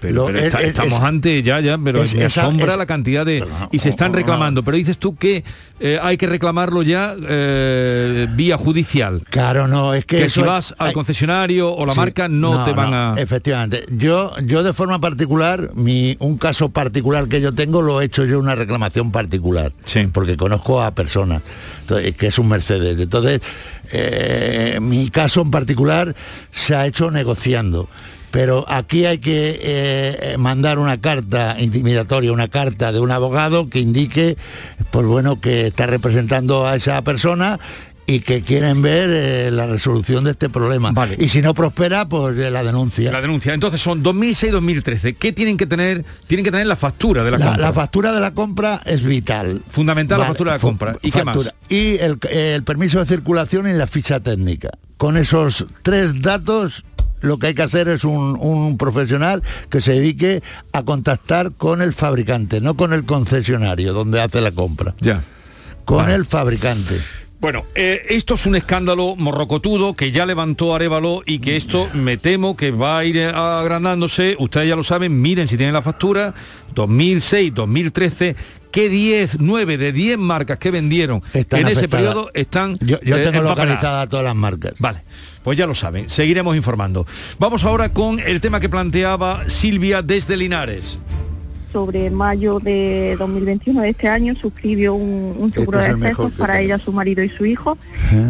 Pero, 0.00 0.14
Lo- 0.14 0.26
pero 0.26 0.38
es- 0.38 0.44
está- 0.46 0.60
es- 0.62 0.68
estamos 0.68 0.92
es- 0.94 1.00
antes 1.00 1.42
ya, 1.42 1.60
ya, 1.60 1.76
pero 1.78 2.02
es- 2.02 2.14
me 2.14 2.24
asombra 2.24 2.76
la 2.76 2.86
cantidad 2.86 3.26
de... 3.26 3.44
Y 3.72 3.78
se 3.80 3.88
están 3.88 4.12
no. 4.12 4.18
reclamando, 4.18 4.62
pero 4.62 4.76
dices 4.76 4.98
tú 4.98 5.16
que 5.16 5.44
eh, 5.80 5.98
hay 6.02 6.16
que 6.16 6.26
reclamarlo 6.26 6.82
ya 6.82 7.14
eh, 7.28 8.26
vía 8.34 8.56
judicial. 8.56 9.22
Claro, 9.30 9.68
no, 9.68 9.94
es 9.94 10.04
que... 10.04 10.18
Que 10.18 10.24
eso 10.24 10.40
si 10.42 10.46
vas 10.46 10.74
al 10.78 10.88
hay- 10.88 10.94
concesionario 10.94 11.72
o 11.72 11.84
la 11.86 11.92
Sí. 11.94 11.98
marca 12.00 12.28
no, 12.28 12.64
te 12.64 12.72
van 12.72 12.94
a... 12.94 13.14
Efectivamente. 13.16 13.84
Yo, 13.90 14.32
yo 14.44 14.62
de 14.62 14.72
forma 14.72 15.00
particular, 15.00 15.70
mi, 15.74 16.16
un 16.20 16.38
caso 16.38 16.68
particular 16.70 17.28
que 17.28 17.40
yo 17.40 17.52
tengo, 17.52 17.82
lo 17.82 18.00
he 18.00 18.04
hecho 18.04 18.24
yo 18.24 18.38
una 18.38 18.54
reclamación 18.54 19.10
particular. 19.12 19.72
Porque 20.12 20.36
conozco 20.36 20.82
a 20.82 20.92
personas, 20.94 21.42
entonces, 21.80 22.14
que 22.16 22.28
es 22.28 22.38
un 22.38 22.48
Mercedes. 22.48 22.98
Entonces, 23.00 23.40
eh, 23.92 24.78
mi 24.80 25.10
caso 25.10 25.42
en 25.42 25.50
particular 25.50 26.14
se 26.50 26.74
ha 26.74 26.86
hecho 26.86 27.10
negociando. 27.10 27.88
Pero 28.30 28.64
aquí 28.68 29.06
hay 29.06 29.18
que 29.18 29.58
eh, 29.62 30.36
mandar 30.38 30.78
una 30.78 31.00
carta 31.00 31.56
intimidatoria, 31.58 32.32
una 32.32 32.48
carta 32.48 32.92
de 32.92 33.00
un 33.00 33.10
abogado 33.10 33.68
que 33.68 33.80
indique, 33.80 34.36
pues 34.90 35.06
bueno, 35.06 35.40
que 35.40 35.66
está 35.68 35.86
representando 35.86 36.66
a 36.66 36.76
esa 36.76 37.02
persona 37.02 37.58
y 38.10 38.20
que 38.20 38.40
quieren 38.40 38.80
ver 38.80 39.10
eh, 39.12 39.50
la 39.50 39.66
resolución 39.66 40.24
de 40.24 40.30
este 40.30 40.48
problema. 40.48 40.94
Y 41.18 41.28
si 41.28 41.42
no 41.42 41.52
prospera, 41.52 42.08
pues 42.08 42.38
eh, 42.38 42.50
la 42.50 42.64
denuncia. 42.64 43.12
La 43.12 43.20
denuncia. 43.20 43.52
Entonces 43.52 43.82
son 43.82 44.02
2006-2013. 44.02 45.14
¿Qué 45.18 45.32
tienen 45.34 45.58
que 45.58 45.66
tener? 45.66 46.06
Tienen 46.26 46.42
que 46.42 46.50
tener 46.50 46.66
la 46.66 46.76
factura 46.76 47.22
de 47.22 47.32
la, 47.32 47.38
La, 47.38 47.46
compra. 47.46 47.66
la 47.66 47.72
factura 47.74 48.12
de 48.12 48.20
la 48.20 48.32
compra 48.32 48.80
es 48.86 49.02
vital. 49.04 49.60
Fundamental 49.70 50.18
la 50.18 50.24
Vale, 50.24 50.28
factura 50.28 50.52
de 50.52 50.56
la 50.56 50.60
compra. 50.62 50.96
¿Y 51.02 51.10
qué 51.10 51.22
más? 51.22 51.54
Y 51.68 51.98
el, 51.98 52.18
el 52.30 52.62
permiso 52.64 52.98
de 52.98 53.04
circulación 53.04 53.68
y 53.68 53.74
la 53.74 53.86
ficha 53.86 54.20
técnica. 54.20 54.70
Con 54.96 55.18
esos 55.18 55.66
tres 55.82 56.22
datos 56.22 56.84
lo 57.20 57.38
que 57.38 57.48
hay 57.48 57.54
que 57.54 57.62
hacer 57.62 57.88
es 57.88 58.04
un, 58.04 58.36
un 58.40 58.78
profesional 58.78 59.42
que 59.70 59.80
se 59.80 59.92
dedique 59.92 60.42
a 60.72 60.82
contactar 60.82 61.52
con 61.52 61.82
el 61.82 61.92
fabricante, 61.92 62.60
no 62.60 62.76
con 62.76 62.92
el 62.92 63.04
concesionario 63.04 63.92
donde 63.92 64.20
hace 64.20 64.40
la 64.40 64.52
compra. 64.52 64.94
Ya. 65.00 65.24
Con 65.84 66.10
el 66.10 66.24
fabricante. 66.24 66.98
Bueno, 67.40 67.66
eh, 67.76 68.04
esto 68.08 68.34
es 68.34 68.46
un 68.46 68.56
escándalo 68.56 69.14
morrocotudo 69.14 69.94
que 69.94 70.10
ya 70.10 70.26
levantó 70.26 70.74
Arevalo 70.74 71.22
y 71.24 71.38
que 71.38 71.56
esto 71.56 71.88
me 71.94 72.16
temo 72.16 72.56
que 72.56 72.72
va 72.72 72.98
a 72.98 73.04
ir 73.04 73.20
agrandándose. 73.20 74.34
Ustedes 74.40 74.68
ya 74.68 74.74
lo 74.74 74.82
saben, 74.82 75.22
miren 75.22 75.46
si 75.46 75.56
tienen 75.56 75.72
la 75.72 75.82
factura, 75.82 76.34
2006, 76.74 77.54
2013, 77.54 78.34
que 78.72 78.88
10, 78.88 79.36
9 79.38 79.78
de 79.78 79.92
10 79.92 80.18
marcas 80.18 80.58
que 80.58 80.72
vendieron 80.72 81.22
Están 81.32 81.60
en 81.60 81.68
ese 81.68 81.88
periodo 81.88 82.28
están... 82.34 82.76
Yo, 82.80 82.98
yo 83.02 83.16
eh, 83.16 83.22
tengo 83.22 83.42
localizadas 83.42 84.08
todas 84.08 84.24
las 84.24 84.34
marcas. 84.34 84.74
Vale, 84.80 85.02
pues 85.44 85.56
ya 85.56 85.68
lo 85.68 85.76
saben, 85.76 86.10
seguiremos 86.10 86.56
informando. 86.56 87.06
Vamos 87.38 87.62
ahora 87.62 87.92
con 87.92 88.18
el 88.18 88.40
tema 88.40 88.58
que 88.58 88.68
planteaba 88.68 89.48
Silvia 89.48 90.02
desde 90.02 90.36
Linares. 90.36 90.98
Sobre 91.72 92.10
mayo 92.10 92.58
de 92.60 93.16
2021 93.18 93.80
de 93.82 93.90
este 93.90 94.08
año 94.08 94.34
suscribió 94.34 94.94
un, 94.94 95.36
un 95.38 95.52
seguro 95.52 95.80
Este 95.80 95.92
es 95.92 96.00
de 96.00 96.08
excesos 96.08 96.32
para 96.32 96.54
tengo. 96.54 96.64
ella, 96.64 96.78
su 96.78 96.92
marido 96.92 97.22
y 97.22 97.28
su 97.28 97.46
hijo 97.46 97.76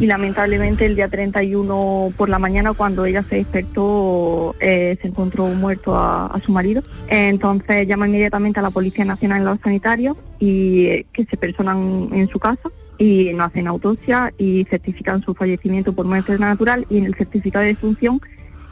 y 0.00 0.06
lamentablemente 0.06 0.86
el 0.86 0.96
día 0.96 1.08
31 1.08 2.12
por 2.16 2.28
la 2.28 2.38
mañana 2.38 2.72
cuando 2.72 3.04
ella 3.04 3.24
se 3.28 3.36
despertó 3.36 4.54
eh, 4.60 4.98
se 5.00 5.08
encontró 5.08 5.46
muerto 5.46 5.96
a, 5.96 6.26
a 6.26 6.40
su 6.40 6.52
marido. 6.52 6.82
Entonces 7.08 7.86
llama 7.86 8.06
inmediatamente 8.08 8.60
a 8.60 8.62
la 8.62 8.70
Policía 8.70 9.04
Nacional 9.04 9.42
y 9.42 9.44
los 9.44 9.60
sanitarios 9.60 10.16
y 10.38 10.86
eh, 10.86 11.06
que 11.12 11.24
se 11.24 11.36
personan 11.36 12.08
en 12.12 12.28
su 12.28 12.38
casa 12.38 12.68
y 12.98 13.32
no 13.34 13.44
hacen 13.44 13.68
autopsia 13.68 14.32
y 14.38 14.64
certifican 14.64 15.22
su 15.22 15.34
fallecimiento 15.34 15.92
por 15.92 16.04
muerte 16.06 16.36
natural 16.38 16.84
y 16.90 16.98
en 16.98 17.04
el 17.04 17.14
certificado 17.14 17.62
de 17.62 17.68
defunción 17.74 18.20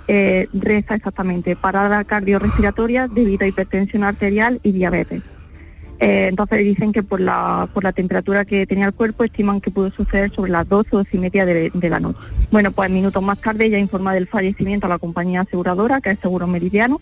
eh, 0.09 0.47
reza 0.53 0.95
exactamente 0.95 1.57
parada 1.57 2.05
cardiorrespiratoria 2.05 3.09
debido 3.09 3.45
a 3.45 3.49
hipertensión 3.49 4.05
arterial 4.05 4.61
y 4.63 4.73
diabetes. 4.73 5.23
Eh, 5.99 6.27
entonces 6.29 6.59
dicen 6.59 6.93
que 6.93 7.03
por 7.03 7.21
la, 7.21 7.69
por 7.73 7.83
la 7.83 7.93
temperatura 7.93 8.45
que 8.45 8.67
tenía 8.67 8.87
el 8.87 8.93
cuerpo 8.93 9.25
estiman 9.25 9.61
que 9.61 9.71
pudo 9.71 9.91
suceder 9.91 10.31
sobre 10.31 10.51
las 10.51 10.69
12 10.69 10.91
o 10.93 10.99
12 10.99 11.17
y 11.17 11.21
media 11.21 11.47
de, 11.47 11.71
de 11.73 11.91
la 11.91 12.01
noche. 12.01 12.19
Bueno, 12.51 12.71
pues 12.71 12.91
minutos 12.91 13.23
más 13.23 13.39
tarde 13.39 13.71
ya 13.71 13.79
informa 13.79 14.13
del 14.13 14.27
fallecimiento 14.27 14.87
a 14.87 14.91
la 14.91 14.99
compañía 14.99 15.43
aseguradora, 15.43 16.01
que 16.01 16.11
es 16.11 16.19
Seguro 16.21 16.47
Meridiano, 16.47 17.01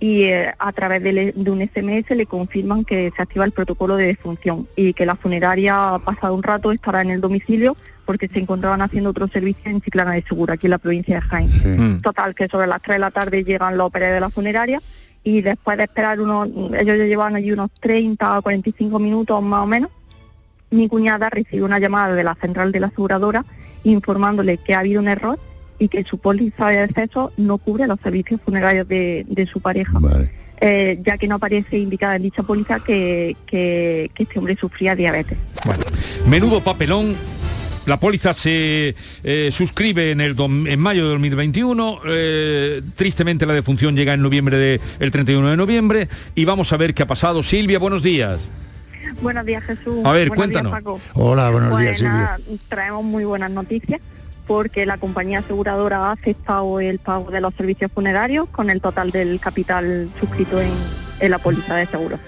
y 0.00 0.24
eh, 0.24 0.52
a 0.58 0.72
través 0.72 1.02
de, 1.02 1.32
de 1.34 1.50
un 1.50 1.60
SMS 1.60 2.08
le 2.10 2.26
confirman 2.26 2.84
que 2.84 3.12
se 3.16 3.22
activa 3.22 3.44
el 3.44 3.52
protocolo 3.52 3.96
de 3.96 4.06
defunción 4.06 4.68
y 4.76 4.92
que 4.92 5.06
la 5.06 5.16
funeraria, 5.16 5.98
pasado 6.04 6.34
un 6.34 6.42
rato, 6.42 6.70
estará 6.70 7.02
en 7.02 7.10
el 7.10 7.20
domicilio 7.20 7.76
porque 8.06 8.28
se 8.28 8.38
encontraban 8.38 8.80
haciendo 8.80 9.10
otro 9.10 9.28
servicio 9.28 9.70
en 9.70 9.82
Chiclana 9.82 10.12
de 10.12 10.22
Segura, 10.22 10.54
aquí 10.54 10.66
en 10.66 10.70
la 10.70 10.78
provincia 10.78 11.16
de 11.16 11.20
Jaén. 11.22 12.00
Total, 12.00 12.34
que 12.34 12.46
sobre 12.48 12.66
las 12.68 12.80
3 12.80 12.94
de 12.94 12.98
la 13.00 13.10
tarde 13.10 13.44
llegan 13.44 13.76
los 13.76 13.88
operarios 13.88 14.14
de 14.16 14.20
la 14.20 14.30
funeraria 14.30 14.80
y 15.24 15.42
después 15.42 15.76
de 15.76 15.84
esperar 15.84 16.20
unos, 16.20 16.46
ellos 16.48 16.96
ya 16.98 17.04
llevaban 17.04 17.34
allí 17.36 17.50
unos 17.52 17.70
30 17.80 18.38
o 18.38 18.42
45 18.42 18.98
minutos 19.00 19.42
más 19.42 19.64
o 19.64 19.66
menos, 19.66 19.90
mi 20.70 20.88
cuñada 20.88 21.28
recibe 21.30 21.64
una 21.64 21.78
llamada 21.80 22.14
de 22.14 22.24
la 22.24 22.34
central 22.36 22.72
de 22.72 22.80
la 22.80 22.86
aseguradora 22.86 23.44
informándole 23.84 24.58
que 24.58 24.74
ha 24.74 24.80
habido 24.80 25.00
un 25.00 25.08
error 25.08 25.38
y 25.78 25.88
que 25.88 26.02
su 26.04 26.18
póliza 26.18 26.68
de 26.68 26.80
acceso 26.80 27.32
no 27.36 27.58
cubre 27.58 27.86
los 27.86 28.00
servicios 28.00 28.40
funerarios 28.44 28.88
de, 28.88 29.26
de 29.28 29.46
su 29.46 29.60
pareja. 29.60 29.98
Eh, 30.58 30.98
ya 31.04 31.18
que 31.18 31.28
no 31.28 31.34
aparece 31.34 31.76
indicada 31.78 32.16
en 32.16 32.22
dicha 32.22 32.42
póliza 32.42 32.80
que, 32.80 33.36
que- 33.46 34.10
que 34.14 34.22
este 34.22 34.38
hombre 34.38 34.56
sufría 34.56 34.94
diabetes. 34.96 35.36
Bueno, 35.66 35.84
menudo 36.26 36.62
papelón. 36.62 37.14
La 37.86 37.98
póliza 37.98 38.34
se 38.34 38.94
eh, 39.24 39.50
suscribe 39.52 40.10
en, 40.10 40.20
el 40.20 40.34
en 40.38 40.80
mayo 40.80 41.04
de 41.04 41.10
2021. 41.12 42.00
eh, 42.06 42.82
tristemente 42.96 43.46
la 43.46 43.54
defunción 43.54 43.94
llega 43.96 44.12
en 44.14 44.22
noviembre 44.22 44.56
de, 44.58 44.80
el 44.98 45.10
31 45.10 45.50
de 45.50 45.56
noviembre. 45.56 46.08
Y 46.34 46.44
vamos 46.44 46.72
a 46.72 46.76
ver 46.76 46.94
qué 46.94 47.04
ha 47.04 47.06
pasado. 47.06 47.42
Silvia, 47.42 47.78
buenos 47.78 48.02
días. 48.02 48.48
Buenos 49.22 49.46
días 49.46 49.62
Jesús. 49.64 50.04
A 50.04 50.12
ver, 50.12 50.28
Buenos 50.28 50.36
cuéntanos. 50.36 50.72
días, 50.72 50.82
Paco. 50.82 51.00
Hola, 51.14 51.50
buenos 51.50 51.70
Pues 51.70 51.84
días, 51.84 51.96
Silvia. 51.98 52.12
nada, 52.12 52.38
traemos 52.68 53.04
muy 53.04 53.24
buenas 53.24 53.50
noticias 53.52 54.00
porque 54.48 54.84
la 54.84 54.98
compañía 54.98 55.38
aseguradora 55.40 56.06
ha 56.08 56.12
aceptado 56.12 56.80
el 56.80 56.98
pago 56.98 57.30
de 57.30 57.40
los 57.40 57.54
servicios 57.54 57.90
funerarios 57.92 58.48
con 58.50 58.68
el 58.70 58.80
total 58.80 59.10
del 59.12 59.38
capital 59.40 60.08
suscrito 60.20 60.60
en, 60.60 60.70
en 61.20 61.30
la 61.30 61.38
póliza 61.38 61.76
de 61.76 61.86
seguro. 61.86 62.18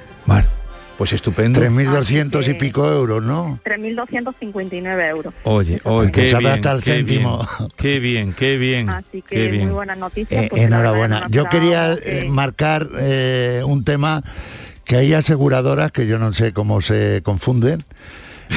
Pues 0.99 1.13
estupendo. 1.13 1.61
3.200 1.61 2.49
y 2.51 2.55
pico 2.55 2.91
euros, 2.91 3.23
¿no? 3.23 3.61
3.259 3.65 5.09
euros. 5.11 5.33
Oye, 5.45 5.81
oye, 5.85 6.11
Que 6.13 6.29
sabe 6.31 6.51
hasta 6.51 6.73
el 6.73 6.83
qué 6.83 6.97
céntimo. 6.97 7.39
bien, 7.59 7.71
Qué 7.77 8.01
bien, 8.01 8.33
qué 8.33 8.57
bien. 8.59 8.89
Así 8.91 9.23
que 9.23 9.37
qué 9.37 9.49
bien. 9.49 9.65
muy 9.67 9.75
buenas 9.75 9.97
noticias. 9.97 10.45
Eh, 10.47 10.51
enhorabuena. 10.53 11.27
Yo 11.31 11.45
quería 11.45 11.93
eh, 11.95 12.27
marcar 12.29 12.89
eh, 12.99 13.63
un 13.65 13.85
tema 13.85 14.23
que 14.85 14.97
hay 14.97 15.15
aseguradoras 15.15 15.93
que 15.93 16.07
yo 16.09 16.19
no 16.19 16.33
sé 16.33 16.53
cómo 16.53 16.83
se 16.83 17.21
confunden. 17.23 17.85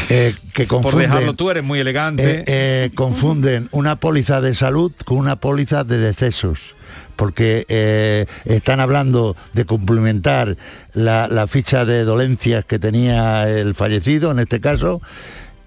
eh, 0.10 0.34
que 0.54 0.66
Por 0.68 0.82
confunden, 0.82 1.10
dejarlo, 1.12 1.34
tú 1.36 1.52
eres 1.52 1.64
muy 1.64 1.80
elegante. 1.80 2.40
eh, 2.40 2.44
eh, 2.48 2.90
confunden 2.96 3.68
una 3.72 3.98
póliza 3.98 4.42
de 4.42 4.56
salud 4.56 4.92
con 5.06 5.18
una 5.18 5.36
póliza 5.36 5.84
de 5.84 6.00
decesos 6.00 6.76
porque 7.22 7.68
eh, 7.70 8.26
están 8.46 8.80
hablando 8.80 9.36
de 9.54 9.66
cumplimentar 9.66 10.58
la, 10.94 11.28
la 11.28 11.46
ficha 11.46 11.86
de 11.86 12.04
dolencias 12.04 12.66
que 12.66 12.80
tenía 12.80 13.48
el 13.48 13.76
fallecido 13.76 14.32
en 14.32 14.40
este 14.40 14.60
caso 14.60 15.04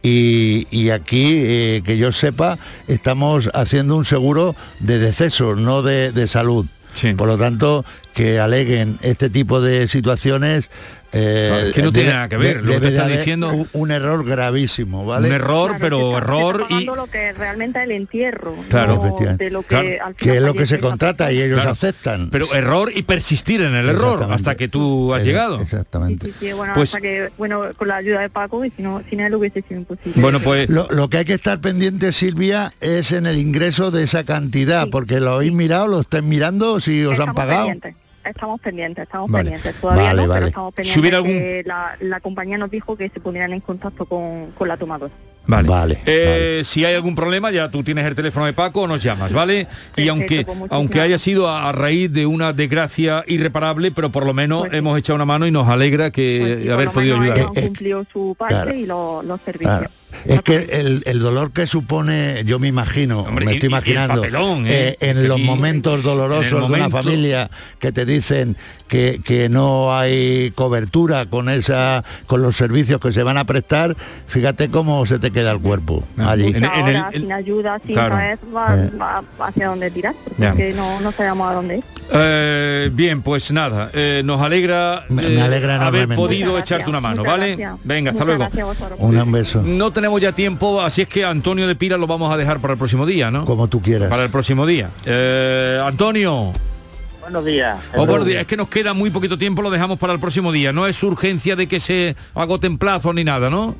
y, 0.02 0.66
y 0.72 0.90
aquí, 0.90 1.44
eh, 1.44 1.82
que 1.84 1.96
yo 1.96 2.10
sepa, 2.10 2.58
estamos 2.88 3.50
haciendo 3.54 3.94
un 3.94 4.04
seguro 4.04 4.56
de 4.80 4.98
decesos, 4.98 5.56
no 5.56 5.82
de, 5.82 6.10
de 6.10 6.26
salud. 6.26 6.66
Por 7.16 7.28
lo 7.28 7.38
tanto, 7.38 7.84
que 8.14 8.40
aleguen 8.40 8.98
este 9.02 9.30
tipo 9.30 9.60
de 9.60 9.86
situaciones 9.86 10.68
eh, 11.14 11.72
que 11.74 11.82
no 11.82 11.92
tiene 11.92 12.10
nada 12.10 12.28
que 12.28 12.36
ver, 12.36 12.62
lo 12.62 12.72
que 12.72 12.80
te 12.80 12.88
está 12.88 13.06
diciendo 13.06 13.48
un, 13.48 13.68
un, 13.72 13.90
error 13.90 14.24
gravísimo, 14.24 15.06
¿vale? 15.06 15.28
Un 15.28 15.34
error, 15.34 15.68
claro, 15.68 15.80
pero 15.80 15.98
está, 16.08 16.18
error 16.18 16.66
y 16.70 16.84
lo 16.84 17.06
que 17.06 17.32
realmente 17.32 17.78
es 17.78 17.84
el 17.84 17.92
entierro, 17.92 18.54
claro, 18.68 18.96
no 18.96 19.36
de 19.36 19.50
lo 19.50 19.62
que, 19.62 19.98
claro, 19.98 20.14
que 20.16 20.36
es 20.36 20.42
lo 20.42 20.54
que 20.54 20.66
se 20.66 20.80
contrata 20.80 21.30
y 21.30 21.40
ellos 21.40 21.58
claro. 21.58 21.70
aceptan. 21.70 22.30
Pero 22.30 22.52
error 22.54 22.90
y 22.94 23.02
persistir 23.02 23.62
en 23.62 23.74
el 23.74 23.88
error 23.88 24.26
hasta 24.30 24.56
que 24.56 24.68
tú 24.68 25.14
has 25.14 25.20
Exact, 25.20 25.26
llegado. 25.26 25.60
Exactamente. 25.60 26.26
Sí, 26.26 26.32
sí, 26.40 26.52
bueno, 26.52 26.74
Pues- 26.74 26.90
hasta 26.90 27.00
que, 27.00 27.30
bueno, 27.38 27.62
con 27.76 27.88
la 27.88 27.96
ayuda 27.96 28.20
de 28.20 28.30
Paco, 28.30 28.64
y 28.64 28.70
si 28.70 28.82
no, 28.82 29.02
sin 29.08 29.20
él 29.20 29.34
hubiese 29.34 29.62
sido 29.62 29.80
imposible. 29.80 30.20
Bueno, 30.20 30.40
pues 30.40 30.68
Lo, 30.68 30.88
lo 30.90 31.08
que 31.08 31.18
hay 31.18 31.24
que 31.24 31.34
estar 31.34 31.60
pendiente, 31.60 32.12
Silvia, 32.12 32.72
es 32.80 33.12
en 33.12 33.26
el 33.26 33.38
ingreso 33.38 33.90
de 33.90 34.02
esa 34.02 34.24
cantidad, 34.24 34.88
porque 34.90 35.20
lo 35.20 35.32
habéis 35.32 35.52
mirado, 35.52 35.86
lo 35.86 36.00
estáis 36.00 36.24
mirando, 36.24 36.80
si 36.80 37.04
os 37.04 37.12
estamos 37.12 37.28
han 37.28 37.34
pagado. 37.34 37.66
Pendientes. 37.66 38.03
Estamos 38.24 38.60
pendientes, 38.60 39.02
estamos 39.04 39.30
Vale. 39.30 39.50
pendientes. 39.50 39.80
Todavía 39.80 40.04
Vale, 40.04 40.22
no, 40.22 40.28
vale. 40.28 40.38
pero 40.40 40.46
estamos 40.48 40.70
Si 40.72 40.76
pendientes. 40.76 41.00
hubiera 41.00 41.16
algún- 41.18 41.32
que 41.32 41.62
la, 41.66 41.96
la 42.00 42.20
compañía 42.20 42.58
nos 42.58 42.70
dijo 42.70 42.96
que 42.96 43.08
se 43.10 43.20
pondrían 43.20 43.52
en 43.52 43.60
contacto 43.60 44.06
con, 44.06 44.50
con 44.56 44.68
la 44.68 44.76
tomadora. 44.76 45.12
Vale. 45.46 45.68
Vale, 45.68 45.98
Eh, 46.06 46.62
Si 46.64 46.86
hay 46.86 46.94
algún 46.94 47.14
problema, 47.14 47.50
ya 47.50 47.70
tú 47.70 47.82
tienes 47.82 48.06
el 48.06 48.14
teléfono 48.14 48.46
de 48.46 48.54
Paco, 48.54 48.86
nos 48.88 49.02
llamas, 49.02 49.30
¿vale? 49.30 49.66
y 49.94 50.08
aunque 50.08 50.42
pues 50.46 50.56
aunque 50.70 51.02
haya 51.02 51.18
sido 51.18 51.48
a, 51.50 51.68
a 51.68 51.72
raíz 51.72 52.10
de 52.10 52.24
una 52.24 52.54
desgracia 52.54 53.22
irreparable, 53.26 53.90
pero 53.90 54.08
por 54.10 54.24
lo 54.24 54.32
menos 54.32 54.60
Pues 54.60 54.70
sí. 54.72 54.78
hemos 54.78 54.98
echado 54.98 55.16
una 55.16 55.26
mano 55.26 55.46
y 55.46 55.50
nos 55.50 55.68
alegra 55.68 56.10
que 56.10 56.38
Pues 56.40 56.62
sí, 56.62 56.68
haber 56.70 56.90
podido 56.92 57.20
ayudar. 57.20 57.44
cumplido 57.48 58.06
su 58.10 58.34
parte 58.38 58.54
claro. 58.54 58.74
y 58.74 58.86
lo- 58.86 59.22
los 59.22 59.38
servicios. 59.42 59.70
Claro. 59.80 59.90
Es 60.24 60.42
que 60.42 60.56
el, 60.72 61.02
el 61.06 61.18
dolor 61.20 61.52
que 61.52 61.66
supone, 61.66 62.42
yo 62.44 62.58
me 62.58 62.68
imagino, 62.68 63.20
Hombre, 63.20 63.44
me 63.46 63.52
y- 63.52 63.54
estoy 63.56 63.68
imaginando, 63.68 64.16
papelón, 64.16 64.66
¿eh? 64.66 64.88
eh, 64.90 64.96
en 65.00 65.28
los 65.28 65.40
momentos 65.40 66.02
dolorosos 66.02 66.52
en 66.62 66.68
de 66.72 66.74
una 66.80 66.90
familia 66.90 67.50
que 67.78 67.92
te 67.92 68.04
dicen 68.06 68.56
que, 68.88 69.20
que 69.24 69.48
no 69.48 69.96
hay 69.96 70.52
cobertura 70.54 71.26
con 71.26 71.48
esa 71.48 72.04
con 72.26 72.42
los 72.42 72.56
servicios 72.56 73.00
que 73.00 73.12
se 73.12 73.22
van 73.22 73.36
a 73.38 73.44
prestar, 73.44 73.96
fíjate 74.26 74.70
cómo 74.70 75.04
se 75.06 75.18
te 75.18 75.30
queda 75.30 75.52
el 75.52 75.60
cuerpo 75.60 76.04
allí. 76.18 76.52
Muchas 76.54 76.78
horas 76.78 77.06
sin 77.12 77.32
ayuda, 77.32 77.80
sin 77.84 77.94
Claro. 77.94 78.14
saber 78.14 78.38
va- 78.54 78.76
Eh. 78.76 78.90
va 79.00 79.22
hacia 79.46 79.68
dónde 79.68 79.90
tirar, 79.90 80.14
porque 80.38 80.72
no, 80.74 81.00
no 81.00 81.12
sabemos 81.12 81.50
a 81.50 81.54
dónde 81.54 81.78
ir. 81.78 81.84
Eh, 82.12 82.90
bien, 82.92 83.22
pues 83.22 83.50
nada, 83.50 83.90
eh, 83.94 84.22
nos 84.24 84.40
alegra, 84.40 85.04
Me- 85.08 85.24
eh, 85.26 85.28
me 85.30 85.42
alegra 85.42 85.84
haber 85.86 86.08
podido 86.14 86.58
echarte 86.58 86.90
una 86.90 87.00
mano, 87.00 87.16
Muchas 87.22 87.32
¿vale? 87.32 87.56
gracias. 87.56 87.78
Venga, 87.84 88.10
hasta 88.10 88.24
Muchas 88.24 88.26
luego. 88.26 88.40
gracias 88.50 88.62
a 88.62 88.66
vosotros. 88.84 88.98
Un 89.24 89.32
beso. 89.32 89.62
No 89.62 89.90
tenemos 90.04 90.20
ya 90.20 90.32
tiempo, 90.32 90.82
así 90.82 91.00
es 91.00 91.08
que 91.08 91.24
Antonio 91.24 91.66
de 91.66 91.74
Pira 91.76 91.96
lo 91.96 92.06
vamos 92.06 92.30
a 92.30 92.36
dejar 92.36 92.60
para 92.60 92.74
el 92.74 92.78
próximo 92.78 93.06
día, 93.06 93.30
¿no? 93.30 93.46
Como 93.46 93.68
tú 93.68 93.80
quieras. 93.80 94.10
Para 94.10 94.24
el 94.24 94.28
próximo 94.28 94.66
día. 94.66 94.90
Eh, 95.06 95.82
Antonio. 95.82 96.52
Buenos 97.22 97.42
días. 97.42 97.80
Oh, 97.94 98.04
buenos 98.04 98.26
días. 98.26 98.42
Es 98.42 98.46
que 98.46 98.58
nos 98.58 98.68
queda 98.68 98.92
muy 98.92 99.08
poquito 99.08 99.38
tiempo, 99.38 99.62
lo 99.62 99.70
dejamos 99.70 99.98
para 99.98 100.12
el 100.12 100.20
próximo 100.20 100.52
día. 100.52 100.74
No 100.74 100.86
es 100.86 101.02
urgencia 101.02 101.56
de 101.56 101.68
que 101.68 101.80
se 101.80 102.16
agoten 102.34 102.76
plazos 102.76 103.14
ni 103.14 103.24
nada, 103.24 103.48
¿no? 103.48 103.74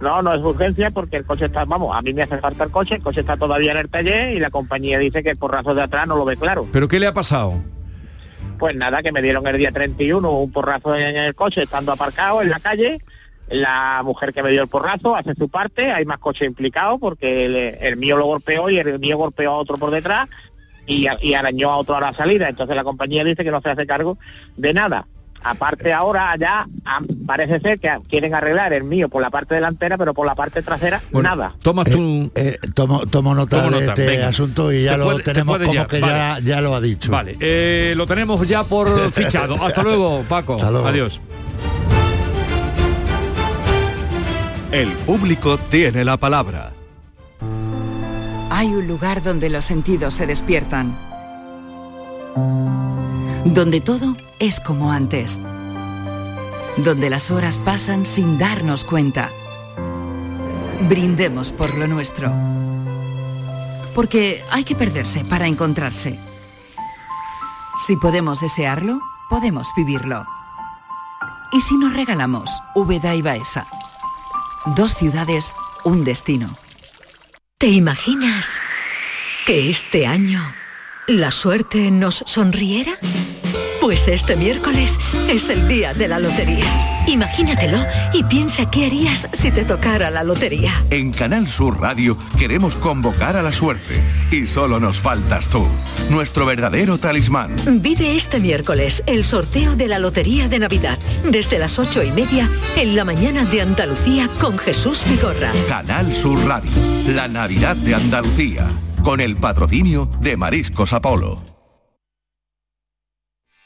No, 0.00 0.22
no 0.22 0.34
es 0.34 0.40
urgencia 0.40 0.90
porque 0.90 1.18
el 1.18 1.24
coche 1.24 1.44
está, 1.44 1.64
vamos, 1.64 1.96
a 1.96 2.02
mí 2.02 2.12
me 2.12 2.24
hace 2.24 2.38
falta 2.38 2.64
el 2.64 2.72
coche, 2.72 2.96
el 2.96 3.02
coche 3.02 3.20
está 3.20 3.36
todavía 3.36 3.70
en 3.70 3.78
el 3.78 3.88
taller 3.88 4.34
y 4.34 4.40
la 4.40 4.50
compañía 4.50 4.98
dice 4.98 5.22
que 5.22 5.30
el 5.30 5.36
porrazo 5.36 5.72
de 5.72 5.82
atrás 5.82 6.08
no 6.08 6.16
lo 6.16 6.24
ve 6.24 6.36
claro. 6.36 6.66
¿Pero 6.72 6.88
qué 6.88 6.98
le 6.98 7.06
ha 7.06 7.14
pasado? 7.14 7.54
Pues 8.58 8.74
nada, 8.74 9.04
que 9.04 9.12
me 9.12 9.22
dieron 9.22 9.46
el 9.46 9.56
día 9.56 9.70
31 9.70 10.28
un 10.28 10.50
porrazo 10.50 10.96
en 10.96 11.16
el 11.16 11.36
coche 11.36 11.62
estando 11.62 11.92
aparcado 11.92 12.42
en 12.42 12.50
la 12.50 12.58
calle. 12.58 12.98
La 13.50 14.02
mujer 14.04 14.32
que 14.34 14.42
me 14.42 14.50
dio 14.50 14.62
el 14.62 14.68
porrazo 14.68 15.16
hace 15.16 15.34
su 15.34 15.48
parte, 15.48 15.90
hay 15.90 16.04
más 16.04 16.18
coches 16.18 16.46
implicados 16.46 16.98
porque 17.00 17.46
el, 17.46 17.56
el 17.56 17.96
mío 17.96 18.16
lo 18.16 18.26
golpeó 18.26 18.68
y 18.68 18.78
el 18.78 18.98
mío 18.98 19.16
golpeó 19.16 19.52
a 19.52 19.56
otro 19.56 19.78
por 19.78 19.90
detrás 19.90 20.28
y, 20.86 21.06
y 21.22 21.34
arañó 21.34 21.70
a 21.70 21.76
otro 21.76 21.96
a 21.96 22.00
la 22.00 22.12
salida. 22.12 22.48
Entonces 22.48 22.76
la 22.76 22.84
compañía 22.84 23.24
dice 23.24 23.44
que 23.44 23.50
no 23.50 23.60
se 23.62 23.70
hace 23.70 23.86
cargo 23.86 24.18
de 24.56 24.74
nada. 24.74 25.06
Aparte 25.40 25.92
ahora 25.92 26.34
ya 26.36 26.66
parece 27.24 27.60
ser 27.60 27.78
que 27.78 27.88
quieren 28.10 28.34
arreglar 28.34 28.72
el 28.72 28.82
mío 28.82 29.08
por 29.08 29.22
la 29.22 29.30
parte 29.30 29.54
delantera, 29.54 29.96
pero 29.96 30.12
por 30.12 30.26
la 30.26 30.34
parte 30.34 30.62
trasera 30.62 31.00
nada. 31.12 31.54
Tomas 31.62 31.88
tú... 31.88 32.28
Eh, 32.34 32.58
tomo, 32.74 33.06
tomo 33.06 33.36
nota 33.36 33.62
Tomo 33.64 33.78
de 33.78 33.86
este 33.86 34.04
venga. 34.04 34.28
asunto 34.28 34.72
y 34.72 34.82
ya 34.82 34.92
Te 34.92 34.96
lo 34.98 35.04
puede- 35.04 35.22
tenemos 35.22 35.58
como 35.60 35.72
ya, 35.74 35.86
que 35.86 36.00
vale. 36.00 36.12
ya, 36.12 36.38
ya 36.40 36.60
lo 36.60 36.74
ha 36.74 36.80
dicho. 36.80 37.12
Vale, 37.12 37.36
eh, 37.38 37.94
lo 37.96 38.06
tenemos 38.08 38.46
ya 38.48 38.64
por 38.64 39.12
fichado. 39.12 39.54
Hasta 39.62 39.82
luego, 39.84 40.24
Paco. 40.28 40.56
Hasta 40.56 40.72
luego. 40.72 40.88
Adiós. 40.88 41.20
El 44.70 44.90
público 44.92 45.56
tiene 45.56 46.04
la 46.04 46.18
palabra. 46.18 46.74
Hay 48.50 48.66
un 48.66 48.86
lugar 48.86 49.22
donde 49.22 49.48
los 49.48 49.64
sentidos 49.64 50.12
se 50.12 50.26
despiertan. 50.26 50.94
Donde 53.46 53.80
todo 53.80 54.14
es 54.38 54.60
como 54.60 54.92
antes. 54.92 55.40
Donde 56.76 57.08
las 57.08 57.30
horas 57.30 57.56
pasan 57.56 58.04
sin 58.04 58.36
darnos 58.36 58.84
cuenta. 58.84 59.30
Brindemos 60.86 61.50
por 61.50 61.74
lo 61.74 61.88
nuestro. 61.88 62.30
Porque 63.94 64.44
hay 64.50 64.64
que 64.64 64.74
perderse 64.74 65.24
para 65.24 65.46
encontrarse. 65.46 66.20
Si 67.86 67.96
podemos 67.96 68.42
desearlo, 68.42 69.00
podemos 69.30 69.66
vivirlo. 69.74 70.26
¿Y 71.52 71.62
si 71.62 71.78
nos 71.78 71.94
regalamos 71.94 72.50
Úbeda 72.74 73.14
y 73.14 73.22
Baeza? 73.22 73.66
Dos 74.66 74.94
ciudades, 74.94 75.52
un 75.84 76.04
destino. 76.04 76.56
¿Te 77.58 77.68
imaginas 77.68 78.60
que 79.46 79.70
este 79.70 80.06
año 80.06 80.54
la 81.08 81.30
suerte 81.30 81.90
nos 81.90 82.22
sonriera? 82.26 82.92
Pues 83.80 84.08
este 84.08 84.36
miércoles 84.36 84.98
es 85.30 85.48
el 85.48 85.66
día 85.66 85.94
de 85.94 86.06
la 86.06 86.18
lotería. 86.18 86.66
Imagínatelo 87.06 87.78
y 88.12 88.22
piensa 88.24 88.70
qué 88.70 88.84
harías 88.84 89.26
si 89.32 89.50
te 89.50 89.64
tocara 89.64 90.10
la 90.10 90.22
lotería. 90.22 90.70
En 90.90 91.10
Canal 91.10 91.46
Sur 91.46 91.80
Radio 91.80 92.18
queremos 92.38 92.76
convocar 92.76 93.36
a 93.36 93.42
la 93.42 93.52
suerte. 93.52 93.98
Y 94.30 94.46
solo 94.46 94.78
nos 94.78 94.98
faltas 94.98 95.48
tú, 95.48 95.66
nuestro 96.10 96.44
verdadero 96.44 96.98
talismán. 96.98 97.56
Vive 97.80 98.14
este 98.14 98.38
miércoles 98.38 99.02
el 99.06 99.24
sorteo 99.24 99.76
de 99.76 99.88
la 99.88 99.98
Lotería 99.98 100.48
de 100.48 100.58
Navidad 100.58 100.98
desde 101.24 101.58
las 101.58 101.78
ocho 101.78 102.02
y 102.02 102.12
media 102.12 102.50
en 102.76 102.94
la 102.94 103.06
mañana 103.06 103.46
de 103.46 103.62
Andalucía 103.62 104.28
con 104.38 104.58
Jesús 104.58 105.04
Vigorra. 105.08 105.52
Canal 105.68 106.12
Sur 106.12 106.38
Radio, 106.46 106.70
la 107.06 107.28
Navidad 107.28 107.76
de 107.76 107.94
Andalucía, 107.94 108.68
con 109.02 109.20
el 109.20 109.36
patrocinio 109.36 110.10
de 110.20 110.36
Mariscos 110.36 110.92
Apolo. 110.92 111.42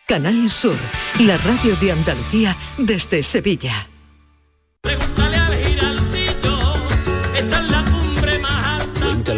Canal 0.07 0.51
Sur, 0.51 0.76
la 1.20 1.37
radio 1.39 1.74
de 1.76 1.93
Andalucía 1.93 2.57
desde 2.78 3.22
Sevilla. 3.22 3.89